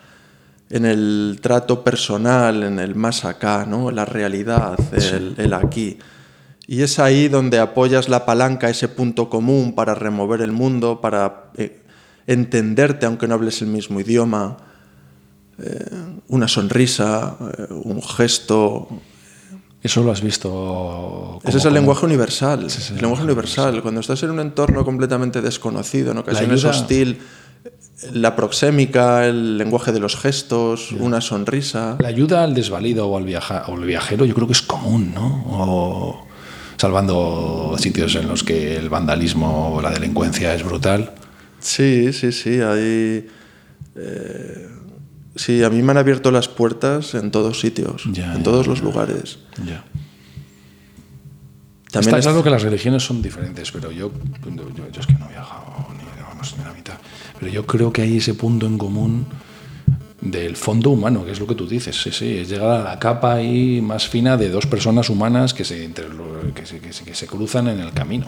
en 0.70 0.86
el 0.86 1.40
trato 1.42 1.84
personal, 1.84 2.64
en 2.64 2.80
el 2.80 2.96
más 2.96 3.26
acá, 3.26 3.66
¿no? 3.66 3.92
La 3.92 4.06
realidad, 4.06 4.80
el, 4.94 5.36
el 5.38 5.54
aquí. 5.54 6.00
Y 6.66 6.82
es 6.82 6.98
ahí 7.00 7.28
donde 7.28 7.60
apoyas 7.60 8.08
la 8.08 8.26
palanca, 8.26 8.70
ese 8.70 8.88
punto 8.88 9.30
común 9.30 9.76
para 9.76 9.94
remover 9.94 10.42
el 10.42 10.52
mundo, 10.52 11.02
para 11.02 11.52
eh, 11.58 11.82
entenderte 12.26 13.06
aunque 13.06 13.28
no 13.28 13.36
hables 13.36 13.62
el 13.62 13.68
mismo 13.68 14.00
idioma, 14.00 14.58
eh, 15.60 15.86
una 16.30 16.48
sonrisa, 16.48 17.38
eh, 17.58 17.74
un 17.74 18.02
gesto. 18.02 18.88
Eso 19.84 20.02
lo 20.02 20.12
has 20.14 20.22
visto. 20.22 21.40
Ese 21.44 21.58
es 21.58 21.66
el 21.66 21.74
lenguaje 21.74 22.06
universal. 22.06 22.66
Es 22.66 22.90
el, 22.90 23.02
lenguaje 23.02 23.24
universal. 23.24 23.82
Cuando 23.82 24.00
estás 24.00 24.24
en 24.24 24.32
un 24.32 24.40
entorno 24.40 24.86
completamente 24.86 25.42
desconocido, 25.42 26.14
en 26.14 26.20
ocasiones 26.20 26.64
hostil, 26.64 27.20
la 28.14 28.34
proxémica, 28.34 29.28
el 29.28 29.58
lenguaje 29.58 29.92
de 29.92 30.00
los 30.00 30.16
gestos, 30.16 30.94
una 30.94 31.20
sonrisa. 31.20 31.98
La 32.00 32.08
ayuda 32.08 32.46
al 32.46 32.54
desvalido 32.54 33.10
o 33.10 33.18
al, 33.18 33.26
viaja, 33.26 33.66
o 33.68 33.76
al 33.76 33.84
viajero 33.84 34.24
yo 34.24 34.34
creo 34.34 34.48
que 34.48 34.54
es 34.54 34.62
común, 34.62 35.14
¿no? 35.14 35.46
O 35.50 36.28
salvando 36.78 37.76
sitios 37.78 38.16
en 38.16 38.30
los 38.30 38.44
que 38.44 38.78
el 38.78 38.90
vandalismo 38.90 39.76
o 39.76 39.82
la 39.82 39.90
delincuencia 39.90 40.56
es 40.56 40.64
brutal. 40.64 41.12
Sí, 41.60 42.14
sí, 42.14 42.32
sí. 42.32 42.62
Hay, 42.62 43.28
eh, 43.96 44.70
sí, 45.36 45.64
a 45.64 45.70
mí 45.70 45.82
me 45.82 45.92
han 45.92 45.98
abierto 45.98 46.32
las 46.32 46.48
puertas 46.48 47.14
en 47.14 47.32
todos 47.32 47.60
sitios, 47.60 48.06
en 48.06 48.44
todos 48.44 48.68
los 48.68 48.82
lugares. 48.82 49.40
Ya. 49.66 49.84
También 51.92 52.16
Está 52.16 52.30
claro 52.32 52.44
que 52.44 52.50
las 52.50 52.64
religiones 52.64 53.04
son 53.04 53.22
diferentes, 53.22 53.72
pero 53.72 53.92
yo, 53.92 54.12
yo, 54.44 55.00
es 55.00 55.06
que 55.06 55.14
no 55.14 55.28
he 55.28 55.30
viajado 55.30 55.88
ni, 55.92 56.04
ni 56.04 56.64
la 56.64 56.74
mitad. 56.74 56.96
Pero 57.40 57.52
yo 57.52 57.68
creo 57.68 57.94
que 57.94 58.02
hay 58.02 58.18
ese 58.18 58.34
punto 58.34 58.66
en 58.66 58.80
común 58.80 59.28
del 60.20 60.56
fondo 60.56 60.90
humano, 60.90 61.26
que 61.26 61.32
es 61.32 61.40
lo 61.40 61.46
que 61.46 61.54
tú 61.54 61.68
dices, 61.68 62.02
sí, 62.02 62.12
sí, 62.12 62.38
es 62.38 62.50
llegar 62.50 62.82
a 62.82 62.84
la 62.84 63.00
capa 63.00 63.34
ahí 63.34 63.82
más 63.82 64.08
fina 64.08 64.38
de 64.38 64.50
dos 64.50 64.66
personas 64.66 65.10
humanas 65.10 65.54
que 65.54 65.66
se, 65.66 65.92
que 66.56 66.66
se, 66.66 66.80
que 66.80 67.14
se, 67.14 67.28
cruzan 67.28 67.68
en 67.68 67.80
el 67.80 67.92
camino. 67.92 68.28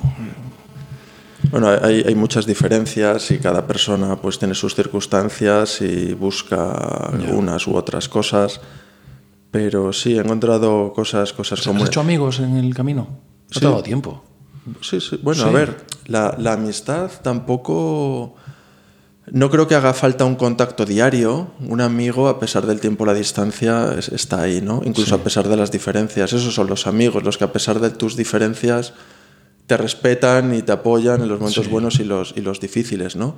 Bueno, 1.55 1.69
hay, 1.69 2.03
hay, 2.05 2.15
muchas 2.15 2.45
diferencias 2.45 3.31
y 3.31 3.37
cada 3.37 3.65
persona 3.65 4.17
pues 4.17 4.37
tiene 4.37 4.53
sus 4.53 4.75
circunstancias 4.75 5.79
y 5.79 6.13
busca 6.13 7.13
unas 7.31 7.65
u 7.65 7.75
otras 7.77 8.09
cosas, 8.09 8.59
pero 9.51 9.93
sí, 9.93 10.17
he 10.17 10.19
encontrado 10.19 10.91
cosas, 10.91 11.31
cosas. 11.31 11.65
¿Has 11.65 11.87
hecho 11.87 12.01
amigos 12.01 12.41
en 12.41 12.57
el 12.57 12.75
camino? 12.75 13.07
¿No 13.53 13.59
te 13.61 13.65
ha 13.65 13.69
dado 13.69 13.83
tiempo? 13.83 14.21
Sí, 14.81 14.99
sí. 14.99 15.17
Bueno, 15.23 15.45
a 15.45 15.51
ver, 15.51 15.77
la, 16.07 16.35
la 16.37 16.51
amistad 16.51 17.09
tampoco 17.21 18.35
no 19.31 19.49
creo 19.49 19.65
que 19.69 19.75
haga 19.75 19.93
falta 19.93 20.25
un 20.25 20.35
contacto 20.35 20.85
diario. 20.85 21.51
Un 21.69 21.79
amigo, 21.79 22.27
a 22.27 22.37
pesar 22.37 22.65
del 22.65 22.81
tiempo, 22.81 23.05
la 23.05 23.13
distancia, 23.13 23.95
está 24.11 24.41
ahí, 24.41 24.59
¿no? 24.59 24.81
Incluso 24.83 25.15
a 25.15 25.19
pesar 25.19 25.47
de 25.47 25.55
las 25.55 25.71
diferencias. 25.71 26.33
Esos 26.33 26.53
son 26.53 26.67
los 26.67 26.85
amigos, 26.85 27.23
los 27.23 27.37
que 27.37 27.45
a 27.45 27.53
pesar 27.53 27.79
de 27.79 27.91
tus 27.91 28.17
diferencias 28.17 28.91
te 29.67 29.77
respetan 29.77 30.53
y 30.53 30.61
te 30.61 30.71
apoyan 30.71 31.21
en 31.21 31.27
los 31.27 31.39
momentos 31.39 31.69
buenos 31.69 31.99
y 31.99 32.03
los, 32.03 32.33
y 32.35 32.41
los 32.41 32.59
difíciles, 32.59 33.15
¿no? 33.15 33.35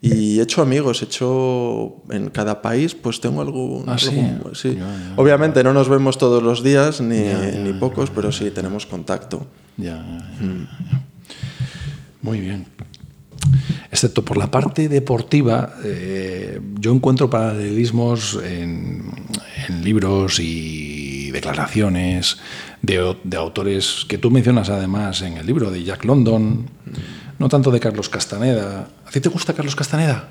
Y 0.00 0.38
he 0.38 0.42
hecho 0.42 0.60
amigos, 0.60 1.00
he 1.00 1.06
hecho 1.06 2.02
en 2.10 2.28
cada 2.28 2.60
país, 2.60 2.94
pues 2.94 3.20
tengo 3.20 3.40
algún... 3.40 3.88
Ah, 3.88 3.96
sí. 3.96 4.76
Obviamente 5.16 5.64
no 5.64 5.72
nos 5.72 5.88
vemos 5.88 6.18
todos 6.18 6.42
los 6.42 6.62
días, 6.62 7.00
ni, 7.00 7.22
ni 7.62 7.72
pocos, 7.72 8.10
pero 8.10 8.30
sí 8.30 8.50
tenemos 8.50 8.84
contacto. 8.84 9.46
Ya, 9.78 9.96
mm. 9.96 10.68
Muy 12.20 12.40
bien 12.40 12.66
excepto 13.90 14.24
por 14.24 14.36
la 14.36 14.50
parte 14.50 14.88
deportiva, 14.88 15.74
eh, 15.84 16.60
yo 16.80 16.92
encuentro 16.92 17.30
paralelismos 17.30 18.40
en, 18.42 19.12
libros 19.82 20.40
y 20.40 21.30
declaraciones 21.30 22.38
de, 22.84 23.36
autores 23.36 24.04
que 24.08 24.18
tú 24.18 24.30
mencionas 24.30 24.68
además 24.68 25.22
en 25.22 25.36
el 25.36 25.46
libro 25.46 25.70
de 25.70 25.82
Jack 25.82 26.04
London, 26.04 26.68
no 27.38 27.48
tanto 27.48 27.70
de 27.70 27.80
Carlos 27.80 28.08
Castaneda. 28.08 28.88
¿A 29.06 29.10
ti 29.10 29.20
te 29.20 29.28
gusta 29.28 29.52
Carlos 29.54 29.74
Castaneda? 29.74 30.28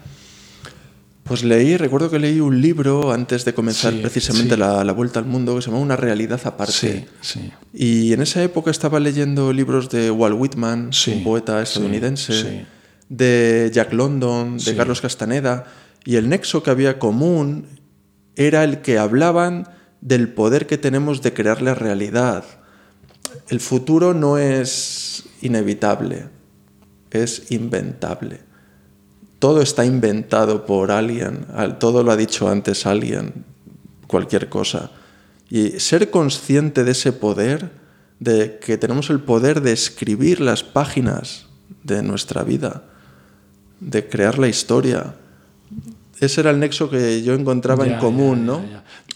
Pues 1.24 1.43
leí, 1.43 1.78
recuerdo 1.78 2.10
que 2.10 2.20
leí 2.20 2.41
un 2.41 2.62
libro 2.62 3.14
antes 3.14 3.45
de 3.45 3.54
comenzar 3.54 3.93
precisamente 4.01 4.58
La, 4.58 4.84
Vuelta 4.91 5.20
al 5.20 5.26
Mundo 5.26 5.56
que 5.56 5.62
se 5.62 5.70
llama 5.70 5.82
Una 5.82 5.95
realidad 5.95 6.39
aparte. 6.43 7.08
Sí, 7.22 7.51
y 7.74 8.12
en 8.12 8.22
esa 8.22 8.43
época 8.43 8.72
estaba 8.72 8.99
leyendo 8.99 9.54
libros 9.54 9.89
de 9.89 10.12
Walt 10.12 10.36
Whitman, 10.38 10.89
un 11.08 11.24
poeta 11.24 11.62
estadounidense 11.62 12.66
de 13.08 13.72
Jack 13.74 13.93
London, 13.93 14.58
de 14.58 14.76
Carlos 14.76 14.99
Castaneda, 14.99 15.66
y 16.04 16.18
el 16.18 16.28
nexo 16.28 16.62
que 16.62 16.72
había 16.72 16.99
común 16.99 17.68
era 18.36 18.66
el 18.66 18.82
que 18.82 18.97
hablaban 18.97 19.70
del 20.04 20.28
poder 20.28 20.68
que 20.68 20.78
tenemos 20.78 21.22
de 21.22 21.34
crear 21.34 21.62
la 21.62 21.76
realidad. 21.76 22.43
El 23.47 23.62
futuro 23.62 24.14
no 24.14 24.38
es 24.38 25.24
inevitable, 25.41 26.26
es 27.10 27.51
inventable. 27.51 28.41
Todo 29.39 29.62
está 29.62 29.86
inventado 29.86 30.66
por 30.66 30.91
alguien, 30.91 31.45
todo 31.80 32.04
lo 32.04 32.12
ha 32.12 32.18
dicho 32.18 32.49
antes 32.49 32.86
alguien, 32.86 33.45
cualquier 34.08 34.49
cosa. 34.49 34.91
Y 35.49 35.80
ser 35.80 36.10
consciente 36.10 36.84
de 36.84 36.91
ese 36.91 37.14
poder, 37.14 37.72
de 38.20 38.60
que 38.60 38.78
tenemos 38.78 39.10
el 39.10 39.22
poder 39.22 39.62
de 39.62 39.72
escribir 39.72 40.41
las 40.41 40.64
páginas 40.64 41.47
de 41.84 42.04
nuestra 42.04 42.43
vida, 42.43 42.84
de 43.80 44.08
crear 44.08 44.38
la 44.38 44.49
historia. 44.49 45.16
Ese 46.20 46.41
era 46.41 46.51
el 46.51 46.60
nexo 46.60 46.89
que 46.89 47.22
yo 47.22 47.34
encontraba 47.34 47.86
en 47.86 47.99
común, 47.99 48.45
¿no? 48.45 48.62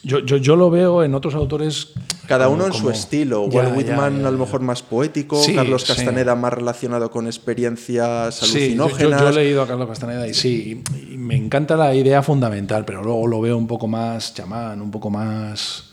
Yo, 0.08 0.20
yo, 0.20 0.38
yo, 0.38 0.55
lo 0.55 0.70
veo 0.70 1.03
en 1.03 1.14
otros 1.14 1.36
autores. 1.36 1.89
Cada 2.28 2.49
uno 2.49 2.66
en 2.66 2.74
su 2.74 2.89
estilo. 2.89 3.43
Walt 3.43 3.76
Whitman 3.76 4.26
a 4.26 4.32
lo 4.32 4.38
mejor 4.38 4.62
más 4.62 4.82
poético, 4.82 5.41
Carlos 5.53 5.86
Castaneda 5.86 6.36
más 6.36 6.53
relacionado 6.53 7.12
con 7.12 7.28
experiencias 7.28 8.41
alucinógenas. 8.41 9.22
Yo, 9.22 9.30
he 9.30 9.34
leído 9.34 9.62
a 9.62 9.68
Carlos 9.68 9.88
Castaneda 9.88 10.28
y 10.28 10.34
sí, 10.34 10.84
me 11.12 11.36
encanta 11.36 11.76
la 11.76 11.93
idea 11.93 12.24
fundamental, 12.24 12.86
pero 12.86 13.03
luego 13.03 13.28
lo 13.28 13.41
veo 13.41 13.58
un 13.58 13.68
poco 13.68 13.88
más 13.88 14.34
chamán, 14.34 14.82
un 14.82 14.91
poco 14.91 15.10
más. 15.10 15.91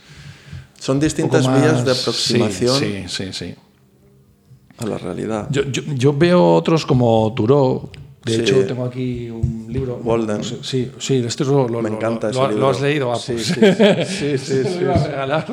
Son 0.79 1.01
distintas 1.01 1.47
vías 1.47 1.85
de 1.85 1.93
aproximación. 1.93 2.79
Sí, 2.79 3.05
sí, 3.09 3.33
sí. 3.33 3.55
A 4.79 4.87
la 4.87 4.99
realidad. 4.99 5.47
Yo, 5.51 5.62
yo, 5.62 6.12
veo 6.12 6.55
otros 6.55 6.85
como 6.85 7.33
Turó, 7.35 7.91
de 8.25 8.37
hecho, 8.37 8.66
tengo 8.66 8.85
aquí 8.85 9.29
un 9.29 9.66
libro. 9.68 10.01
Walden. 10.03 10.43
sí, 10.43 10.91
sí, 10.99 11.22
este 11.27 11.45
lo, 11.45 11.68
Me 11.83 11.91
encanta 11.91 12.31
lo, 12.31 12.49
ese 12.49 12.59
lo, 12.59 12.70
has 12.70 12.81
leído. 12.81 13.12
Ah, 13.14 13.18
sí, 13.18 13.35
pues. 13.35 14.09
sí, 14.09 14.39
sí. 14.39 14.39
sí, 14.39 14.64
sí, 14.64 14.85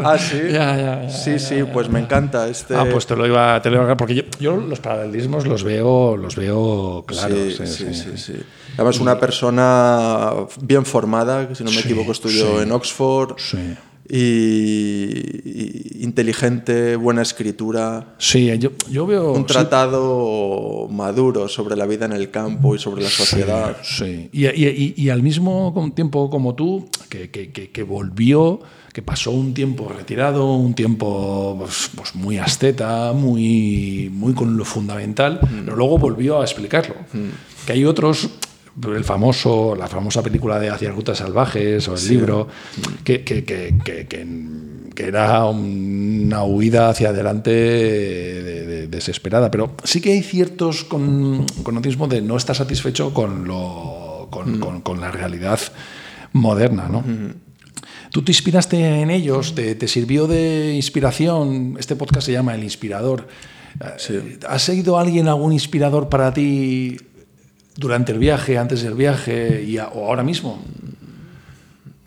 Ah, 0.04 0.18
sí. 0.18 0.38
Ya, 0.52 0.76
ya, 0.78 1.04
ya, 1.04 1.10
sí, 1.10 1.38
sí, 1.38 1.64
pues 1.72 1.90
me 1.90 2.00
encanta. 2.00 2.48
Este... 2.48 2.76
Ah, 2.76 2.88
pues 2.90 3.06
te 3.06 3.16
lo 3.16 3.28
iba, 3.28 3.62
te 3.62 3.70
lo 3.70 3.82
iba 3.82 3.92
a 3.92 3.98
porque 3.98 4.16
yo, 4.16 4.24
yo, 4.40 4.56
los 4.58 4.80
paralelismos 4.80 5.46
los 5.46 5.64
veo, 5.64 6.16
los 6.16 6.36
veo 6.36 7.04
claros. 7.06 7.56
Sí, 7.58 7.68
sí, 7.68 7.94
sí. 7.94 8.18
sí, 8.18 8.34
Además, 8.76 9.00
una 9.00 9.20
persona 9.20 10.32
bien 10.62 10.86
formada, 10.86 11.48
que 11.48 11.56
si 11.56 11.64
no 11.64 11.72
me 11.72 11.80
equivoco 11.80 12.12
estudió 12.12 12.62
en 12.62 12.72
Oxford. 12.72 13.36
Sí 13.38 13.76
y, 14.14 16.04
inteligente, 16.04 16.98
buena 16.98 17.22
escritura. 17.22 18.16
Sí, 18.18 18.52
yo, 18.60 18.72
yo 18.90 19.06
veo... 19.06 19.32
Un 19.32 19.46
tratado 19.46 20.88
maduro 20.90 21.48
sobre 21.48 21.78
la 21.78 21.86
vida 21.86 22.06
en 22.06 22.12
el 22.12 22.30
campo 22.30 22.76
y 22.76 22.80
sobre 22.80 23.04
la 23.04 23.10
sociedad. 23.10 23.78
Sí, 23.84 24.30
Y, 24.34 24.48
y, 24.48 24.94
y, 24.98 25.10
al 25.10 25.24
mismo 25.24 25.92
tiempo 25.96 26.30
como 26.30 26.56
tú, 26.56 26.90
que, 27.08 27.30
que, 27.32 27.52
que, 27.52 27.84
volvió, 27.84 28.60
que 28.92 29.02
pasó 29.02 29.32
un 29.32 29.54
tiempo 29.54 29.88
retirado, 29.88 30.56
un 30.56 30.74
tiempo 30.74 31.56
pues, 31.60 31.90
pues 31.96 32.14
muy 32.16 32.38
asceta, 32.38 33.14
muy, 33.14 34.10
muy 34.12 34.34
con 34.34 34.58
lo 34.58 34.66
fundamental, 34.66 35.40
mm. 35.42 35.64
pero 35.64 35.78
luego 35.78 35.98
volvió 35.98 36.42
a 36.42 36.44
explicarlo. 36.44 36.96
Mm. 37.14 37.66
Que 37.66 37.74
hay 37.74 37.86
otros 37.86 38.30
el 38.96 39.04
famoso, 39.04 39.76
la 39.76 39.88
famosa 39.88 40.24
película 40.24 40.60
de 40.60 40.70
Hacia 40.70 40.92
Rutas 40.92 41.18
Salvajes 41.18 41.88
o 41.88 41.96
el 41.96 42.08
libro, 42.08 42.48
que, 43.04 43.24
que, 43.24 43.44
que, 43.44 43.78
que, 43.84 44.52
era 45.08 45.46
una 45.46 46.44
huida 46.44 46.90
hacia 46.90 47.10
adelante 47.10 47.50
de- 47.52 48.66
de- 48.66 48.88
desesperada. 48.88 49.50
Pero 49.50 49.76
sí 49.84 50.00
que 50.00 50.12
hay 50.12 50.22
ciertos 50.22 50.84
con, 50.84 51.46
conocimientos 51.64 52.10
de 52.10 52.22
no 52.22 52.38
estar 52.38 52.56
satisfecho 52.56 53.14
con, 53.14 53.46
lo, 53.48 54.28
con, 54.30 54.60
con- 54.60 54.82
con 54.82 55.02
la 55.02 55.10
realidad 55.12 55.60
moderna, 56.34 56.88
¿no? 56.88 57.04
Tú 58.12 58.22
te 58.24 58.32
inspiraste 58.32 59.02
en 59.02 59.10
ellos, 59.10 59.56
te, 59.56 59.74
te 59.76 59.88
sirvió 59.88 60.28
de 60.28 60.74
inspiración. 60.76 61.76
Este 61.80 61.96
podcast 61.96 62.26
se 62.28 62.34
llama 62.34 62.54
El 62.56 62.64
Inspirador. 62.64 63.28
Eh, 64.10 64.38
¿Has 64.48 64.62
seguido 64.64 64.98
a 64.98 65.02
alguien, 65.02 65.28
algún 65.30 65.54
inspirador 65.54 66.10
para 66.10 66.34
ti 66.34 66.98
durante 67.82 68.12
el 68.14 68.20
viaje, 68.20 68.58
antes 68.58 68.82
del 68.84 68.94
viaje 68.94 69.64
y 69.68 69.78
a- 69.78 69.88
o 69.90 70.06
ahora 70.08 70.24
mismo? 70.24 70.64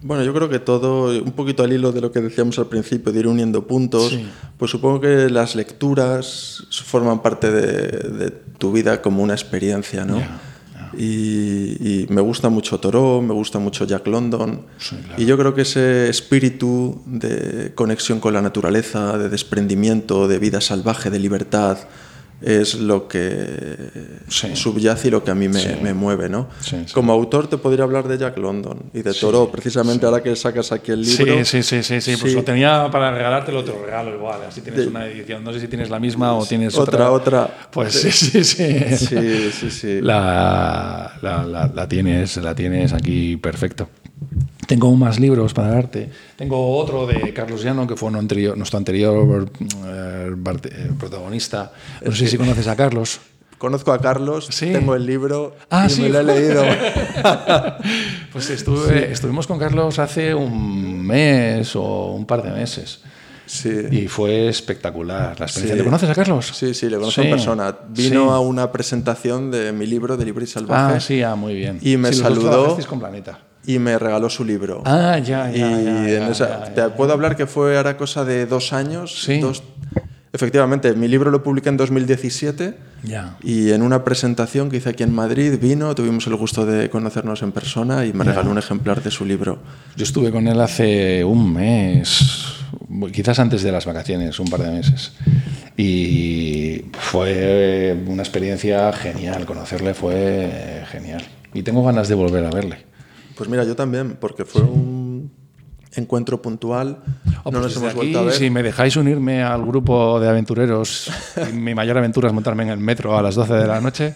Bueno, 0.03 0.23
yo 0.23 0.35
creo 0.35 0.49
que 0.51 0.59
todo, 0.59 1.19
un 1.23 1.33
poquito 1.33 1.63
al 1.63 1.73
hilo 1.73 1.91
de 1.91 2.01
lo 2.03 2.13
que 2.13 2.21
decíamos 2.21 2.59
al 2.59 2.67
principio, 2.67 3.11
de 3.11 3.21
ir 3.21 3.27
uniendo 3.27 3.67
puntos, 3.67 4.11
Sí. 4.11 4.27
pues 4.59 4.71
supongo 4.71 5.01
que 5.01 5.31
las 5.31 5.55
lecturas 5.57 6.67
forman 6.85 7.23
parte 7.23 7.51
de, 7.51 7.71
de 8.21 8.31
tu 8.59 8.71
vida 8.73 9.01
como 9.01 9.23
una 9.23 9.33
experiencia, 9.33 10.05
¿no? 10.05 10.19
Y, 10.97 12.03
y 12.03 12.07
me 12.11 12.21
gusta 12.21 12.51
mucho 12.51 12.79
Thoreau, 12.79 13.21
me 13.23 13.33
gusta 13.35 13.59
mucho 13.59 13.85
Jack 13.85 14.07
London, 14.07 14.61
Sí, 14.79 14.95
claro. 15.05 15.21
y 15.23 15.27
yo 15.27 15.37
creo 15.39 15.53
que 15.55 15.63
ese 15.63 16.09
espíritu 16.09 17.03
de 17.07 17.73
conexión 17.75 18.21
con 18.21 18.33
la 18.35 18.43
naturaleza, 18.43 19.19
de 19.19 19.29
desprendimiento, 19.29 20.29
de 20.29 20.39
vida 20.39 20.61
salvaje, 20.61 21.11
de 21.11 21.19
libertad, 21.19 21.79
es 22.43 22.75
lo 22.75 23.09
que 23.09 23.75
Sí. 24.29 24.55
subyace 24.55 25.09
y 25.09 25.11
lo 25.11 25.25
que 25.25 25.31
a 25.31 25.35
mí 25.35 25.49
me, 25.49 25.61
Sí. 25.61 25.69
me 25.83 25.95
mueve, 25.95 26.29
¿no? 26.29 26.49
Sí. 26.61 26.85
Como 26.93 27.13
autor 27.13 27.47
te 27.49 27.57
podría 27.57 27.85
hablar 27.85 28.07
de 28.07 28.19
Jack 28.19 28.37
London 28.37 28.83
y 28.93 29.01
de 29.03 29.15
Thoreau, 29.15 29.51
precisamente 29.51 30.05
ahora 30.05 30.23
que 30.23 30.37
sacas 30.37 30.71
aquí 30.73 30.93
el 30.93 31.01
libro. 31.03 31.45
Sí, 31.45 31.63
sí, 31.63 31.63
sí, 31.63 31.83
sí, 31.83 32.01
sí, 32.01 32.17
Pues 32.21 32.35
lo 32.35 32.45
tenía 32.45 32.89
para 32.91 33.11
regalártelo, 33.13 33.65
te 33.65 33.73
lo 33.73 33.85
regalo 33.87 34.15
igual. 34.15 34.41
Así 34.49 34.61
tienes 34.61 34.83
De- 34.83 34.87
una 34.89 35.07
edición. 35.07 35.43
No 35.43 35.53
sé 35.53 35.61
si 35.61 35.69
tienes 35.69 35.89
la 35.89 35.99
misma 35.99 36.35
o 36.35 36.45
tienes 36.45 36.77
Otra, 36.77 37.11
otra. 37.13 37.45
otra. 37.45 37.69
Pues 37.71 37.95
sí, 37.95 38.11
sí, 38.11 38.45
sí. 38.45 38.97
Sí, 38.97 39.51
sí, 39.53 39.71
sí. 39.71 40.01
La, 40.03 41.13
la- 41.23 41.45
la- 41.45 41.71
la 41.75 41.89
tienes, 41.89 42.37
la 42.39 42.55
tienes 42.55 42.93
aquí 42.93 43.37
perfecto. 43.39 43.89
Tengo 44.67 44.95
más 44.97 45.19
libros 45.21 45.53
para 45.53 45.69
darte. 45.69 46.11
Tengo 46.37 46.77
otro 46.79 47.07
de 47.07 47.33
Carlos 47.35 47.63
Llano, 47.63 47.87
que 47.87 47.97
fue 47.97 48.11
nuestro 48.11 48.21
anterior, 48.21 48.57
nuestro 48.57 48.79
anterior 48.79 49.51
eh, 49.87 50.31
eh, 50.65 50.91
protagonista. 50.99 51.73
No 52.05 52.13
sé 52.13 52.27
si 52.27 52.37
conoces 52.39 52.67
a 52.69 52.77
Carlos. 52.77 53.21
Conozco 53.59 53.93
a 53.93 54.01
Carlos, 54.01 54.47
Sí. 54.51 54.73
tengo 54.73 54.95
el 54.95 55.07
libro 55.07 55.57
Ah, 55.71 55.87
y 55.87 55.91
sí. 55.91 56.03
me 56.03 56.09
lo 56.11 56.21
he 56.21 56.25
leído. 56.25 56.63
Pues 58.33 58.51
estuve, 58.51 59.13
estuvimos 59.13 59.47
con 59.47 59.59
Carlos 59.59 59.99
hace 59.99 60.35
un 60.35 61.01
mes 61.07 61.77
o 61.77 62.13
un 62.13 62.27
par 62.27 62.43
de 62.43 62.51
meses. 62.51 63.01
Sí. 63.47 63.71
Y 63.93 64.09
fue 64.09 64.49
espectacular 64.49 65.39
la 65.39 65.47
experiencia. 65.47 65.75
Sí. 65.75 65.79
¿Te 65.79 65.85
conoces 65.85 66.11
a 66.11 66.15
Carlos? 66.15 66.51
Sí, 66.55 66.75
sí, 66.75 66.89
le 66.89 66.97
conozco 66.97 67.21
Sí. 67.23 67.29
en 67.29 67.35
persona. 67.35 67.77
Vino 67.91 68.33
a 68.33 68.41
una 68.41 68.73
presentación 68.73 69.51
de 69.51 69.71
mi 69.73 69.87
libro, 69.87 70.17
de 70.17 70.25
Libre 70.25 70.45
y 70.45 70.49
Salvaje, 70.49 70.95
Ah, 70.97 71.01
sí, 71.01 71.23
ah, 71.23 71.35
muy 71.37 71.55
bien. 71.55 71.79
Y 71.83 71.97
me 71.97 72.13
saludó. 72.13 72.77
con 72.89 72.99
Planeta. 72.99 73.39
Y 73.67 73.79
me 73.79 73.99
regaló 73.99 74.29
su 74.31 74.45
libro. 74.45 74.83
Ah, 74.85 75.19
ya, 75.19 75.51
ya, 75.51 75.53
y 75.53 75.59
ya, 75.61 75.71
en 75.71 76.07
ya, 76.09 76.29
esa- 76.31 76.65
ya, 76.67 76.75
te 76.75 76.89
puedo 76.91 77.13
hablar 77.13 77.37
que 77.37 77.47
fue 77.47 77.77
ahora 77.77 77.97
cosa 77.97 78.25
de 78.25 78.47
dos 78.47 78.73
años. 78.73 79.23
Sí. 79.25 79.39
dos- 79.41 79.63
Efectivamente, 80.33 80.93
mi 80.95 81.07
libro 81.07 81.31
lo 81.31 81.45
publiqué 81.45 81.69
en 81.69 81.77
2017 81.77 82.77
Ya. 83.05 83.37
y 83.41 83.71
en 83.71 83.83
una 83.83 84.03
presentación 84.03 84.69
que 84.69 84.79
hice 84.79 84.89
aquí 84.89 85.05
en 85.05 85.15
Madrid 85.15 85.61
vino, 85.63 85.95
tuvimos 85.95 86.27
el 86.27 86.35
gusto 86.35 86.67
de 86.67 86.91
conocernos 86.91 87.43
en 87.43 87.53
persona 87.53 88.05
y 88.05 88.13
me 88.13 88.25
regaló 88.25 88.51
un 88.51 88.59
ejemplar 88.59 89.01
de 89.01 89.13
su 89.13 89.25
libro. 89.25 89.61
Yo 89.97 90.03
estuve 90.03 90.33
con 90.33 90.49
él 90.49 90.61
hace 90.61 91.23
un 91.23 91.53
mes, 91.53 92.47
quizás 93.13 93.39
antes 93.39 93.63
de 93.63 93.71
las 93.71 93.87
vacaciones, 93.87 94.41
un 94.41 94.49
par 94.49 94.63
de 94.65 94.71
meses. 94.73 95.13
Y 95.77 96.83
fue 96.99 97.97
una 98.07 98.23
experiencia 98.23 98.93
genial. 98.93 99.45
Conocerle 99.47 99.95
fue 99.95 100.83
genial. 100.91 101.23
Y 101.53 101.63
tengo 101.63 101.85
ganas 101.85 102.09
de 102.09 102.15
volver 102.17 102.45
a 102.45 102.51
verle. 102.51 102.79
Pues 103.37 103.49
mira, 103.49 103.65
yo 103.65 103.75
también, 103.77 104.17
porque 104.21 104.45
fue 104.45 104.63
un 104.63 105.31
encuentro 105.97 106.41
puntual. 106.43 106.99
Oh, 107.45 107.51
no 107.51 107.61
pues 107.61 107.63
nos 107.63 107.65
desde 107.67 107.79
hemos 107.81 107.91
aquí, 107.91 107.97
vuelto 107.97 108.19
a 108.19 108.23
ver. 108.23 108.33
Si 108.35 108.51
me 108.51 108.63
dejáis 108.63 108.97
unirme 108.97 109.43
al 109.43 109.65
grupo 109.65 110.19
de 110.21 110.29
aventureros, 110.29 111.11
mi 111.53 111.75
mayor 111.75 111.99
aventura 111.99 112.29
es 112.29 112.35
montarme 112.35 112.63
en 112.65 112.71
el 112.71 112.79
metro 112.79 113.17
a 113.17 113.23
las 113.23 113.35
12 113.35 113.55
de 113.55 113.67
la 113.67 113.81
noche. 113.81 114.15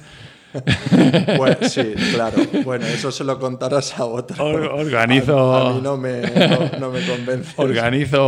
Bueno, 1.36 1.56
sí, 1.68 1.94
claro. 2.14 2.36
Bueno, 2.64 2.86
eso 2.86 3.12
se 3.12 3.22
lo 3.22 3.38
contarás 3.38 3.98
a 3.98 4.04
otro. 4.06 4.44
Or- 4.44 4.72
organizo- 4.86 5.54
A, 5.54 5.70
a 5.70 5.74
mí 5.74 5.80
no 5.82 5.96
me, 5.96 6.22
no, 6.22 6.78
no 6.80 6.90
me 6.90 7.06
convence. 7.06 7.52
Organizo, 7.56 8.22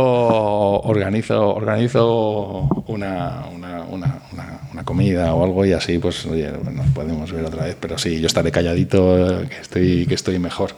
organizo, 0.81 1.49
organizo 1.55 2.69
una, 2.87 3.45
una, 3.53 3.81
una, 3.83 4.19
una- 4.31 4.60
una 4.81 4.85
comida 4.85 5.33
o 5.33 5.43
algo 5.43 5.65
y 5.65 5.73
así 5.73 5.99
pues 5.99 6.25
oye, 6.25 6.49
nos 6.73 6.87
podemos 6.89 7.31
ver 7.31 7.45
otra 7.45 7.65
vez. 7.65 7.77
Pero 7.79 7.97
sí, 7.97 8.19
yo 8.19 8.27
estaré 8.27 8.51
calladito, 8.51 9.43
que 9.49 9.57
estoy, 9.61 10.05
que 10.07 10.15
estoy 10.15 10.39
mejor. 10.39 10.71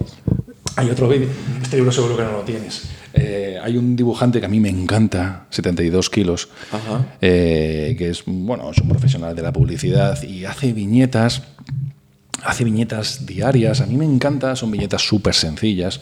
Hay 0.76 0.90
otro 0.90 1.08
vídeo, 1.08 1.28
este 1.62 1.78
libro 1.78 1.92
seguro 1.92 2.18
que 2.18 2.24
no 2.24 2.32
lo 2.32 2.42
tienes. 2.42 2.84
Eh, 3.14 3.60
hay 3.62 3.78
un 3.78 3.96
dibujante 3.96 4.40
que 4.40 4.46
a 4.48 4.50
mí 4.50 4.60
me 4.60 4.70
encanta, 4.70 5.46
72 5.52 6.10
kilos, 6.10 6.50
Ajá. 6.72 7.06
eh, 7.22 7.96
que 7.98 8.10
es, 8.10 8.24
bueno, 8.26 8.72
es 8.72 8.78
un 8.80 8.90
profesional 8.90 9.36
de 9.36 9.42
la 9.44 9.54
publicidad 9.54 10.22
y 10.24 10.46
hace 10.46 10.74
viñetas 10.74 11.44
hace 12.44 12.66
viñetas 12.66 13.26
diarias, 13.26 13.80
a 13.80 13.86
mí 13.86 13.96
me 13.96 14.04
encanta, 14.04 14.56
son 14.58 14.70
viñetas 14.72 15.02
súper 15.02 15.34
sencillas. 15.34 16.02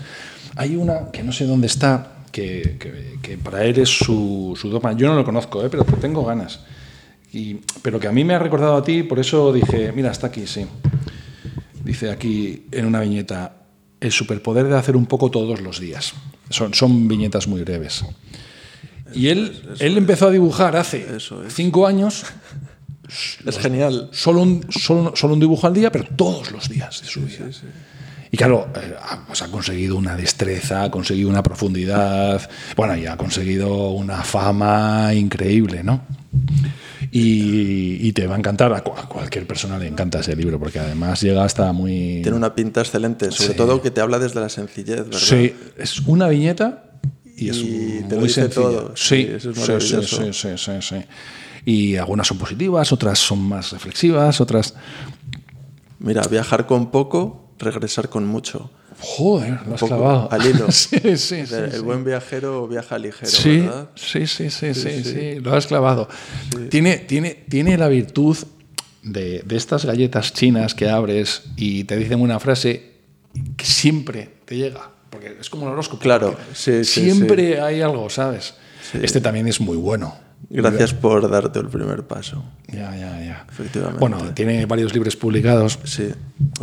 Hay 0.55 0.75
una 0.75 1.11
que 1.11 1.21
no 1.21 1.31
sé 1.33 1.45
dónde 1.45 1.67
está, 1.67 2.13
que, 2.31 2.77
que- 2.79 3.11
que 3.21 3.37
para 3.37 3.63
él 3.65 3.77
es 3.77 3.89
su, 3.89 4.57
su 4.59 4.69
dogma. 4.69 4.93
Yo 4.93 5.07
no 5.07 5.13
lo 5.15 5.23
conozco, 5.23 5.63
¿eh? 5.63 5.67
pero 5.69 5.83
tengo 6.01 6.25
ganas. 6.25 6.61
Y, 7.34 7.55
pero 7.82 7.99
que 7.99 8.07
a 8.07 8.11
mí 8.11 8.23
me 8.23 8.34
ha 8.34 8.39
recordado 8.39 8.75
a 8.75 8.84
ti, 8.84 9.03
por 9.03 9.19
eso 9.19 9.53
dije, 9.53 9.91
mira, 9.93 10.11
está 10.11 10.27
aquí, 10.27 10.47
sí. 10.47 10.65
Dice 11.84 12.11
aquí 12.11 12.65
en 12.71 12.86
una 12.86 12.99
viñeta, 12.99 13.53
el 13.99 14.11
superpoder 14.11 14.67
de 14.67 14.77
hacer 14.77 14.95
un 14.95 15.05
poco 15.05 15.32
todos 15.32 15.61
los 15.61 15.79
días. 15.79 16.13
Son, 16.49 16.73
son 16.73 17.07
viñetas 17.07 17.47
muy 17.47 17.63
breves. 17.63 18.03
Y 19.13 19.27
él, 19.27 19.61
él 19.79 19.97
empezó 19.97 20.27
a 20.27 20.32
dibujar 20.32 20.75
hace 20.75 21.15
Eso 21.17 21.43
es. 21.43 21.53
cinco 21.53 21.86
años 21.86 22.25
Es 23.45 23.57
genial. 23.59 24.09
solo 24.11 24.41
un, 24.41 24.65
solo, 24.69 25.13
solo 25.15 25.34
un 25.34 25.39
dibujo 25.39 25.67
al 25.67 25.73
día, 25.73 25.91
pero 25.91 26.05
todos 26.15 26.51
los 26.51 26.69
días 26.69 27.01
de 27.01 27.07
su 27.07 27.21
vida. 27.21 27.45
Y 28.32 28.38
claro, 28.38 28.69
eh, 28.75 28.95
pues 29.27 29.41
ha 29.41 29.49
conseguido 29.49 29.97
una 29.97 30.15
destreza, 30.15 30.84
ha 30.84 30.91
conseguido 30.91 31.29
una 31.29 31.43
profundidad, 31.43 32.49
bueno, 32.77 32.95
y 32.95 33.05
ha 33.05 33.17
conseguido 33.17 33.89
una 33.89 34.23
fama 34.23 35.13
increíble, 35.13 35.84
¿no? 35.84 36.01
Y, 37.09 37.97
y 38.07 38.11
te 38.13 38.27
va 38.27 38.35
a 38.35 38.37
encantar, 38.37 38.71
a, 38.73 38.81
cu- 38.83 38.93
a 38.97 39.07
cualquier 39.09 39.47
persona 39.47 39.77
le 39.79 39.87
encanta 39.87 40.19
ese 40.19 40.35
libro, 40.35 40.59
porque 40.59 40.79
además 40.79 41.21
llega 41.21 41.43
hasta 41.43 41.71
muy... 41.73 42.19
Tiene 42.21 42.37
una 42.37 42.53
pinta 42.53 42.81
excelente, 42.81 43.31
sobre 43.31 43.51
Sí. 43.51 43.57
todo 43.57 43.81
que 43.81 43.89
te 43.91 44.01
habla 44.01 44.19
desde 44.19 44.39
la 44.39 44.49
sencillez, 44.49 45.05
¿verdad? 45.05 45.17
Sí, 45.19 45.53
es 45.77 45.99
una 46.01 46.27
viñeta 46.27 46.83
y 47.37 47.49
es 47.49 47.57
Y 47.57 48.03
te 48.07 48.15
lo 48.15 48.19
muy 48.21 48.27
dice 48.27 48.49
todo. 48.49 48.93
Sí, 48.95 49.15
Sí, 49.25 49.29
eso 49.35 49.49
es 49.51 49.83
sí, 49.83 49.95
sí, 50.03 50.33
sí, 50.33 50.49
sí, 50.57 50.71
sí. 50.81 50.95
Y 51.65 51.95
algunas 51.95 52.27
son 52.27 52.37
positivas, 52.37 52.91
otras 52.91 53.17
son 53.19 53.39
más 53.39 53.71
reflexivas, 53.71 54.39
otras... 54.41 54.75
Mira, 55.99 56.23
viajar 56.29 56.65
con 56.65 56.89
poco, 56.91 57.53
regresar 57.59 58.09
con 58.09 58.25
mucho. 58.25 58.71
Joder, 59.01 59.59
lo 59.67 59.75
has 59.75 59.81
clavado. 59.83 60.29
al 60.31 60.45
hilo. 60.45 60.71
sí, 60.71 60.97
sí, 61.01 61.17
sí. 61.17 61.55
el 61.55 61.71
sí. 61.71 61.79
buen 61.79 62.03
viajero 62.03 62.67
viaja 62.67 62.97
ligero, 62.97 63.27
Sí, 63.31 63.61
¿verdad? 63.61 63.89
sí, 63.95 64.27
sí, 64.27 64.49
sí, 64.49 64.73
sí, 64.73 65.03
sí. 65.03 65.39
lo 65.39 65.53
has 65.55 65.67
clavado. 65.67 66.07
Tiene, 66.69 66.97
tiene, 66.97 67.43
tiene 67.49 67.77
la 67.77 67.87
virtud 67.87 68.37
de, 69.03 69.41
de 69.43 69.55
estas 69.57 69.85
galletas 69.85 70.33
chinas 70.33 70.75
que 70.75 70.89
abres 70.89 71.43
y 71.57 71.83
te 71.85 71.97
dicen 71.97 72.21
una 72.21 72.39
frase 72.39 72.91
que 73.57 73.65
siempre 73.65 74.29
te 74.45 74.55
llega, 74.57 74.91
porque 75.09 75.37
es 75.39 75.49
como 75.49 75.65
el 75.67 75.73
horóscopo. 75.73 76.01
Claro, 76.01 76.35
Siempre 76.53 77.59
hay 77.61 77.81
algo, 77.81 78.09
¿sabes? 78.09 78.53
Este 78.93 79.21
también 79.21 79.47
es 79.47 79.59
muy 79.61 79.77
bueno. 79.77 80.15
Gracias 80.49 80.93
por 80.93 81.29
darte 81.29 81.59
el 81.59 81.67
primer 81.67 82.03
paso. 82.03 82.43
Ya, 82.67 82.95
ya, 82.95 83.19
ya. 83.23 83.45
Efectivamente. 83.49 83.99
Bueno, 83.99 84.17
tiene 84.33 84.65
varios 84.65 84.93
libros 84.93 85.15
publicados 85.15 85.79
Sí, 85.83 86.09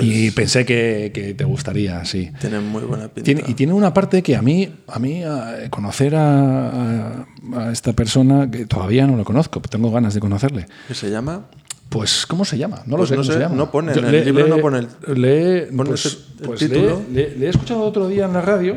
y 0.00 0.30
pensé 0.32 0.64
que, 0.66 1.10
que 1.14 1.34
te 1.34 1.44
gustaría, 1.44 2.04
sí. 2.04 2.30
tiene 2.40 2.60
muy 2.60 2.82
buena 2.82 3.08
pinta. 3.08 3.22
Tiene- 3.24 3.44
y 3.46 3.54
tiene 3.54 3.72
una 3.72 3.94
parte 3.94 4.22
que 4.22 4.36
a 4.36 4.42
mí, 4.42 4.68
a 4.88 4.98
mí 4.98 5.22
a- 5.24 5.68
conocer 5.70 6.14
a, 6.16 7.26
a- 7.54 7.72
esta 7.72 7.92
persona, 7.94 8.50
que 8.50 8.66
todavía 8.66 9.06
no 9.06 9.16
lo 9.16 9.24
conozco, 9.24 9.60
tengo 9.60 9.90
ganas 9.90 10.12
de 10.14 10.20
conocerle. 10.20 10.66
¿Qué 10.86 10.94
se 10.94 11.10
llama? 11.10 11.46
Pues, 11.88 12.26
¿cómo 12.26 12.44
se 12.44 12.58
llama? 12.58 12.82
No 12.84 12.98
Pues 12.98 13.00
lo 13.00 13.06
sé 13.08 13.14
no 13.16 13.22
cómo 13.22 13.24
sé, 13.24 13.32
se 13.32 13.38
llama. 13.40 13.54
no 13.54 13.70
pone, 13.70 13.92
en 13.92 14.04
el 14.04 14.12
le- 14.12 14.24
libro 14.26 14.44
le- 14.44 14.50
no 14.50 14.58
pone 14.58 14.78
el- 14.78 15.22
le- 15.22 15.62
pone 15.74 15.88
pues, 15.88 16.04
el 16.40 16.46
pues 16.46 16.58
título. 16.60 17.00
Le 17.10 17.46
he 17.46 17.48
escuchado 17.48 17.80
otro 17.80 18.08
día 18.08 18.26
en 18.26 18.34
la 18.34 18.42
radio. 18.42 18.76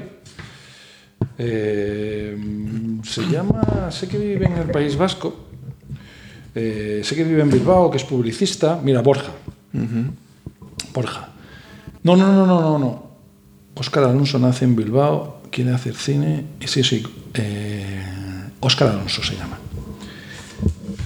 Eh, 1.38 2.38
se 3.04 3.22
llama, 3.24 3.90
sé 3.92 4.08
que 4.08 4.18
vive 4.18 4.46
en 4.46 4.58
el 4.58 4.70
País 4.70 4.96
Vasco, 4.96 5.48
eh, 6.54 7.02
sé 7.04 7.16
que 7.16 7.24
vive 7.24 7.42
en 7.42 7.50
Bilbao, 7.50 7.90
que 7.90 7.98
es 7.98 8.04
publicista. 8.04 8.80
Mira, 8.84 9.02
Borja. 9.02 9.32
Borja. 10.94 11.30
No, 12.04 12.16
no, 12.16 12.28
no, 12.34 12.46
no, 12.46 12.62
no, 12.62 12.80
no. 12.80 13.12
Óscar 13.76 14.04
Alonso 14.04 14.38
nace 14.38 14.66
en 14.66 14.76
Bilbao, 14.76 15.42
quiere 15.50 15.72
hacer 15.72 15.96
cine. 15.96 16.46
Sí, 16.66 16.84
sí. 16.84 17.04
Eh, 17.34 18.04
Óscar 18.60 18.90
Alonso 18.90 19.24
se 19.24 19.36
llama. 19.36 19.58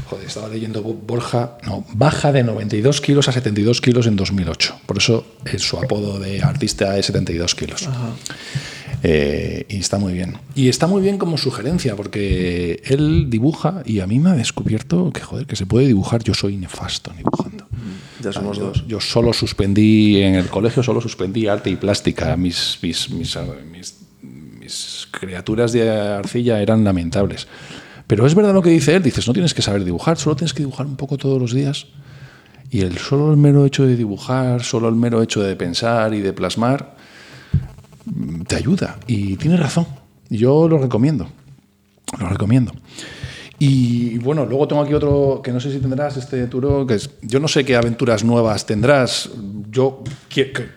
Joder, 0.10 0.28
estaba 0.28 0.50
leyendo 0.50 0.82
Borja. 0.82 1.58
No, 1.64 1.86
baja 1.94 2.32
de 2.32 2.44
92 2.44 3.02
kilos 3.02 3.28
a 3.28 3.32
72 3.32 3.82
kilos 3.82 4.08
en 4.08 4.16
2008. 4.16 4.80
Por 4.86 4.98
eso 4.98 5.26
es 5.46 5.62
su 5.62 5.78
apodo 5.78 6.20
de 6.20 6.42
artista 6.42 6.98
es 6.98 7.06
72 7.08 7.56
kilos. 7.56 7.88
Eh, 9.08 9.68
y 9.70 9.78
está 9.78 10.00
muy 10.00 10.14
bien. 10.14 10.36
Y 10.56 10.68
está 10.68 10.88
muy 10.88 11.00
bien 11.00 11.20
como 11.20 11.38
sugerencia, 11.38 11.96
porque 11.96 12.82
él 12.86 13.30
dibuja 13.30 13.84
y 13.86 14.00
a 14.00 14.08
mí 14.08 14.18
me 14.18 14.32
ha 14.32 14.34
descubierto 14.34 15.12
que, 15.12 15.22
joder, 15.22 15.46
que 15.46 15.56
se 15.56 15.68
puede 15.68 15.86
dibujar. 15.86 16.24
Yo 16.24 16.34
soy 16.34 16.58
nefasto 16.58 17.14
dibujando. 17.16 17.68
Ya 18.24 18.32
somos 18.32 18.58
yo, 18.58 18.66
dos. 18.68 18.88
yo 18.88 19.00
solo 19.00 19.32
suspendí, 19.32 20.24
en 20.24 20.34
el 20.34 20.48
colegio 20.48 20.82
solo 20.82 21.02
suspendí 21.02 21.46
arte 21.46 21.70
y 21.70 21.76
plástica. 21.76 22.36
Mis, 22.36 22.80
mis, 22.82 23.12
mis, 23.12 23.38
mis, 23.72 23.96
mis 24.60 25.08
criaturas 25.12 25.72
de 25.72 25.88
arcilla 25.88 26.60
eran 26.60 26.84
lamentables. 26.84 27.48
Pero 28.08 28.26
es 28.26 28.34
verdad 28.34 28.56
lo 28.56 28.64
que 28.64 28.72
dice 28.72 28.96
él, 28.96 29.04
dices, 29.04 29.28
no 29.28 29.34
tienes 29.34 29.54
que 29.54 29.62
saber 29.62 29.84
dibujar, 29.84 30.18
solo 30.18 30.36
tienes 30.36 30.56
que 30.56 30.64
dibujar 30.64 30.88
un 30.88 30.96
poco 30.96 31.18
todos 31.18 31.40
los 31.40 31.54
días. 31.54 31.86
Y 32.72 32.82
el 32.82 32.98
solo 32.98 33.30
el 33.30 33.38
mero 33.38 33.68
hecho 33.68 33.86
de 33.86 33.96
dibujar, 33.96 34.64
solo 34.64 34.90
el 34.90 34.96
mero 34.96 35.22
hecho 35.22 35.44
de 35.44 35.56
pensar 35.56 36.16
y 36.16 36.22
de 36.22 36.34
plasmar, 36.34 36.95
te 38.48 38.56
ayuda. 38.56 39.00
Y 39.08 39.36
tienes 39.38 39.60
razón. 39.60 39.86
Yo 40.30 40.68
lo 40.68 40.78
recomiendo. 40.78 41.28
Lo 42.20 42.28
recomiendo. 42.30 42.72
Y 43.58 44.18
bueno, 44.18 44.46
luego 44.46 44.68
tengo 44.68 44.82
aquí 44.82 44.94
otro 44.94 45.40
que 45.44 45.52
no 45.52 45.62
sé 45.62 45.72
si 45.72 45.80
tendrás, 45.80 46.18
este 46.18 46.46
Turo, 46.48 46.86
que 46.86 46.96
es, 46.96 47.10
yo 47.22 47.40
no 47.40 47.48
sé 47.48 47.64
qué 47.64 47.76
aventuras 47.78 48.24
nuevas 48.24 48.66
tendrás. 48.66 49.30
Yo 49.72 50.04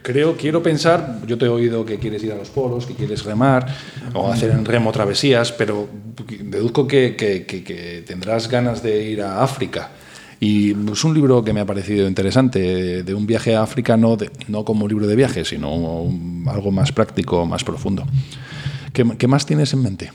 creo, 0.02 0.36
quiero 0.36 0.62
pensar, 0.62 1.20
yo 1.26 1.36
te 1.38 1.46
he 1.46 1.48
oído 1.48 1.84
que 1.84 1.98
quieres 1.98 2.22
ir 2.22 2.32
a 2.32 2.36
los 2.36 2.50
polos, 2.50 2.86
que 2.86 2.94
quieres 2.94 3.24
remar 3.24 3.66
o 4.14 4.30
hacer 4.30 4.50
en 4.52 4.64
remo 4.64 4.92
travesías, 4.92 5.50
pero 5.52 5.88
deduzco 6.40 6.86
que- 6.86 7.16
que 7.16 8.04
tendrás 8.06 8.48
ganas 8.48 8.82
de 8.82 9.10
ir 9.10 9.22
a 9.22 9.42
África. 9.42 9.90
Y 10.40 10.70
es 10.92 11.04
un 11.04 11.14
libro 11.14 11.42
que 11.42 11.52
me 11.52 11.60
ha 11.60 11.66
parecido 11.66 12.06
interesante, 12.06 13.02
de 13.02 13.14
un 13.14 13.26
viaje 13.26 13.56
a 13.56 13.62
África, 13.62 13.96
no, 13.96 14.16
de- 14.16 14.30
no 14.46 14.64
como 14.64 14.86
libro 14.86 15.06
de 15.06 15.16
viaje, 15.16 15.44
sino 15.44 15.74
un- 15.74 16.44
algo 16.48 16.70
más 16.70 16.92
práctico, 16.92 17.44
más 17.44 17.64
profundo. 17.64 18.04
¿Qué, 18.92 19.04
qué 19.18 19.26
más 19.26 19.46
tienes 19.46 19.72
en 19.72 19.82
mente? 19.82 20.12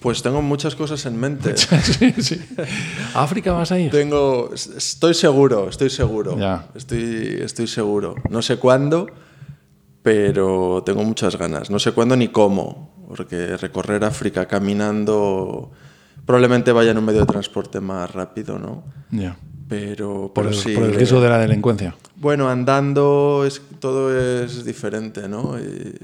Pues 0.00 0.22
tengo 0.22 0.40
muchas 0.40 0.74
cosas 0.76 1.04
en 1.06 1.18
mente. 1.18 1.56
sí, 1.56 2.14
sí. 2.18 2.40
¿A 3.14 3.22
África 3.24 3.52
vas 3.52 3.72
a 3.72 3.78
ir? 3.78 3.90
Tengo, 3.90 4.50
estoy 4.54 5.14
seguro, 5.14 5.68
estoy 5.68 5.90
seguro. 5.90 6.38
Ya. 6.38 6.66
Estoy, 6.74 7.38
estoy 7.42 7.66
seguro. 7.66 8.14
No 8.30 8.40
sé 8.40 8.56
cuándo, 8.56 9.08
pero 10.02 10.82
tengo 10.86 11.02
muchas 11.02 11.36
ganas. 11.36 11.70
No 11.70 11.78
sé 11.78 11.92
cuándo 11.92 12.16
ni 12.16 12.28
cómo, 12.28 13.06
porque 13.08 13.56
recorrer 13.56 14.04
África 14.04 14.46
caminando 14.46 15.72
probablemente 16.26 16.72
vaya 16.72 16.90
en 16.90 16.98
un 16.98 17.04
medio 17.04 17.20
de 17.20 17.26
transporte 17.26 17.80
más 17.80 18.12
rápido, 18.12 18.58
¿no? 18.58 18.82
Ya. 19.10 19.36
Pero, 19.68 20.30
Por, 20.34 20.44
pero 20.44 20.48
el, 20.50 20.54
sí, 20.54 20.74
por 20.74 20.84
el 20.84 20.94
riesgo 20.94 21.20
de 21.20 21.28
la 21.28 21.38
delincuencia. 21.38 21.94
Bueno, 22.16 22.48
andando 22.48 23.44
es, 23.46 23.60
todo 23.80 24.16
es 24.44 24.64
diferente, 24.64 25.28
¿no? 25.28 25.58
Y 25.58 25.94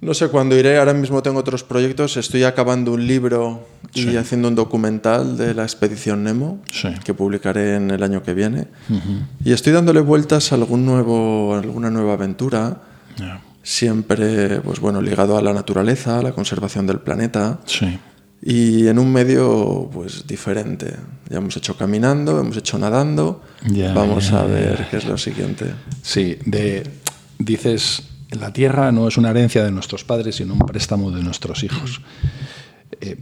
no 0.00 0.14
sé 0.14 0.28
cuándo 0.28 0.56
iré, 0.56 0.78
ahora 0.78 0.94
mismo 0.94 1.20
tengo 1.22 1.40
otros 1.40 1.64
proyectos, 1.64 2.16
estoy 2.16 2.44
acabando 2.44 2.92
un 2.92 3.04
libro 3.08 3.66
y 3.94 4.14
haciendo 4.16 4.46
un 4.46 4.54
documental 4.54 5.36
de 5.36 5.54
la 5.54 5.64
expedición 5.64 6.22
Nemo, 6.22 6.60
Sí. 6.70 6.88
que 7.04 7.12
publicaré 7.14 7.74
en 7.74 7.90
el 7.90 8.04
año 8.04 8.22
que 8.22 8.32
viene. 8.34 8.68
Y 9.44 9.52
estoy 9.52 9.72
dándole 9.72 10.00
vueltas 10.00 10.52
a 10.52 10.54
algún 10.54 10.86
nuevo, 10.86 11.56
alguna 11.56 11.90
nueva 11.90 12.12
aventura, 12.12 12.82
Ya. 13.16 13.40
siempre 13.64 14.60
pues 14.60 14.78
bueno, 14.78 15.02
ligado 15.02 15.36
a 15.36 15.42
la 15.42 15.52
naturaleza, 15.52 16.20
a 16.20 16.22
la 16.22 16.30
conservación 16.32 16.86
del 16.86 17.00
planeta 17.00 17.58
Sí. 17.64 17.98
Y 18.40 18.86
en 18.86 18.98
un 18.98 19.12
medio 19.12 19.90
pues 19.92 20.26
diferente. 20.26 20.94
Ya 21.28 21.38
hemos 21.38 21.56
hecho 21.56 21.76
caminando, 21.76 22.40
hemos 22.40 22.56
hecho 22.56 22.78
nadando, 22.78 23.42
vamos 23.94 24.32
a 24.32 24.44
ver 24.44 24.86
qué 24.90 24.98
es 24.98 25.04
lo 25.04 25.18
siguiente. 25.18 25.74
Sí, 26.02 26.38
de, 26.44 26.84
dices, 27.38 28.04
la 28.30 28.52
tierra 28.52 28.92
no 28.92 29.08
es 29.08 29.16
una 29.16 29.30
herencia 29.30 29.64
de 29.64 29.70
nuestros 29.70 30.04
padres, 30.04 30.36
sino 30.36 30.54
un 30.54 30.60
préstamo 30.60 31.10
de 31.10 31.22
nuestros 31.22 31.64
hijos. 31.64 32.00
Eh, 33.00 33.16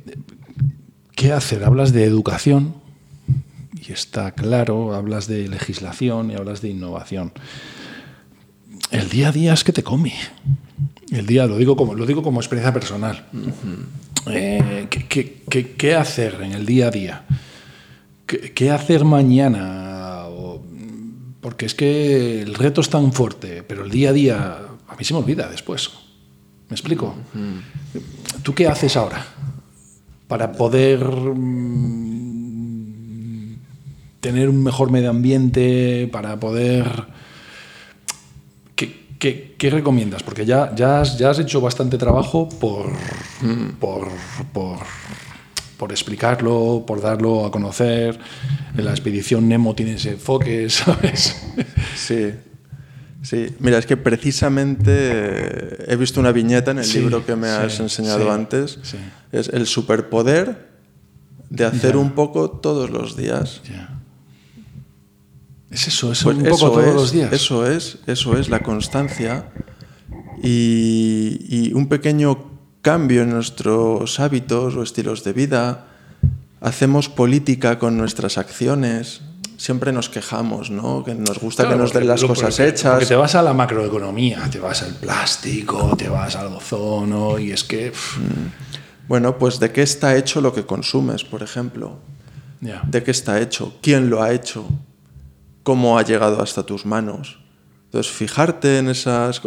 ¿Qué 1.14 1.32
hacer? 1.32 1.64
Hablas 1.64 1.92
de 1.92 2.04
educación, 2.04 2.74
y 3.88 3.92
está 3.92 4.32
claro, 4.32 4.94
hablas 4.94 5.26
de 5.26 5.48
legislación 5.48 6.30
y 6.30 6.34
hablas 6.34 6.60
de 6.60 6.68
innovación. 6.68 7.32
El 8.90 9.08
día 9.08 9.28
a 9.28 9.32
día 9.32 9.52
es 9.52 9.64
que 9.64 9.72
te 9.72 9.82
come. 9.82 10.12
El 11.10 11.26
día, 11.26 11.46
lo 11.46 11.56
digo 11.56 11.76
como, 11.76 11.94
lo 11.94 12.04
digo 12.04 12.22
como 12.22 12.40
experiencia 12.40 12.72
personal. 12.72 13.26
Eh, 14.28 14.86
¿qué, 14.90 15.06
qué- 15.06 15.42
qué- 15.48 15.72
qué 15.72 15.94
hacer 15.94 16.40
en 16.42 16.52
el 16.52 16.66
día 16.66 16.88
a 16.88 16.90
día? 16.90 17.24
¿Qué, 18.26 18.52
qué 18.52 18.70
hacer 18.70 19.04
mañana? 19.04 20.24
O- 20.28 20.62
porque 21.40 21.66
es 21.66 21.74
que 21.74 22.42
el 22.42 22.54
reto 22.54 22.80
es 22.80 22.90
tan 22.90 23.12
fuerte, 23.12 23.62
pero 23.62 23.84
el 23.84 23.90
día 23.90 24.10
a 24.10 24.12
día 24.12 24.58
a 24.88 24.96
mí 24.96 25.04
se 25.04 25.14
me 25.14 25.20
olvida 25.20 25.48
después. 25.48 25.90
¿Me 26.68 26.74
explico? 26.74 27.14
¿Tú 28.42 28.52
qué 28.54 28.66
haces 28.66 28.96
ahora 28.96 29.24
para 30.26 30.50
poder 30.52 31.04
mm, 32.16 33.56
tener 34.20 34.48
un 34.48 34.62
mejor 34.62 34.90
medio 34.90 35.10
ambiente, 35.10 36.08
para 36.12 36.38
poder... 36.40 37.06
¿Qué, 39.18 39.56
recomiendas? 39.70 40.22
Porque 40.22 40.44
ya, 40.44 40.74
ya, 40.74 41.00
has, 41.00 41.18
ya 41.18 41.30
has 41.30 41.38
hecho 41.38 41.60
bastante 41.60 41.96
trabajo 41.98 42.48
por, 42.48 42.86
por, 43.80 44.08
por, 44.52 44.78
por 45.76 45.90
explicarlo, 45.90 46.84
por 46.86 47.00
darlo 47.00 47.46
a 47.46 47.50
conocer. 47.50 48.18
En 48.76 48.84
la 48.84 48.90
expedición 48.90 49.48
Nemo 49.48 49.74
tiene 49.74 49.94
ese 49.94 50.10
enfoque, 50.12 50.68
¿sabes? 50.70 51.36
Sí. 51.96 52.32
Sí, 53.22 53.48
mira, 53.58 53.78
es 53.78 53.86
que 53.86 53.96
precisamente 53.96 55.92
he 55.92 55.96
visto 55.96 56.20
una 56.20 56.30
viñeta 56.30 56.70
en 56.70 56.78
el 56.78 56.84
Sí, 56.84 56.98
libro 57.00 57.26
que 57.26 57.34
me 57.34 57.48
has 57.48 57.72
sí, 57.74 57.82
enseñado 57.82 58.22
sí, 58.24 58.28
antes. 58.30 58.78
sí. 58.82 58.98
Es 59.32 59.48
el 59.48 59.66
superpoder 59.66 60.68
de 61.50 61.64
hacer 61.64 61.96
un 61.96 62.12
poco 62.12 62.50
todos 62.50 62.88
los 62.90 63.16
días. 63.16 63.62
Es 65.76 65.88
eso, 65.88 66.10
es 66.12 66.22
Pues 66.22 66.36
un 66.38 66.44
poco 66.44 66.70
todos 66.70 66.86
es, 66.86 66.94
los 66.94 67.12
días. 67.12 67.32
Eso 67.32 67.66
es, 67.70 67.98
eso 68.06 68.38
es 68.38 68.48
la 68.48 68.60
constancia 68.60 69.50
y, 70.42 71.38
y 71.48 71.72
un 71.74 71.88
pequeño 71.88 72.50
cambio 72.80 73.22
en 73.22 73.30
nuestros 73.30 74.18
hábitos 74.20 74.74
o 74.76 74.82
estilos 74.82 75.22
de 75.24 75.32
vida. 75.34 75.86
Hacemos 76.60 77.08
política 77.10 77.78
con 77.78 77.98
nuestras 77.98 78.38
acciones. 78.38 79.20
Siempre 79.58 79.92
nos 79.92 80.08
quejamos, 80.08 80.70
¿no? 80.70 81.04
Que 81.04 81.14
nos 81.14 81.38
gusta 81.38 81.64
Claro, 81.64 81.76
que 81.76 81.82
nos 81.82 81.92
den 81.92 82.00
porque- 82.02 82.08
las 82.08 82.20
porque- 82.22 82.40
cosas 82.40 82.56
porque 82.56 82.68
hechas. 82.70 83.08
te 83.08 83.14
vas 83.16 83.34
a 83.34 83.42
la 83.42 83.52
macroeconomía, 83.52 84.48
te 84.50 84.58
vas 84.58 84.82
al 84.82 84.94
plástico, 84.94 85.94
te 85.96 86.08
vas 86.08 86.36
al 86.36 86.48
ozono, 86.48 87.38
y 87.38 87.52
es 87.52 87.64
que. 87.64 87.90
pff, 87.90 88.18
Bueno, 89.08 89.38
pues 89.38 89.60
de 89.60 89.70
qué 89.72 89.82
está 89.82 90.16
hecho 90.16 90.40
lo 90.40 90.52
que 90.52 90.64
consumes, 90.66 91.22
por 91.24 91.42
ejemplo. 91.42 91.98
¿De 92.60 93.02
qué 93.04 93.10
está 93.12 93.40
hecho? 93.40 93.74
¿Quién 93.82 94.10
lo 94.10 94.22
ha 94.22 94.32
hecho? 94.32 94.66
¿Cómo 95.66 95.98
ha 95.98 96.02
llegado 96.04 96.40
hasta 96.40 96.62
tus 96.62 96.86
manos? 96.86 97.40
Entonces, 97.86 98.12
fijarte 98.12 98.78
en 98.78 98.88
esas... 98.88 99.42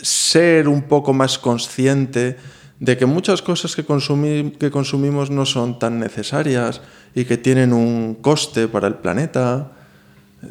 Ser 0.00 0.68
un 0.68 0.82
poco 0.82 1.12
más 1.12 1.38
consciente 1.40 2.36
de 2.78 2.96
que 2.96 3.04
muchas 3.04 3.42
cosas 3.42 3.74
que, 3.74 3.84
consumi- 3.84 4.56
que 4.56 4.70
consumimos 4.70 5.28
no 5.28 5.44
son 5.44 5.80
tan 5.80 5.98
necesarias 5.98 6.80
y 7.16 7.24
que 7.24 7.36
tienen 7.36 7.72
un 7.72 8.14
coste 8.22 8.68
para 8.68 8.86
el 8.86 8.94
planeta. 8.94 9.72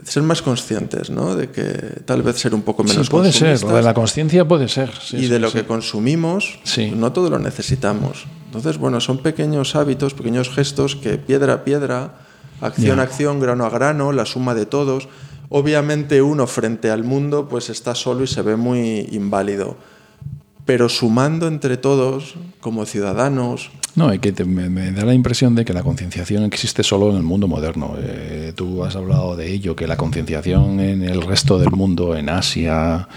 Ser 0.04 0.24
más 0.24 0.42
conscientes, 0.42 1.10
¿no? 1.10 1.34
De 1.34 1.50
que 1.50 1.64
tal 2.04 2.22
vez 2.22 2.36
ser 2.38 2.54
un 2.54 2.64
poco 2.64 2.84
menos 2.84 3.06
Sí, 3.08 3.10
puede 3.10 3.32
ser, 3.32 3.64
lo 3.64 3.78
de 3.78 3.82
la 3.82 3.94
conciencia 3.94 4.46
puede 4.46 4.68
ser. 4.68 4.92
sí, 5.02 5.16
y 5.16 5.22
sí, 5.22 5.28
de 5.28 5.40
lo 5.40 5.50
sí. 5.50 5.60
que 5.60 5.66
consumimos, 5.66 6.60
Sí. 6.64 6.92
no 6.92 7.14
todo 7.14 7.30
lo 7.30 7.40
necesitamos. 7.40 8.26
Entonces, 8.48 8.78
bueno, 8.78 9.00
son 9.00 9.20
pequeños 9.20 9.78
hábitos, 9.78 10.14
pequeños 10.14 10.50
gestos 10.50 10.98
que 10.98 11.18
piedra 11.18 11.54
a 11.54 11.64
piedra, 11.64 12.20
acción 12.62 12.98
Ya. 12.98 13.02
a 13.04 13.06
acción, 13.06 13.40
grano 13.40 13.66
a 13.66 13.70
grano, 13.70 14.12
la 14.12 14.26
suma 14.26 14.54
de 14.56 14.66
todos. 14.66 15.08
Obviamente 15.50 16.22
uno 16.22 16.46
frente 16.48 16.92
al 16.92 17.04
mundo 17.04 17.48
pues 17.50 17.70
está 17.70 17.96
solo 17.96 18.24
y 18.24 18.28
se 18.28 18.42
ve 18.42 18.56
muy 18.56 19.08
inválido. 19.12 19.78
Pero 20.66 20.88
sumando 20.90 21.48
entre 21.48 21.78
todos, 21.78 22.36
como 22.62 22.86
ciudadanos, 22.86 23.72
No, 23.96 24.14
y 24.14 24.20
que 24.20 24.32
te- 24.32 24.46
me, 24.46 24.70
me 24.70 24.92
da 24.92 25.04
la 25.04 25.16
impresión 25.16 25.56
de 25.56 25.66
que 25.66 25.74
la 25.74 25.82
concienciación 25.82 26.44
existe 26.44 26.84
solo 26.84 27.10
en 27.10 27.18
el 27.18 27.24
mundo 27.24 27.48
moderno. 27.48 27.96
Eh, 28.00 28.54
tú 28.56 28.84
has 28.86 28.96
hablado 28.96 29.36
de 29.36 29.52
ello, 29.52 29.76
que 29.76 29.88
la 29.88 29.98
concienciación 29.98 30.80
en 30.80 31.02
el 31.02 31.24
resto 31.24 31.58
del 31.58 31.72
mundo, 31.72 32.16
en 32.16 32.30
Asia, 32.30 33.08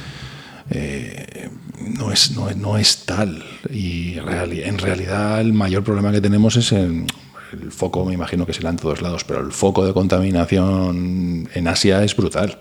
eh, 0.71 1.51
no, 1.99 2.11
es, 2.11 2.31
no, 2.33 2.49
es- 2.49 2.57
no 2.57 2.79
es 2.79 3.05
tal. 3.05 3.45
Y 3.71 4.15
en 4.19 4.79
realidad 4.79 5.41
el 5.41 5.53
mayor 5.53 5.85
problema 5.85 6.11
que 6.13 6.21
tenemos 6.23 6.57
es 6.57 6.73
en 6.73 7.07
el 7.53 7.73
foco 7.73 8.05
me 8.05 8.15
imagino 8.15 8.47
que 8.47 8.53
será 8.53 8.71
en 8.71 8.77
todos 8.77 9.03
lados, 9.03 9.25
pero 9.25 9.41
el 9.41 9.53
foco 9.53 9.85
de 9.85 9.93
contaminación 9.93 11.49
en 11.53 11.69
Asia 11.69 12.03
es 12.03 12.17
brutal. 12.17 12.61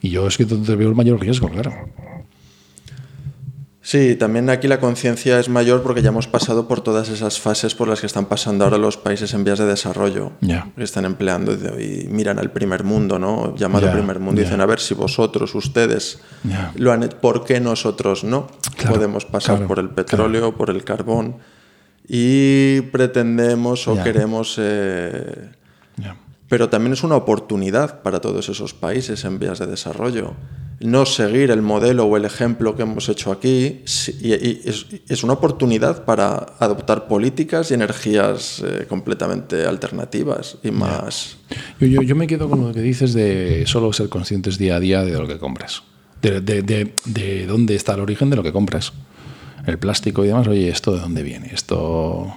Y 0.00 0.10
yo 0.10 0.26
es 0.26 0.36
que 0.36 0.44
donde 0.44 0.76
veo 0.76 0.88
el 0.88 0.94
mayor 0.94 1.20
riesgo, 1.20 1.48
claro. 1.48 1.72
Sí, 3.84 4.14
también 4.14 4.48
aquí 4.48 4.68
la 4.68 4.78
conciencia 4.78 5.40
es 5.40 5.48
mayor 5.48 5.82
porque 5.82 6.02
ya 6.02 6.10
hemos 6.10 6.28
pasado 6.28 6.68
por 6.68 6.82
todas 6.82 7.08
esas 7.08 7.40
fases 7.40 7.74
por 7.74 7.88
las 7.88 8.00
que 8.00 8.06
están 8.06 8.26
pasando 8.26 8.62
ahora 8.62 8.78
los 8.78 8.96
países 8.96 9.34
en 9.34 9.42
vías 9.42 9.58
de 9.58 9.66
desarrollo, 9.66 10.32
que 10.40 10.84
están 10.84 11.04
empleando 11.04 11.52
y 11.52 12.06
miran 12.08 12.38
al 12.38 12.52
primer 12.52 12.84
mundo, 12.84 13.18
¿no? 13.18 13.56
Llamado 13.56 13.90
primer 13.90 14.20
mundo, 14.20 14.40
y 14.40 14.44
dicen, 14.44 14.60
a 14.60 14.66
ver 14.66 14.78
si 14.78 14.94
vosotros, 14.94 15.56
ustedes, 15.56 16.20
lo 16.76 16.92
han 16.92 17.02
¿por 17.20 17.44
qué 17.44 17.58
nosotros 17.58 18.22
no? 18.22 18.46
Claro, 18.76 18.94
Podemos 18.94 19.24
pasar 19.24 19.56
claro, 19.56 19.68
por 19.68 19.80
el 19.80 19.90
petróleo, 19.90 20.56
por 20.56 20.70
el 20.70 20.84
carbón, 20.84 21.38
y 22.08 22.80
pretendemos 22.82 23.86
o 23.88 23.94
queremos... 24.04 24.56
eh, 24.58 25.50
pero 26.48 26.68
también 26.68 26.92
es 26.92 27.02
una 27.02 27.16
oportunidad 27.16 28.02
para 28.02 28.20
todos 28.20 28.48
esos 28.50 28.74
países 28.74 29.24
en 29.24 29.38
vías 29.38 29.58
de 29.58 29.66
desarrollo. 29.66 30.34
No 30.80 31.06
seguir 31.06 31.50
el 31.50 31.62
modelo 31.62 32.04
o 32.04 32.16
el 32.16 32.24
ejemplo 32.26 32.74
que 32.76 32.82
hemos 32.82 33.08
hecho 33.08 33.32
aquí 33.32 33.82
y, 34.20 34.28
y 34.34 34.60
es, 34.64 34.86
es 35.08 35.22
una 35.24 35.34
oportunidad 35.34 36.04
para 36.04 36.34
adoptar 36.58 37.06
políticas 37.08 37.70
y 37.70 37.74
energías 37.74 38.60
eh, 38.66 38.84
completamente 38.88 39.64
alternativas 39.64 40.58
y 40.62 40.72
más... 40.72 41.38
Yo, 41.80 41.86
yo, 41.86 42.02
yo 42.02 42.16
me 42.16 42.26
quedo 42.26 42.50
con 42.50 42.60
lo 42.66 42.74
que 42.74 42.82
dices 42.82 43.14
de 43.14 43.62
solo 43.66 43.92
ser 43.92 44.08
conscientes 44.10 44.58
día 44.58 44.76
a 44.76 44.80
día 44.80 45.04
de 45.04 45.12
lo 45.12 45.26
que 45.28 45.38
compras. 45.38 45.84
De, 46.20 46.40
de- 46.40 46.62
de- 46.62 46.94
de 47.06 47.46
dónde 47.46 47.76
está 47.76 47.94
el 47.94 48.00
origen 48.00 48.28
de 48.28 48.36
lo 48.36 48.42
que 48.42 48.52
compras. 48.52 48.92
El 49.66 49.78
plástico 49.78 50.24
y 50.24 50.28
demás, 50.28 50.46
oye, 50.48 50.68
¿esto 50.68 50.92
de 50.94 51.00
dónde 51.00 51.22
viene? 51.22 51.50
Esto... 51.52 52.34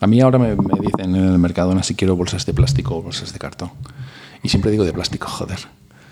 A 0.00 0.06
mí 0.06 0.20
ahora 0.20 0.38
me, 0.38 0.54
me 0.56 0.80
dicen 0.80 1.14
en 1.14 1.26
el 1.32 1.38
Mercadona 1.38 1.82
si 1.82 1.94
quiero 1.94 2.16
bolsas 2.16 2.46
de 2.46 2.54
plástico 2.54 2.96
o 2.96 3.02
bolsas 3.02 3.32
de 3.32 3.38
cartón. 3.38 3.70
Y 4.42 4.48
siempre 4.48 4.70
digo 4.70 4.84
de 4.84 4.92
plástico, 4.94 5.28
joder. 5.28 5.58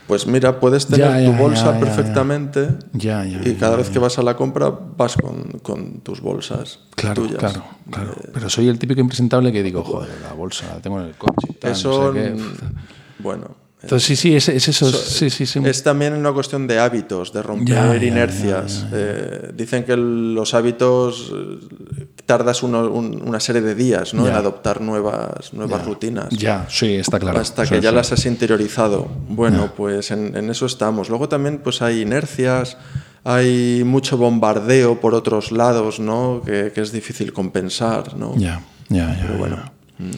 Pues 0.07 0.27
mira, 0.27 0.59
puedes 0.61 0.87
tener 0.87 1.07
Ya, 1.23 1.25
tu 1.25 1.33
bolsa 1.37 1.73
ya, 1.75 1.81
perfectamente 1.81 2.69
Ya, 2.95 3.25
ya, 3.27 3.41
y 3.47 3.55
cada 3.55 3.77
vez 3.77 3.91
que 3.91 3.99
vas 3.99 4.19
a 4.19 4.23
la 4.23 4.37
compra 4.37 4.71
vas 4.71 5.17
con, 5.17 5.59
con 5.63 6.01
tus 6.01 6.21
bolsas 6.23 6.81
Claro, 6.97 7.23
tuyas. 7.23 7.39
claro, 7.39 7.63
claro. 7.91 8.15
Pero 8.33 8.49
soy 8.51 8.69
el 8.69 8.79
típico 8.79 9.01
impresentable 9.01 9.53
que 9.53 9.63
digo, 9.63 9.85
joder, 9.85 10.11
la 10.23 10.33
bolsa 10.33 10.67
la 10.75 10.81
tengo 10.81 10.99
en 11.01 11.09
el 11.09 11.15
coche 11.15 11.53
tal, 11.61 11.71
no 11.73 11.77
Eso, 11.77 12.13
sé 12.13 12.19
qué. 12.23 12.31
mm, 12.31 12.43
bueno, 13.23 13.49
Entonces, 13.81 14.07
sí, 14.09 14.17
sí, 14.17 14.35
es, 14.35 14.49
es 14.49 14.67
eso. 14.69 14.91
sí, 14.93 15.31
sí, 15.31 15.47
sí. 15.47 15.61
Es 15.65 15.85
también 15.85 16.13
una 16.15 16.33
cuestión 16.33 16.67
de 16.67 16.81
hábitos, 16.81 17.33
de 17.33 17.43
romper 17.43 17.77
Ya, 17.77 17.97
ya, 17.97 18.05
inercias. 18.07 18.87
Eh, 18.93 19.53
dicen 19.55 19.85
que 19.85 19.97
los 19.97 20.53
hábitos 20.55 21.33
eh, 21.33 22.05
tardas 22.27 22.65
uno- 22.65 22.91
un- 22.91 23.23
una 23.25 23.39
serie 23.39 23.63
de 23.63 23.77
días 23.77 24.15
¿no? 24.15 24.27
En 24.27 24.35
adoptar 24.35 24.81
nuevas, 24.81 25.53
nuevas 25.53 25.85
rutinas. 25.85 26.29
Ya, 26.31 26.67
sí, 26.69 26.97
está 26.97 27.21
claro. 27.21 27.39
Hasta 27.39 27.67
que 27.67 27.81
ya 27.81 27.93
las 27.93 28.11
has 28.11 28.27
interiorizado. 28.27 29.09
Bueno, 29.29 29.73
pues 29.77 30.11
en, 30.11 30.37
en 30.37 30.51
eso 30.51 30.67
estamos. 30.67 31.09
Luego 31.09 31.29
también 31.29 31.59
pues 31.59 31.81
hay 31.81 32.01
inercias, 32.03 32.77
hay 33.23 33.83
mucho 33.85 34.17
bombardeo 34.17 35.01
por 35.01 35.15
otros 35.15 35.53
lados, 35.53 36.01
¿no? 36.01 36.43
Que, 36.45 36.73
que 36.75 36.81
es 36.81 36.91
difícil 36.91 37.33
compensar, 37.33 38.17
¿no? 38.17 38.35
Ya, 38.37 38.61
ya, 38.89 39.15
ya. 39.15 39.19
Pero 39.23 39.39
bueno, 39.39 39.57
mm, 39.99 40.11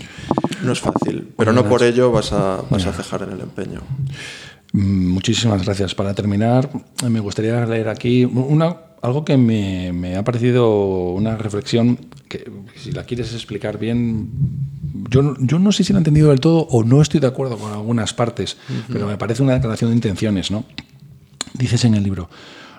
no 0.71 0.75
es 0.75 0.81
fácil. 0.81 1.33
Pero 1.37 1.53
no 1.53 1.69
por 1.69 1.83
ello 1.83 2.11
vas 2.13 2.33
a, 2.33 2.63
vas 2.71 2.87
a 2.87 2.93
cejar 2.93 3.23
en 3.23 3.33
el 3.33 3.41
empeño. 3.41 3.81
Mm, 4.73 5.09
Muchísimas 5.11 5.65
gracias. 5.65 5.95
Para 5.95 6.15
terminar, 6.15 6.71
me 7.09 7.21
gustaría 7.21 7.65
leer 7.67 7.89
aquí 7.89 8.25
una, 8.25 8.77
algo 9.03 9.25
que 9.25 9.37
me, 9.37 9.93
me 9.93 10.17
ha 10.17 10.23
parecido 10.25 11.11
una 11.11 11.37
reflexión 11.37 11.99
que, 12.29 12.49
si 12.77 12.93
la 12.93 13.03
quieres 13.05 13.33
explicar 13.35 13.79
bien, 13.79 14.31
yo, 15.11 15.23
no- 15.23 15.37
yo 15.41 15.59
no 15.59 15.73
sé 15.73 15.83
si 15.83 15.93
la 15.93 15.99
he 15.99 16.01
entendido 16.01 16.29
del 16.31 16.39
todo 16.41 16.61
o 16.71 16.85
no 16.85 17.03
estoy 17.03 17.19
de 17.21 17.27
acuerdo 17.27 17.57
con 17.59 17.73
algunas 17.73 18.15
partes, 18.15 18.57
pero 18.93 19.07
me 19.09 19.17
parece 19.19 19.43
una 19.43 19.55
declaración 19.55 19.91
de 19.91 19.97
intenciones, 19.97 20.51
¿no? 20.53 20.65
Dices 21.55 21.85
en 21.85 21.95
el 21.95 22.05
libro, 22.05 22.31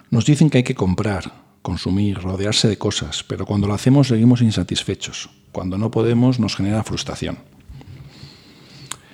nos 0.10 0.26
dicen 0.26 0.50
que 0.50 0.60
hay 0.60 0.64
que 0.64 0.76
comprar, 0.76 1.34
consumir, 1.62 2.20
rodearse 2.20 2.70
de 2.70 2.78
cosas, 2.78 3.24
pero 3.28 3.46
cuando 3.46 3.68
lo 3.68 3.74
hacemos 3.74 4.08
seguimos 4.08 4.42
insatisfechos. 4.42 5.30
Cuando 5.52 5.78
no 5.78 5.92
podemos 5.92 6.40
nos 6.40 6.56
genera 6.56 6.82
frustración. 6.84 7.38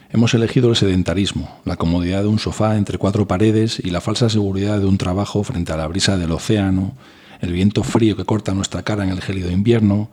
Hemos 0.10 0.34
elegido 0.34 0.70
el 0.70 0.78
sedentarismo, 0.78 1.60
la 1.66 1.76
comodidad 1.76 2.22
de 2.22 2.30
un 2.30 2.40
sofá 2.40 2.78
entre 2.78 2.98
cuatro 2.98 3.28
paredes 3.28 3.82
y 3.84 3.90
la 3.90 4.00
falsa 4.00 4.30
seguridad 4.30 4.80
de 4.80 4.86
un 4.86 4.98
trabajo 4.98 5.44
frente 5.44 5.74
a 5.74 5.78
la 5.78 5.88
brisa 5.88 6.18
del 6.18 6.32
océano, 6.32 6.94
el 7.42 7.52
viento 7.52 7.84
frío 7.84 8.16
que 8.16 8.24
corta 8.24 8.54
nuestra 8.54 8.84
cara 8.84 9.04
en 9.04 9.10
el 9.10 9.22
gélido 9.22 9.52
invierno, 9.52 10.10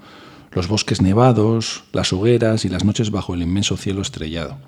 los 0.51 0.67
bosques 0.67 1.01
nevados, 1.01 1.85
las 1.93 2.13
hogueras 2.13 2.65
y 2.65 2.69
las 2.69 2.85
noches 2.85 3.13
bajo 3.13 3.35
el 3.35 3.43
inmenso 3.43 3.77
cielo 3.77 4.03
estrellado. 4.03 4.59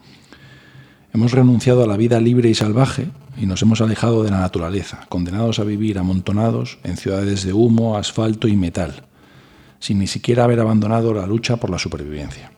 Hemos 1.12 1.32
renunciado 1.32 1.82
a 1.82 1.88
la 1.88 1.96
vida 1.96 2.20
libre 2.20 2.48
y 2.48 2.54
salvaje 2.54 3.08
y 3.36 3.46
nos 3.46 3.62
hemos 3.62 3.80
alejado 3.80 4.22
de 4.22 4.30
la 4.30 4.38
naturaleza, 4.38 5.06
condenados 5.08 5.58
a 5.58 5.64
vivir 5.64 5.98
amontonados 5.98 6.78
en 6.84 6.96
ciudades 6.96 7.42
de 7.42 7.52
humo, 7.52 7.96
asfalto 7.96 8.46
y 8.46 8.56
metal, 8.56 9.02
sin 9.80 9.98
ni 9.98 10.06
siquiera 10.06 10.44
haber 10.44 10.60
abandonado 10.60 11.12
la 11.12 11.26
lucha 11.26 11.56
por 11.56 11.70
la 11.70 11.80
supervivencia. 11.80 12.52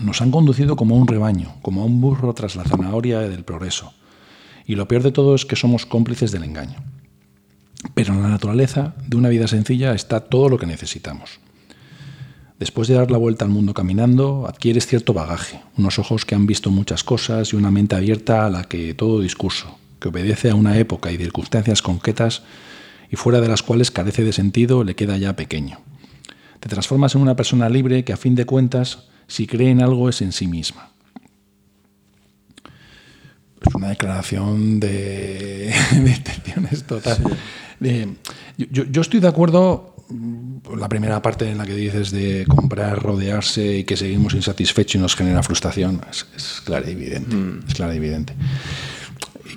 Nos 0.00 0.22
han 0.22 0.30
conducido 0.30 0.76
como 0.76 0.94
a 0.94 0.98
un 0.98 1.06
rebaño, 1.06 1.54
como 1.62 1.82
a 1.82 1.84
un 1.84 2.00
burro 2.00 2.32
tras 2.32 2.56
la 2.56 2.64
zanahoria 2.64 3.20
del 3.20 3.44
progreso. 3.44 3.92
Y 4.66 4.74
lo 4.74 4.88
peor 4.88 5.02
de 5.02 5.12
todo 5.12 5.34
es 5.34 5.44
que 5.44 5.56
somos 5.56 5.84
cómplices 5.84 6.32
del 6.32 6.44
engaño. 6.44 6.82
Pero 7.94 8.14
en 8.14 8.22
la 8.22 8.28
naturaleza 8.28 8.94
de 9.06 9.16
una 9.16 9.28
vida 9.28 9.46
sencilla 9.46 9.92
está 9.92 10.20
todo 10.20 10.48
lo 10.48 10.58
que 10.58 10.66
necesitamos. 10.66 11.40
Después 12.58 12.88
de 12.88 12.94
dar 12.94 13.10
la 13.10 13.18
vuelta 13.18 13.44
al 13.44 13.50
mundo 13.50 13.72
caminando, 13.72 14.46
adquieres 14.46 14.86
cierto 14.86 15.14
bagaje, 15.14 15.60
unos 15.78 15.98
ojos 15.98 16.24
que 16.24 16.34
han 16.34 16.46
visto 16.46 16.70
muchas 16.70 17.04
cosas 17.04 17.52
y 17.52 17.56
una 17.56 17.70
mente 17.70 17.96
abierta 17.96 18.44
a 18.46 18.50
la 18.50 18.64
que 18.64 18.92
todo 18.94 19.20
discurso, 19.20 19.78
que 19.98 20.08
obedece 20.08 20.50
a 20.50 20.54
una 20.54 20.78
época 20.78 21.10
y 21.10 21.16
circunstancias 21.16 21.80
concretas 21.80 22.42
y 23.10 23.16
fuera 23.16 23.40
de 23.40 23.48
las 23.48 23.62
cuales 23.62 23.90
carece 23.90 24.24
de 24.24 24.32
sentido, 24.32 24.84
le 24.84 24.94
queda 24.94 25.16
ya 25.16 25.36
pequeño. 25.36 25.78
Te 26.60 26.68
transformas 26.68 27.14
en 27.14 27.22
una 27.22 27.36
persona 27.36 27.68
libre 27.70 28.04
que 28.04 28.12
a 28.12 28.18
fin 28.18 28.34
de 28.34 28.44
cuentas, 28.44 29.09
si 29.30 29.46
cree 29.46 29.70
en 29.70 29.80
algo, 29.82 30.08
es 30.08 30.20
en 30.22 30.32
sí 30.32 30.46
misma. 30.48 30.90
Es 33.66 33.74
una 33.74 33.88
declaración 33.90 34.80
de, 34.80 35.72
de 35.92 36.10
intenciones 36.10 36.84
total. 36.84 37.18
De- 37.78 38.08
yo, 38.56 38.84
yo 38.84 39.00
estoy 39.02 39.20
de 39.20 39.28
acuerdo 39.28 39.94
mm, 40.08 40.76
la 40.78 40.88
primera 40.88 41.20
parte 41.22 41.48
en 41.50 41.58
la 41.58 41.64
que 41.66 41.74
dices 41.74 42.10
de 42.10 42.44
comprar, 42.48 43.02
rodearse 43.02 43.78
y 43.78 43.84
que 43.84 43.96
seguimos 43.96 44.34
insatisfechos 44.34 44.94
y 44.96 44.98
nos 44.98 45.14
genera 45.14 45.42
frustración. 45.42 46.00
Es, 46.10 46.26
es 46.36 46.60
clara 46.64 46.88
y 46.88 46.92
evidente. 46.92 47.36
Es 47.68 47.74
clara 47.74 47.94
y 47.94 47.98
evidente. 47.98 48.34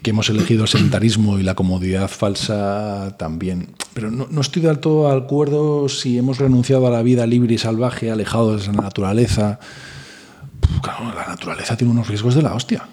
Que 0.03 0.11
hemos 0.11 0.29
elegido 0.29 0.63
el 0.63 0.69
sedentarismo 0.69 1.39
y 1.39 1.43
la 1.43 1.55
comodidad 1.55 2.07
falsa 2.09 3.15
también. 3.17 3.69
Pero 3.95 4.11
no, 4.11 4.27
no 4.29 4.41
estoy 4.41 4.61
del 4.61 4.77
todo 4.79 5.09
de 5.09 5.17
acuerdo 5.17 5.89
si 5.89 6.17
hemos 6.17 6.37
renunciado 6.37 6.85
a 6.85 6.91
la 6.91 7.01
vida 7.01 7.25
libre 7.25 7.55
y 7.55 7.57
salvaje, 7.57 8.11
alejados 8.11 8.67
de 8.67 8.73
la 8.73 8.83
naturaleza. 8.83 9.59
Claro, 10.81 11.15
la 11.15 11.25
naturaleza 11.27 11.75
tiene 11.77 11.91
unos 11.91 12.07
riesgos 12.07 12.35
de 12.35 12.41
la 12.41 12.53
hostia. 12.53 12.87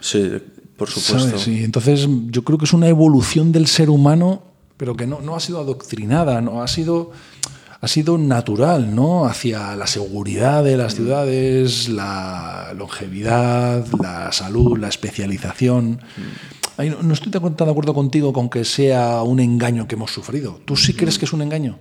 Sí, 0.00 0.32
por 0.76 0.90
supuesto. 0.90 1.38
Sí, 1.38 1.62
entonces 1.62 2.08
yo 2.26 2.42
creo 2.42 2.58
que 2.58 2.64
es 2.64 2.72
una 2.72 2.88
evolución 2.88 3.52
del 3.52 3.68
ser 3.68 3.88
humano, 3.88 4.42
pero 4.76 4.96
que 4.96 5.06
no, 5.06 5.20
no 5.20 5.36
ha 5.36 5.40
sido 5.40 5.60
adoctrinada, 5.60 6.40
no 6.40 6.62
ha 6.62 6.68
sido, 6.68 7.12
ha 7.82 7.88
sido 7.88 8.16
natural, 8.16 8.94
¿no? 8.94 9.26
Hacia 9.26 9.74
la 9.76 9.86
seguridad 9.86 10.62
de 10.64 10.76
las 10.76 10.94
ciudades, 10.94 11.88
la 11.88 12.72
longevidad, 12.76 13.84
la 14.00 14.30
salud, 14.32 14.78
la 14.78 14.88
especialización. 14.88 16.00
No, 16.78 17.02
no 17.02 17.12
estoy 17.12 17.30
tan 17.32 17.42
de 17.54 17.70
acuerdo 17.70 17.92
contigo 17.92 18.32
con 18.32 18.48
que 18.48 18.64
sea 18.64 19.22
un 19.22 19.40
engaño 19.40 19.86
que 19.88 19.96
hemos 19.96 20.12
sufrido. 20.12 20.60
¿Tú 20.64 20.76
sí 20.76 20.94
crees 20.94 21.18
que 21.18 21.24
es 21.26 21.32
un 21.32 21.42
engaño? 21.42 21.78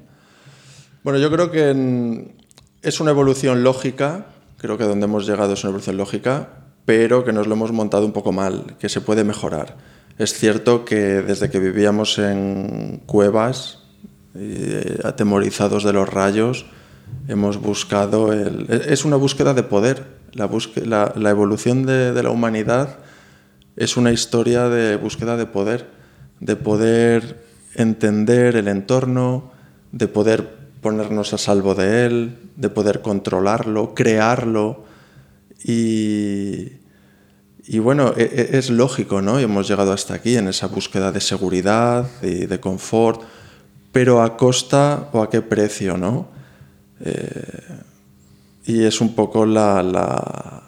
Bueno, 1.04 1.20
yo 1.20 1.32
creo 1.32 1.50
que 1.52 1.70
en- 1.70 2.34
es 2.82 3.00
una 3.00 3.12
evolución 3.12 3.64
lógica, 3.64 4.26
creo 4.58 4.78
que 4.78 4.84
donde 4.84 5.06
hemos 5.06 5.28
llegado 5.28 5.54
es 5.54 5.64
una 5.64 5.70
evolución 5.70 5.98
lógica, 5.98 6.50
pero 6.86 7.24
que 7.24 7.32
nos 7.32 7.46
lo 7.48 7.54
hemos 7.54 7.72
montado 7.72 8.06
un 8.08 8.12
poco 8.12 8.32
mal, 8.32 8.76
que 8.80 8.90
se 8.90 9.02
puede 9.02 9.24
mejorar. 9.24 9.78
Es 10.18 10.34
cierto 10.34 10.84
que 10.84 10.96
desde 11.22 11.50
que 11.52 11.60
vivíamos 11.60 12.18
en 12.20 13.02
cuevas, 13.06 13.81
eh, 14.36 15.00
atemorizados 15.04 15.84
de 15.84 15.94
los 15.94 16.08
rayos, 16.10 16.66
hemos 17.28 17.58
buscado 17.58 18.32
el... 18.34 18.68
Es 18.70 19.06
una 19.06 19.16
búsqueda 19.18 19.54
de 19.54 19.64
poder. 19.64 20.06
La, 20.34 20.48
busque- 20.50 20.86
la 20.86 21.30
evolución 21.30 21.86
de, 21.86 22.14
de 22.14 22.24
la 22.24 22.30
humanidad 22.32 23.00
es 23.76 23.98
una 23.98 24.12
historia 24.12 24.70
de 24.70 24.96
búsqueda 24.96 25.38
de 25.38 25.46
poder, 25.46 25.88
de 26.40 26.56
poder 26.56 27.44
entender 27.76 28.56
el 28.56 28.68
entorno, 28.68 29.52
de 29.92 30.08
poder 30.08 30.62
ponernos 30.82 31.34
a 31.34 31.38
salvo 31.38 31.76
de 31.76 32.06
él, 32.06 32.38
de 32.56 32.70
poder 32.70 33.02
controlarlo, 33.02 33.94
crearlo. 33.94 34.86
Y, 35.64 36.74
y 37.66 37.80
bueno, 37.80 38.14
e- 38.18 38.24
e- 38.24 38.58
es 38.58 38.70
lógico, 38.70 39.22
¿no? 39.22 39.40
Y 39.40 39.44
hemos 39.44 39.68
llegado 39.68 39.94
hasta 39.94 40.16
aquí 40.16 40.38
en 40.38 40.48
esa 40.48 40.68
búsqueda 40.68 41.12
de 41.12 41.22
seguridad 41.22 42.08
y 42.24 42.46
de 42.48 42.60
confort, 42.60 43.22
pero 43.92 44.22
a 44.22 44.38
costa 44.38 45.10
o 45.14 45.22
a 45.22 45.30
qué 45.30 45.42
precio, 45.42 45.98
¿no? 45.98 46.28
Eh, 47.04 47.42
Y 48.66 48.84
es 48.84 49.02
un 49.02 49.16
poco 49.16 49.46
la, 49.46 49.82
la- 49.82 50.62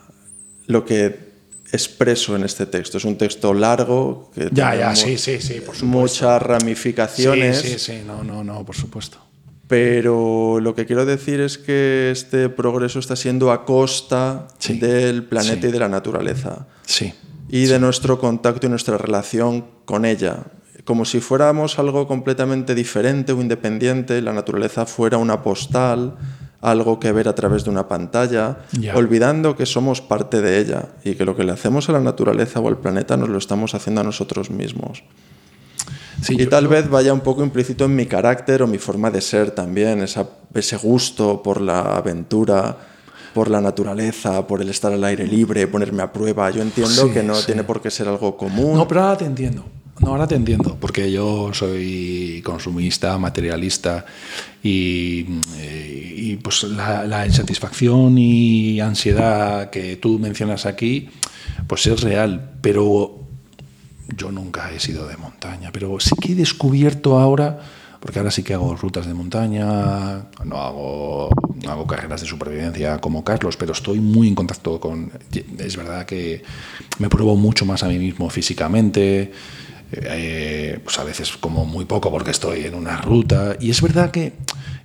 lo 0.67 0.83
que 0.83 1.31
expreso 1.71 2.35
en 2.35 2.43
este 2.43 2.65
texto. 2.65 2.97
Es 2.97 3.05
un 3.05 3.17
texto 3.17 3.53
largo 3.53 4.31
que 4.33 4.49
Ya, 4.51 4.71
tiene 4.71 4.77
ya, 4.79 4.89
mu- 4.89 4.95
sí, 4.95 5.17
sí, 5.17 5.39
sí, 5.39 5.53
por 5.61 5.75
supuesto. 5.75 5.85
muchas 5.85 6.41
ramificaciones. 6.41 7.59
Sí, 7.61 7.67
sí, 7.69 7.79
sí, 7.79 8.01
no, 8.05 8.23
no, 8.23 8.43
no, 8.43 8.65
por 8.65 8.75
supuesto. 8.75 9.19
Pero 9.67 10.59
lo 10.59 10.75
que 10.75 10.85
quiero 10.85 11.05
decir 11.05 11.39
es 11.39 11.57
que 11.57 12.09
este 12.11 12.49
progreso 12.49 12.99
está 12.99 13.15
siendo 13.15 13.51
a 13.51 13.63
costa 13.65 14.47
Sí, 14.59 14.77
del 14.79 15.23
planeta 15.23 15.67
y 15.67 15.71
de 15.71 15.79
la 15.79 15.87
naturaleza 15.87 16.67
Sí. 16.85 17.13
y 17.49 17.65
de 17.65 17.79
nuestro 17.79 18.19
contacto 18.19 18.65
y 18.67 18.69
nuestra 18.69 18.97
relación 18.97 19.65
con 19.85 20.05
ella. 20.05 20.43
Como 20.85 21.05
si 21.05 21.21
fuéramos 21.21 21.79
algo 21.79 22.07
completamente 22.07 22.75
diferente 22.75 23.31
o 23.31 23.39
independiente, 23.41 24.21
la 24.21 24.33
naturaleza 24.33 24.85
fuera 24.85 25.17
una 25.17 25.41
postal, 25.41 26.15
algo 26.59 26.99
que 26.99 27.11
ver 27.13 27.27
a 27.29 27.35
través 27.35 27.63
de 27.63 27.69
una 27.69 27.87
pantalla, 27.87 28.57
olvidando 28.93 29.55
que 29.55 29.65
somos 29.65 30.01
parte 30.01 30.41
de 30.41 30.59
ella 30.59 30.89
y 31.05 31.15
que 31.15 31.23
lo 31.25 31.35
que 31.35 31.43
le 31.45 31.51
hacemos 31.53 31.87
a 31.89 31.93
la 31.93 31.99
naturaleza 32.01 32.59
o 32.59 32.67
al 32.67 32.77
planeta 32.77 33.15
nos 33.15 33.29
lo 33.29 33.37
estamos 33.37 33.73
haciendo 33.75 34.01
a 34.01 34.03
nosotros 34.03 34.49
mismos. 34.49 35.03
Sí, 36.21 36.35
y 36.39 36.45
tal 36.47 36.65
yo- 36.65 36.69
vez 36.69 36.89
vaya 36.89 37.13
un 37.13 37.19
poco 37.21 37.43
implícito 37.43 37.85
en 37.85 37.95
mi 37.95 38.05
carácter 38.05 38.61
o 38.61 38.67
mi 38.67 38.77
forma 38.77 39.09
de 39.11 39.19
ser 39.21 39.51
también, 39.51 40.01
esa- 40.01 40.27
ese 40.53 40.77
gusto 40.77 41.41
por 41.43 41.59
la 41.59 41.95
aventura, 41.97 42.77
por 43.33 43.49
la 43.49 43.59
naturaleza, 43.61 44.45
por 44.47 44.61
el 44.61 44.69
estar 44.69 44.93
al 44.93 45.03
aire 45.05 45.25
libre, 45.27 45.65
ponerme 45.67 46.03
a 46.03 46.11
prueba. 46.13 46.49
Yo 46.51 46.61
entiendo 46.61 47.07
Sí, 47.07 47.11
que 47.11 47.23
no 47.23 47.35
sí. 47.35 47.45
tiene 47.47 47.63
por 47.63 47.81
qué 47.81 47.89
ser 47.89 48.07
algo 48.07 48.37
común. 48.37 48.75
No, 48.77 48.87
pero 48.87 49.01
ahora 49.01 49.17
te 49.17 49.25
entiendo. 49.25 49.65
No, 49.99 50.09
ahora 50.09 50.27
te 50.27 50.35
entiendo, 50.35 50.75
porque 50.79 51.11
yo 51.11 51.53
soy 51.53 52.41
consumista, 52.43 53.17
materialista 53.17 54.05
y, 54.63 55.25
eh, 55.57 56.13
y, 56.17 56.35
pues 56.37 56.63
la, 56.63 57.05
la 57.05 57.25
insatisfacción 57.27 58.17
y 58.17 58.79
ansiedad 58.79 59.69
que 59.69 59.97
tú 59.97 60.17
mencionas 60.17 60.65
aquí, 60.65 61.09
pues 61.67 61.85
es 61.85 62.01
real, 62.01 62.53
pero 62.61 63.23
yo 64.17 64.31
nunca 64.31 64.71
he 64.71 64.79
sido 64.79 65.07
de 65.07 65.17
montaña, 65.17 65.71
pero 65.71 65.99
sí 65.99 66.15
que 66.19 66.33
he 66.33 66.35
descubierto 66.35 67.19
ahora, 67.19 67.59
porque 67.99 68.19
ahora 68.19 68.31
sí 68.31 68.43
que 68.43 68.53
hago 68.53 68.75
rutas 68.75 69.05
de 69.05 69.13
montaña, 69.13 70.25
no 70.43 70.57
hago, 70.57 71.29
no 71.63 71.71
hago 71.71 71.87
carreras 71.87 72.21
de 72.21 72.27
supervivencia 72.27 72.99
como 72.99 73.23
Carlos, 73.23 73.55
pero 73.55 73.71
estoy 73.71 73.99
muy 73.99 74.27
en 74.27 74.35
contacto 74.35 74.79
con... 74.79 75.11
Es 75.57 75.77
verdad 75.77 76.05
que 76.05 76.43
me 76.99 77.09
pruebo 77.09 77.35
mucho 77.37 77.65
más 77.65 77.83
a 77.83 77.87
mí 77.87 77.97
mismo 77.99 78.29
físicamente, 78.29 79.31
eh, 80.01 80.79
pues 80.83 80.97
a 80.99 81.03
veces 81.03 81.31
como 81.39 81.65
muy 81.65 81.85
poco 81.85 82.11
porque 82.11 82.31
estoy 82.31 82.65
en 82.65 82.75
una 82.75 82.97
ruta, 83.01 83.55
y 83.59 83.69
es 83.69 83.81
verdad 83.81 84.11
que 84.11 84.33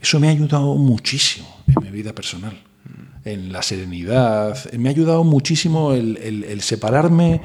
eso 0.01 0.21
me 0.21 0.29
ha 0.29 0.31
ayudado 0.31 0.75
muchísimo 0.77 1.47
en 1.67 1.83
mi 1.85 1.91
vida 1.91 2.13
personal 2.13 2.57
en 3.25 3.53
la 3.53 3.63
serenidad. 3.63 4.57
Me 4.73 4.89
ha 4.89 4.93
ayudado 4.93 5.23
muchísimo 5.25 5.93
el, 5.93 6.17
el- 6.19 6.45
el 6.45 6.61
separarme 6.63 7.41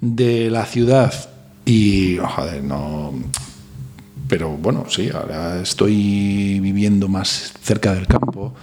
de 0.00 0.50
la 0.50 0.64
ciudad. 0.66 1.12
Y, 1.64 2.18
oh, 2.18 2.26
joder, 2.26 2.64
no... 2.64 3.12
Pero 4.26 4.48
bueno, 4.50 4.86
sí, 4.88 5.10
ahora 5.14 5.60
estoy 5.60 6.58
viviendo 6.60 7.06
más 7.06 7.52
cerca 7.62 7.92
del 7.94 8.06
campo. 8.08 8.54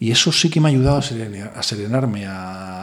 Y 0.00 0.10
eso 0.10 0.32
sí 0.32 0.48
que 0.50 0.60
me 0.60 0.68
ha 0.68 0.72
ayudado 0.72 0.96
a, 0.96 1.02
serena- 1.02 1.52
a 1.54 1.62
serenarme, 1.62 2.24
a... 2.26 2.81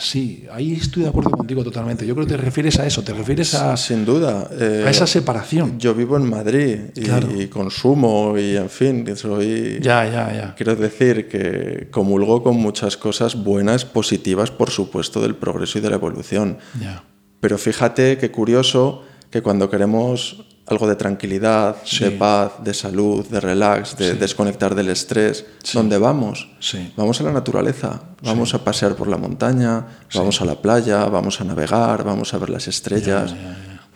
Sí, 0.00 0.46
ahí 0.52 0.74
estoy 0.74 1.02
de 1.04 1.08
acuerdo 1.08 1.30
contigo 1.30 1.62
totalmente. 1.64 2.06
Yo 2.06 2.14
creo 2.14 2.26
que 2.26 2.34
te 2.34 2.40
refieres 2.40 2.78
a 2.78 2.86
eso, 2.86 3.02
te 3.02 3.12
refieres 3.12 3.54
a, 3.54 3.76
Sin 3.76 4.04
duda. 4.04 4.48
eh, 4.52 4.84
a 4.86 4.90
esa 4.90 5.06
separación. 5.06 5.78
Yo 5.78 5.94
vivo 5.94 6.16
en 6.16 6.28
Madrid 6.28 6.78
y, 6.94 7.00
Claro. 7.02 7.28
y 7.40 7.48
consumo 7.48 8.36
y, 8.38 8.56
en 8.56 8.68
fin, 8.70 9.04
soy... 9.16 9.78
Ya, 9.80 10.04
ya, 10.04 10.32
ya. 10.32 10.54
Quiero 10.56 10.76
decir 10.76 11.28
que 11.28 11.88
comulgo 11.90 12.42
con 12.42 12.56
muchas 12.56 12.96
cosas 12.96 13.34
buenas, 13.42 13.84
positivas, 13.84 14.50
por 14.50 14.70
supuesto, 14.70 15.20
del 15.20 15.34
progreso 15.36 15.78
y 15.78 15.80
de 15.82 15.90
la 15.90 15.96
evolución. 15.96 16.58
ya. 16.80 17.04
Pero 17.40 17.56
fíjate 17.56 18.18
qué 18.18 18.30
curioso 18.32 19.04
que 19.30 19.42
cuando 19.42 19.70
queremos 19.70 20.47
algo 20.70 20.86
de 20.86 20.96
tranquilidad, 20.96 21.76
Sí. 21.84 22.04
de 22.04 22.10
paz, 22.12 22.52
de 22.62 22.74
salud, 22.74 23.26
de 23.26 23.40
relax, 23.40 23.96
de 23.96 24.12
Sí. 24.12 24.18
desconectar 24.18 24.74
del 24.74 24.88
estrés, 24.88 25.46
¿dónde 25.72 25.98
vamos? 25.98 26.50
Sí. 26.60 26.92
Vamos 26.96 27.20
a 27.20 27.24
la 27.24 27.32
naturaleza, 27.32 28.02
vamos 28.22 28.54
a 28.54 28.64
pasear 28.64 28.94
por 28.96 29.08
la 29.08 29.16
montaña, 29.16 29.86
vamos 30.14 30.40
a 30.40 30.44
la 30.44 30.56
playa, 30.60 31.04
vamos 31.06 31.40
a 31.40 31.44
navegar, 31.44 32.04
vamos 32.04 32.34
a 32.34 32.38
ver 32.38 32.50
las 32.50 32.68
estrellas. 32.68 33.34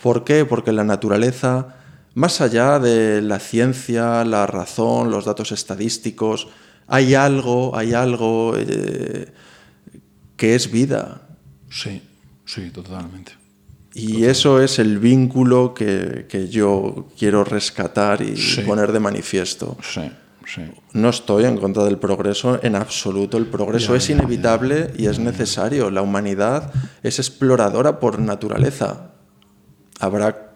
¿Por 0.03 0.25
qué? 0.25 0.45
Porque 0.45 0.73
la 0.73 0.85
naturaleza, 0.85 1.77
más 2.15 2.41
allá 2.41 2.79
de 2.79 3.23
la 3.23 3.39
ciencia, 3.39 4.25
la 4.25 4.47
razón, 4.47 5.11
los 5.11 5.25
datos 5.25 5.53
estadísticos, 5.53 6.49
hay 6.89 7.15
algo, 7.15 7.77
hay 7.77 7.95
algo 7.95 8.55
eh, 8.57 9.33
que 10.37 10.55
es 10.55 10.71
vida. 10.71 11.23
Sí, 11.71 12.03
sí, 12.45 12.71
totalmente. 12.71 13.33
Y 13.95 14.25
eso 14.25 14.61
es 14.63 14.79
el 14.79 14.99
vínculo 14.99 15.75
que, 15.75 16.27
que 16.29 16.49
yo 16.49 17.09
quiero 17.19 17.45
rescatar 17.45 18.23
y 18.23 18.37
Sí. 18.37 18.63
poner 18.63 18.91
de 18.93 19.01
manifiesto. 19.01 19.77
Sí, 19.83 20.11
sí. 20.47 20.63
No 20.95 21.11
estoy 21.11 21.45
en 21.45 21.59
contra 21.59 21.85
del 21.85 21.99
progreso 21.99 22.59
en 22.63 22.75
absoluto. 22.75 23.37
El 23.37 23.47
progreso 23.47 23.93
Ya, 23.93 23.99
es 23.99 24.09
ya, 24.09 24.15
inevitable 24.15 24.93
y 24.97 25.07
es 25.07 25.19
necesario. 25.19 25.91
La 25.91 26.01
humanidad 26.03 26.73
es 27.03 27.19
exploradora 27.19 28.01
por 28.01 28.19
naturaleza. 28.19 29.11
Habrá 30.01 30.53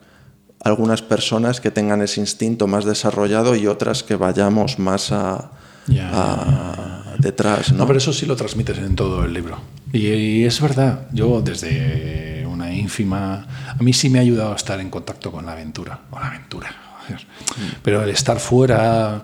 algunas 0.65 1.03
personas 1.03 1.61
que 1.61 1.71
tengan 1.71 2.01
ese 2.03 2.21
instinto 2.21 2.67
más 2.67 2.85
desarrollado 2.85 3.55
y 3.55 3.67
otras 3.67 4.03
que 4.03 4.17
vayamos 4.17 4.79
más 4.79 5.13
a, 5.13 5.53
Ya, 5.87 6.11
a- 6.13 7.03
detrás. 7.19 7.73
¿no? 7.73 7.79
No, 7.79 7.87
pero 7.87 7.99
eso 7.99 8.13
sí 8.13 8.27
lo 8.27 8.37
transmites 8.37 8.79
en 8.79 8.97
todo 8.97 9.25
el 9.25 9.33
libro. 9.33 9.59
Y, 9.93 10.07
y 10.09 10.45
es 10.45 10.61
verdad, 10.61 11.09
yo 11.13 11.41
desde 11.41 12.47
una 12.47 12.73
ínfima... 12.73 13.47
A 13.79 13.83
mí 13.83 13.93
sí 13.93 14.09
me 14.09 14.19
ha 14.19 14.23
ayudado 14.23 14.53
a 14.53 14.57
estar 14.57 14.81
en 14.81 14.91
contacto 14.91 15.31
con 15.31 15.47
la 15.47 15.53
aventura. 15.53 16.01
Con 16.11 16.21
la 16.21 16.29
aventura. 16.29 16.75
joder. 17.07 17.27
Pero 17.83 18.03
el 18.03 18.11
estar 18.11 18.39
fuera, 18.41 19.23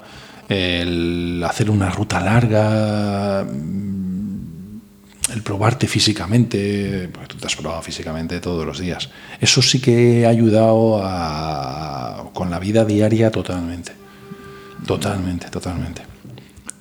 el 0.49 1.43
hacer 1.47 1.71
una 1.71 1.91
ruta 1.91 2.21
larga, 2.21 3.45
mm, 3.45 4.13
el 5.33 5.43
probarte 5.43 5.87
físicamente, 5.87 7.09
porque 7.13 7.29
tú 7.29 7.37
te 7.39 7.47
has 7.47 7.57
probado 7.57 7.83
físicamente 7.83 8.41
todos 8.41 8.67
los 8.67 8.79
días. 8.79 9.09
Eso 9.41 9.63
sí 9.63 9.81
que 9.81 10.27
ha 10.27 10.29
ayudado 10.29 11.01
a, 11.03 12.31
con 12.35 12.51
la 12.51 12.59
vida 12.59 12.85
diaria 12.85 13.31
totalmente. 13.31 13.93
Totalmente, 14.87 15.49
totalmente. 15.49 16.12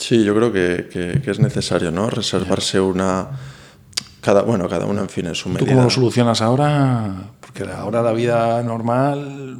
Sí, 0.01 0.23
yo 0.23 0.33
creo 0.35 0.51
que, 0.51 0.89
que- 0.91 1.21
que 1.21 1.31
es 1.31 1.39
necesario, 1.39 1.91
¿no? 1.91 2.09
Reservarse 2.09 2.79
una... 2.79 3.27
Cada, 4.19 4.41
bueno, 4.43 4.67
cada 4.69 4.85
uno, 4.85 5.01
en 5.01 5.09
fin, 5.09 5.25
en 5.27 5.35
su 5.35 5.45
¿Tú 5.49 5.55
medida. 5.55 5.69
cómo 5.71 5.83
lo 5.83 5.89
solucionas 5.89 6.41
ahora? 6.41 7.31
Porque 7.39 7.63
ahora 7.63 8.01
la 8.03 8.11
vida 8.11 8.61
normal 8.61 9.57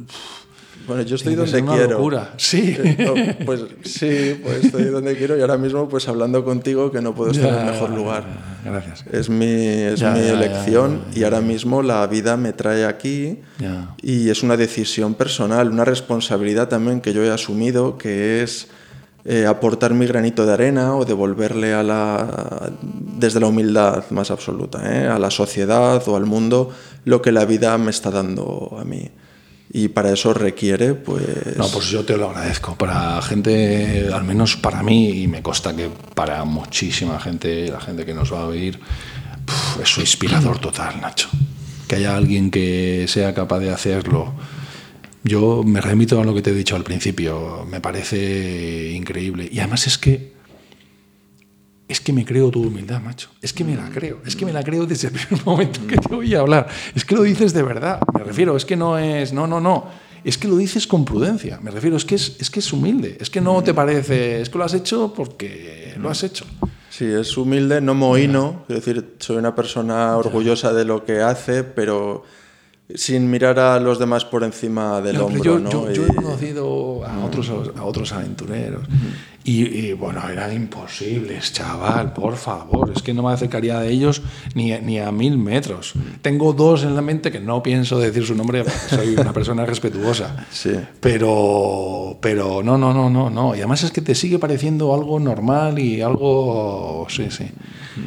Bueno, 0.86 1.02
yo 1.02 1.16
estoy 1.16 1.34
donde 1.34 1.62
una 1.62 1.72
quiero. 1.74 1.90
locura. 1.92 2.34
Sí. 2.36 2.76
No, 2.98 3.14
pues 3.44 3.60
sí, 3.84 4.40
pues 4.42 4.64
estoy 4.64 4.84
donde 4.84 5.16
quiero 5.16 5.36
y 5.36 5.40
ahora 5.40 5.56
mismo 5.58 5.88
pues 5.88 6.06
hablando 6.08 6.44
contigo 6.44 6.90
que 6.92 7.00
no 7.00 7.12
puedo 7.14 7.30
estar 7.32 7.50
en 7.52 7.66
Ya, 7.66 7.72
mejor 7.72 7.90
lugar. 7.90 8.24
Gracias. 8.64 9.04
Es 9.12 9.28
mi, 9.28 9.46
es 9.46 9.98
Ya, 10.00 10.10
mi 10.12 10.20
ya, 10.26 10.32
elección 10.32 11.02
y 11.14 11.24
ahora 11.24 11.40
mismo 11.40 11.82
la 11.82 12.06
vida 12.06 12.36
me 12.36 12.52
trae 12.52 12.84
aquí 12.84 13.38
y 14.02 14.28
es 14.28 14.42
una 14.44 14.56
decisión 14.56 15.14
personal, 15.14 15.70
una 15.70 15.84
responsabilidad 15.84 16.68
también 16.68 17.00
que 17.00 17.12
yo 17.12 17.22
he 17.24 17.30
asumido 17.32 17.98
que 17.98 18.42
es 18.44 18.68
eh, 19.24 19.46
aportar 19.46 19.94
mi 19.94 20.06
granito 20.06 20.44
de 20.44 20.52
arena 20.52 20.96
o 20.96 21.04
devolverle 21.04 21.74
a 21.74 21.82
la, 21.82 22.72
desde 22.82 23.38
la 23.38 23.46
humildad 23.46 24.04
más 24.10 24.30
absoluta, 24.32 24.80
¿eh? 24.92 25.06
a 25.06 25.18
la 25.18 25.30
sociedad 25.30 26.02
o 26.08 26.16
al 26.16 26.26
mundo 26.26 26.70
lo 27.04 27.22
que 27.22 27.30
la 27.30 27.44
vida 27.44 27.78
me 27.78 27.90
está 27.90 28.10
dando 28.10 28.76
a 28.80 28.84
mí. 28.84 29.10
Y 29.74 29.88
para 29.88 30.12
eso 30.12 30.34
requiere, 30.34 30.92
pues... 30.92 31.56
No, 31.56 31.66
pues 31.68 31.86
yo 31.86 32.04
te 32.04 32.16
lo 32.18 32.28
agradezco. 32.28 32.76
Para 32.76 33.22
gente, 33.22 34.10
al 34.12 34.24
menos 34.24 34.56
para 34.56 34.82
mí, 34.82 35.22
y 35.22 35.28
me 35.28 35.40
consta 35.40 35.74
que 35.74 35.88
para 36.14 36.44
muchísima 36.44 37.18
gente, 37.18 37.68
la 37.68 37.80
gente 37.80 38.04
que 38.04 38.12
nos 38.12 38.32
va 38.32 38.42
a 38.42 38.46
oír, 38.46 38.78
es 39.82 39.98
inspirador 39.98 40.58
total, 40.58 41.00
Nacho. 41.00 41.28
Que 41.88 41.96
haya 41.96 42.16
alguien 42.16 42.50
que 42.50 43.06
sea 43.08 43.32
capaz 43.32 43.60
de 43.60 43.70
hacerlo. 43.70 44.34
Yo 45.24 45.62
me 45.62 45.80
remito 45.80 46.20
a 46.20 46.24
lo 46.24 46.34
que 46.34 46.42
te 46.42 46.50
he 46.50 46.54
dicho 46.54 46.76
al 46.76 46.84
principio. 46.84 47.66
Me 47.68 47.80
parece 47.80 48.90
increíble. 48.92 49.48
Y 49.50 49.60
además 49.60 49.86
es 49.86 49.98
que 49.98 50.32
es 51.88 52.00
que 52.00 52.12
me 52.12 52.24
creo 52.24 52.50
tu 52.50 52.62
humildad, 52.62 53.02
macho. 53.02 53.28
Es 53.42 53.52
que 53.52 53.64
me 53.64 53.76
la 53.76 53.90
creo. 53.90 54.22
Es 54.24 54.34
que 54.34 54.46
me 54.46 54.52
la 54.52 54.64
creo 54.64 54.86
desde 54.86 55.08
el 55.08 55.14
primer 55.14 55.44
momento 55.46 55.86
que 55.86 55.96
te 55.96 56.36
a 56.36 56.40
hablar. 56.40 56.66
Es 56.94 57.04
que 57.04 57.14
lo 57.14 57.22
dices 57.22 57.52
de 57.52 57.62
verdad. 57.62 58.00
Me 58.14 58.24
refiero, 58.24 58.56
es 58.56 58.64
que 58.64 58.76
no 58.76 58.98
es. 58.98 59.32
No, 59.32 59.46
no, 59.46 59.60
no. 59.60 59.86
Es 60.24 60.38
que 60.38 60.48
lo 60.48 60.56
dices 60.56 60.86
con 60.86 61.04
prudencia. 61.04 61.58
Me 61.60 61.70
refiero, 61.70 61.96
es 61.96 62.04
que 62.04 62.14
es, 62.14 62.36
es 62.38 62.48
que 62.48 62.60
es 62.60 62.72
humilde. 62.72 63.18
Es 63.20 63.28
que 63.28 63.40
no 63.40 63.62
te 63.62 63.74
parece. 63.74 64.40
Es 64.40 64.48
que 64.48 64.58
lo 64.58 64.64
has 64.64 64.74
hecho 64.74 65.12
porque 65.14 65.94
lo 65.98 66.08
has 66.08 66.22
hecho. 66.22 66.46
Sí, 66.88 67.06
es 67.06 67.36
humilde, 67.36 67.80
no 67.80 67.94
mohino, 67.94 68.64
es 68.68 68.76
decir, 68.76 69.14
soy 69.18 69.38
una 69.38 69.54
persona 69.54 70.14
orgullosa 70.16 70.74
de 70.74 70.84
lo 70.84 71.06
que 71.06 71.20
hace, 71.20 71.64
pero 71.64 72.22
sin 72.94 73.30
mirar 73.30 73.58
a 73.58 73.78
los 73.80 73.98
demás 73.98 74.24
por 74.24 74.44
encima 74.44 75.00
del 75.00 75.16
No, 75.16 75.26
hombro, 75.26 75.42
yo, 75.44 75.58
¿no? 75.58 75.90
yo- 75.92 76.06
he 76.06 76.14
conocido 76.14 77.04
a 77.06 77.24
otros, 77.24 77.50
a 77.76 77.82
otros 77.84 78.12
aventureros 78.12 78.84
y, 79.44 79.62
y, 79.64 79.92
bueno, 79.92 80.20
eran 80.28 80.52
imposibles, 80.54 81.52
chaval, 81.52 82.12
por 82.12 82.36
favor, 82.36 82.92
es 82.94 83.02
que 83.02 83.12
no 83.12 83.22
me 83.24 83.32
acercaría 83.32 83.78
a 83.78 83.86
ellos 83.86 84.22
ni, 84.54 84.72
a- 84.72 84.80
ni 84.80 84.98
a 85.00 85.10
mil 85.10 85.36
metros. 85.38 85.94
Tengo 86.22 86.52
dos 86.52 86.84
en 86.84 86.94
la 86.94 87.02
mente 87.02 87.32
que 87.32 87.40
no 87.40 87.62
pienso 87.62 87.98
decir 87.98 88.24
su 88.24 88.34
nombre, 88.34 88.64
soy 88.88 89.14
una 89.16 89.32
persona 89.34 89.66
respetuosa. 89.66 90.46
Sí. 90.50 90.72
Pero, 91.00 92.18
pero 92.20 92.62
no, 92.62 92.78
no, 92.78 92.92
no, 92.94 93.10
no, 93.10 93.30
no. 93.30 93.54
Y 93.54 93.58
además 93.58 93.82
es 93.82 93.90
que 93.90 94.00
te 94.00 94.14
sigue 94.14 94.38
pareciendo 94.38 94.94
algo 94.94 95.18
normal 95.18 95.78
y 95.78 96.00
algo... 96.02 97.06
Sí, 97.08 97.26
sí. 97.30 97.46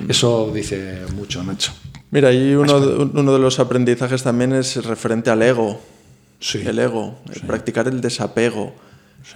Eso 0.07 0.51
dice 0.53 1.01
mucho, 1.15 1.43
Nacho. 1.43 1.71
Mira, 2.15 2.31
y 2.31 2.55
uno, 2.55 2.79
de- 2.79 3.19
uno 3.19 3.33
de 3.33 3.39
los 3.39 3.59
aprendizajes 3.59 4.23
también 4.23 4.53
es 4.53 4.83
referente 4.85 5.29
al 5.29 5.41
ego. 5.41 5.79
Sí. 6.39 6.63
El 6.65 6.79
ego, 6.79 7.15
el 7.33 7.41
practicar 7.41 7.87
el 7.87 7.99
desapego. 8.01 8.73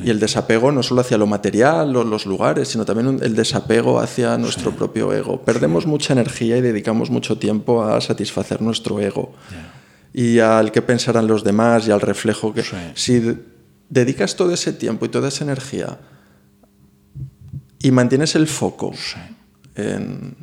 Y 0.03 0.09
el 0.11 0.19
desapego 0.19 0.71
no 0.71 0.81
solo 0.83 1.01
hacia 1.01 1.17
lo 1.17 1.25
material 1.27 1.95
o 1.95 2.03
los 2.03 2.25
lugares, 2.25 2.67
sino 2.69 2.85
también 2.85 3.19
el 3.23 3.35
desapego 3.35 3.99
hacia 3.99 4.37
nuestro 4.37 4.71
propio 4.71 5.11
ego. 5.13 5.41
Perdemos 5.41 5.85
mucha 5.87 6.13
energía 6.13 6.57
y 6.57 6.61
dedicamos 6.61 7.09
mucho 7.09 7.37
tiempo 7.37 7.83
a 7.83 7.99
satisfacer 7.99 8.61
nuestro 8.61 8.99
ego. 8.99 9.33
Y 10.13 10.39
al 10.39 10.71
que 10.71 10.81
pensarán 10.81 11.27
los 11.27 11.43
demás 11.43 11.87
y 11.87 11.91
al 11.91 12.01
reflejo 12.01 12.53
que... 12.53 12.63
Si 12.95 13.19
de- 13.19 13.37
dedicas 13.89 14.35
todo 14.35 14.53
ese 14.53 14.71
tiempo 14.73 15.05
y 15.05 15.09
toda 15.09 15.27
esa 15.29 15.43
energía 15.43 15.97
y 17.81 17.91
mantienes 17.91 18.35
el 18.35 18.47
foco 18.47 18.93
en, 19.75 20.35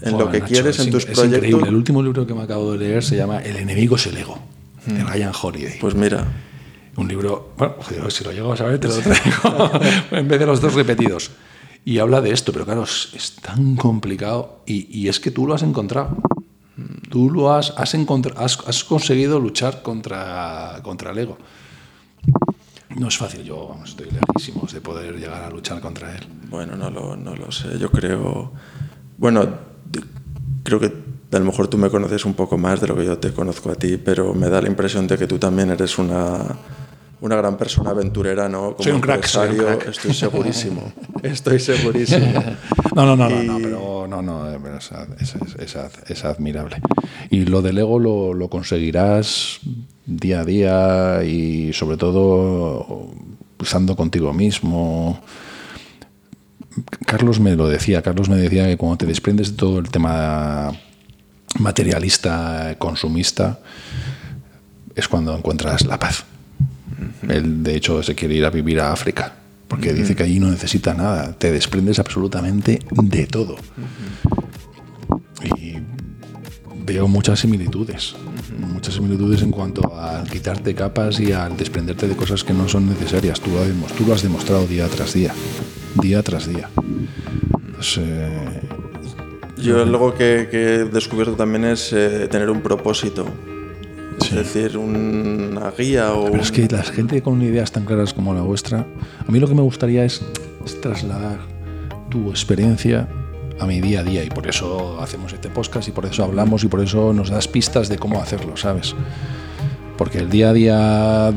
en 0.00 0.12
lo 0.12 0.18
Joder, 0.26 0.32
que 0.32 0.38
Nacho, 0.40 0.52
quieres, 0.52 0.78
es 0.78 0.86
en 0.86 0.92
tus 0.92 1.04
es 1.04 1.14
proyectos... 1.14 1.36
increíble. 1.38 1.68
El 1.68 1.74
último 1.76 2.02
libro 2.02 2.26
que 2.26 2.34
me 2.34 2.42
acabo 2.42 2.72
de 2.72 2.78
leer 2.78 3.02
se 3.04 3.16
llama 3.16 3.38
El 3.40 3.56
enemigo 3.56 3.96
es 3.96 4.06
el 4.06 4.16
ego, 4.16 4.38
de 4.86 5.02
Ryan 5.04 5.32
Holiday. 5.40 5.78
Pues 5.80 5.94
mira, 5.94 6.26
Un 6.96 7.08
libro, 7.08 7.52
bueno, 7.58 7.74
joder, 7.78 8.10
si 8.12 8.24
lo 8.24 8.32
llego 8.32 8.52
a 8.52 8.56
saber, 8.56 8.78
te 8.80 8.88
lo 8.88 8.96
traigo 8.98 9.70
en 10.12 10.28
vez 10.28 10.38
de 10.40 10.46
los 10.46 10.60
dos 10.60 10.74
repetidos. 10.74 11.30
Y 11.84 11.98
habla 11.98 12.20
de 12.20 12.32
esto, 12.32 12.52
pero 12.52 12.64
claro, 12.64 12.82
es, 12.84 13.10
es 13.14 13.36
tan 13.36 13.76
complicado 13.76 14.60
y, 14.66 14.88
y 14.98 15.08
es 15.08 15.20
que 15.20 15.30
tú 15.30 15.46
lo 15.46 15.54
has 15.54 15.62
encontrado. 15.62 16.16
Tú 17.10 17.30
lo 17.30 17.52
has, 17.54 17.72
has, 17.76 17.94
encontra- 17.94 18.34
has, 18.36 18.58
has 18.66 18.82
conseguido 18.84 19.38
luchar 19.40 19.82
contra, 19.82 20.80
contra 20.82 21.12
el 21.12 21.18
ego. 21.18 21.38
No 22.96 23.08
es 23.08 23.16
fácil, 23.16 23.42
yo 23.44 23.68
vamos, 23.68 23.90
estoy 23.90 24.08
lejísimos 24.10 24.72
de 24.72 24.80
poder 24.80 25.16
llegar 25.18 25.42
a 25.44 25.50
luchar 25.50 25.80
contra 25.80 26.14
él. 26.16 26.26
Bueno, 26.48 26.76
no 26.76 26.90
lo, 26.90 27.16
no 27.16 27.34
lo 27.36 27.52
sé. 27.52 27.78
Yo 27.78 27.90
creo. 27.90 28.52
Bueno, 29.18 29.46
creo 30.66 30.80
que 30.80 30.92
a 31.32 31.38
lo 31.38 31.44
mejor 31.44 31.68
tú 31.68 31.78
me 31.78 31.88
conoces 31.88 32.24
un 32.24 32.34
poco 32.34 32.58
más 32.58 32.80
de 32.80 32.88
lo 32.88 32.96
que 32.96 33.04
yo 33.06 33.16
te 33.18 33.32
conozco 33.32 33.70
a 33.70 33.74
ti, 33.76 33.96
pero 33.96 34.34
me 34.34 34.48
da 34.50 34.60
la 34.60 34.68
impresión 34.68 35.06
de 35.06 35.16
que 35.16 35.26
tú 35.26 35.38
también 35.38 35.70
eres 35.70 35.96
una, 35.98 36.38
una 37.20 37.36
gran 37.36 37.56
persona 37.56 37.90
aventurera, 37.90 38.48
¿no? 38.48 38.72
Como 38.72 38.82
Soy 38.84 38.92
un 38.92 39.00
crack, 39.00 39.24
soy 39.26 39.50
un 39.50 39.56
crack. 39.56 39.88
Estoy 39.88 40.12
segurísimo. 40.14 40.92
Estoy 41.22 41.58
segurísimo. 41.60 42.42
No, 42.94 43.06
no, 43.06 43.16
no, 43.16 43.28
no, 43.28 43.42
no, 43.42 43.58
Y- 43.58 43.62
pero 43.62 44.06
no, 44.08 44.22
no, 44.22 44.50
eh, 44.52 44.58
pero 44.62 44.78
es, 44.78 44.90
es- 45.20 45.34
es- 45.58 45.76
es- 45.76 46.10
es 46.10 46.24
admirable. 46.24 46.76
Y 47.30 47.44
lo 47.46 47.62
del 47.62 47.78
ego 47.78 47.98
lo, 47.98 48.34
lo 48.34 48.48
conseguirás 48.48 49.60
día 50.04 50.40
a 50.40 50.44
día 50.44 51.24
y 51.24 51.72
sobre 51.72 51.96
todo 51.96 53.08
estando 53.62 53.96
contigo 53.96 54.32
mismo. 54.32 55.20
Carlos 57.06 57.40
me 57.40 57.56
lo 57.56 57.68
decía, 57.68 58.02
Carlos 58.02 58.28
me 58.28 58.36
decía 58.36 58.66
que 58.66 58.76
cuando 58.76 58.98
te 58.98 59.06
desprendes 59.06 59.52
de 59.52 59.56
todo 59.56 59.78
el 59.78 59.88
tema 59.88 60.72
materialista, 61.58 62.74
consumista, 62.78 63.60
es 64.94 65.08
cuando 65.08 65.36
encuentras 65.36 65.86
la 65.86 65.98
paz. 65.98 66.24
Él, 67.28 67.62
de 67.62 67.76
hecho, 67.76 68.02
se 68.02 68.14
quiere 68.14 68.34
ir 68.34 68.44
a 68.44 68.50
vivir 68.50 68.80
a 68.80 68.92
África, 68.92 69.32
porque 69.68 69.92
dice 69.92 70.14
que 70.14 70.22
allí 70.22 70.38
no 70.38 70.50
necesita 70.50 70.94
nada, 70.94 71.32
te 71.32 71.50
desprendes 71.50 71.98
absolutamente 71.98 72.80
de 72.90 73.26
todo. 73.26 73.56
Y 75.58 75.76
veo 76.84 77.08
muchas 77.08 77.40
similitudes, 77.40 78.14
muchas 78.72 78.94
similitudes 78.94 79.42
en 79.42 79.50
cuanto 79.50 79.94
a 79.94 80.24
quitarte 80.24 80.74
capas 80.74 81.18
y 81.20 81.32
al 81.32 81.56
desprenderte 81.56 82.06
de 82.08 82.16
cosas 82.16 82.44
que 82.44 82.52
no 82.52 82.68
son 82.68 82.88
necesarias. 82.88 83.40
Tú 83.40 83.50
lo, 83.50 83.60
has 83.62 83.68
demos- 83.68 83.92
tú 83.92 84.04
lo 84.06 84.14
has 84.14 84.22
demostrado 84.22 84.66
día 84.66 84.86
tras 84.88 85.12
día, 85.14 85.32
día 86.00 86.22
tras 86.22 86.46
día. 86.46 86.68
Eh, 87.98 88.60
Yo 89.58 89.82
algo 89.82 90.14
que, 90.14 90.48
que 90.50 90.74
he 90.76 90.84
descubierto 90.84 91.34
también 91.34 91.64
es 91.64 91.92
eh, 91.92 92.28
tener 92.30 92.50
un 92.50 92.60
propósito. 92.60 93.26
Sí. 94.18 94.38
Es 94.38 94.54
decir, 94.54 94.78
una 94.78 95.70
guía 95.72 96.14
o... 96.14 96.30
Pero 96.30 96.42
es 96.42 96.50
que 96.50 96.66
la 96.68 96.82
gente 96.82 97.20
con 97.22 97.42
ideas 97.42 97.70
tan 97.70 97.84
claras 97.84 98.14
como 98.14 98.32
la 98.32 98.40
vuestra, 98.40 98.86
a 99.26 99.30
mí 99.30 99.38
lo 99.38 99.46
que 99.46 99.54
me 99.54 99.62
gustaría 99.62 100.04
es, 100.04 100.22
es 100.64 100.80
trasladar 100.80 101.38
tu 102.10 102.30
experiencia 102.30 103.08
a 103.58 103.66
mi 103.66 103.80
día 103.80 104.00
a 104.00 104.04
día 104.04 104.24
y 104.24 104.28
por 104.28 104.46
eso 104.48 105.00
hacemos 105.00 105.32
este 105.32 105.48
podcast 105.48 105.88
y 105.88 105.92
por 105.92 106.06
eso 106.06 106.24
hablamos 106.24 106.64
y 106.64 106.68
por 106.68 106.80
eso 106.80 107.12
nos 107.12 107.30
das 107.30 107.48
pistas 107.48 107.88
de 107.88 107.98
cómo 107.98 108.20
hacerlo, 108.20 108.56
¿sabes? 108.56 108.94
Porque 109.96 110.18
el 110.18 110.28
día 110.28 110.50
a 110.50 110.52
día 110.52 111.32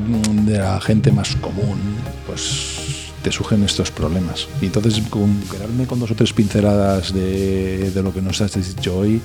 de 0.45 0.57
la 0.57 0.81
gente 0.81 1.11
más 1.11 1.35
común, 1.37 1.79
pues 2.27 2.78
te 3.21 3.31
surgen 3.31 3.63
estos 3.63 3.91
problemas. 3.91 4.47
Y 4.61 4.67
entonces 4.67 5.01
con 5.09 5.39
quedarme 5.51 5.85
con 5.87 5.99
dos 5.99 6.11
o 6.11 6.15
tres 6.15 6.33
pinceladas 6.33 7.13
de, 7.13 7.91
de 7.91 8.03
lo 8.03 8.13
que 8.13 8.21
nos 8.21 8.41
has 8.41 8.53
dicho 8.53 8.97
hoy, 8.97 9.21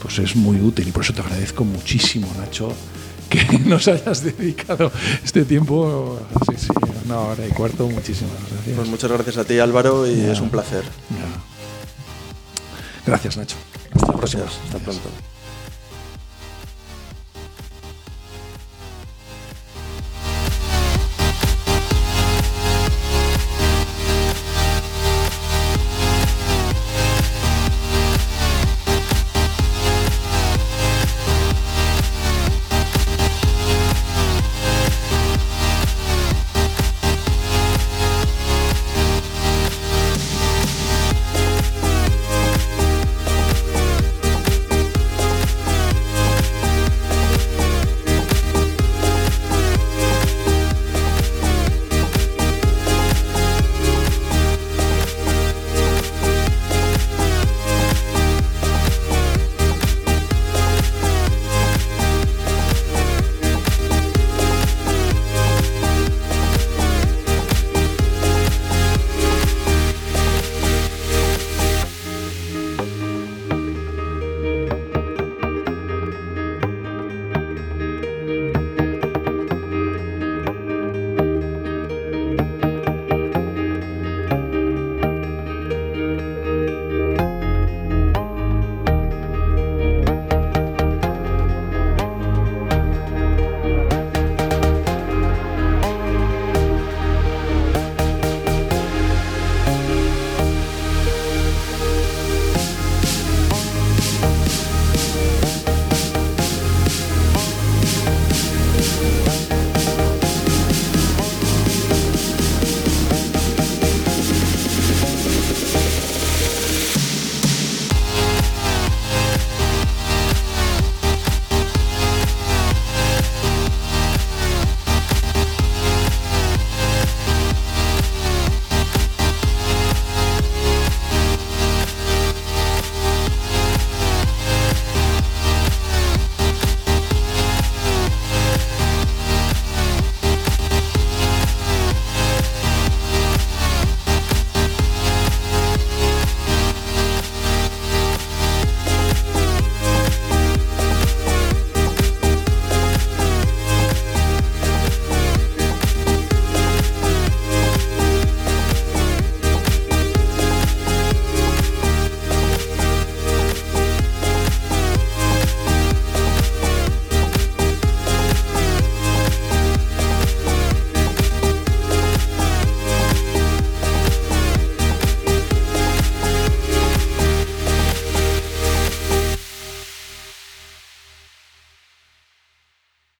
pues 0.00 0.18
es 0.18 0.36
muy 0.36 0.60
útil 0.60 0.88
y 0.88 0.92
por 0.92 1.04
eso 1.04 1.12
te 1.12 1.20
agradezco 1.20 1.64
muchísimo, 1.64 2.28
Nacho, 2.38 2.72
que 3.28 3.58
nos 3.64 3.88
hayas 3.88 4.22
dedicado 4.22 4.90
este 5.24 5.44
tiempo. 5.44 6.18
Sí, 6.48 6.54
sí, 6.58 6.68
una 7.04 7.20
hora 7.20 7.46
y 7.46 7.50
cuarto. 7.50 7.88
Muchísimas 7.88 8.34
gracias. 8.50 8.76
Pues 8.76 8.88
muchas 8.88 9.10
gracias 9.10 9.36
a 9.38 9.44
ti 9.44 9.58
Álvaro 9.58 10.06
y 10.06 10.20
es 10.20 10.40
un 10.40 10.50
placer. 10.50 10.84
Gracias, 13.06 13.36
Nacho. 13.36 13.56
Hasta 13.94 14.12
la 14.12 14.18
próxima. 14.18 14.44
Hasta 14.44 14.78
pronto. 14.78 15.08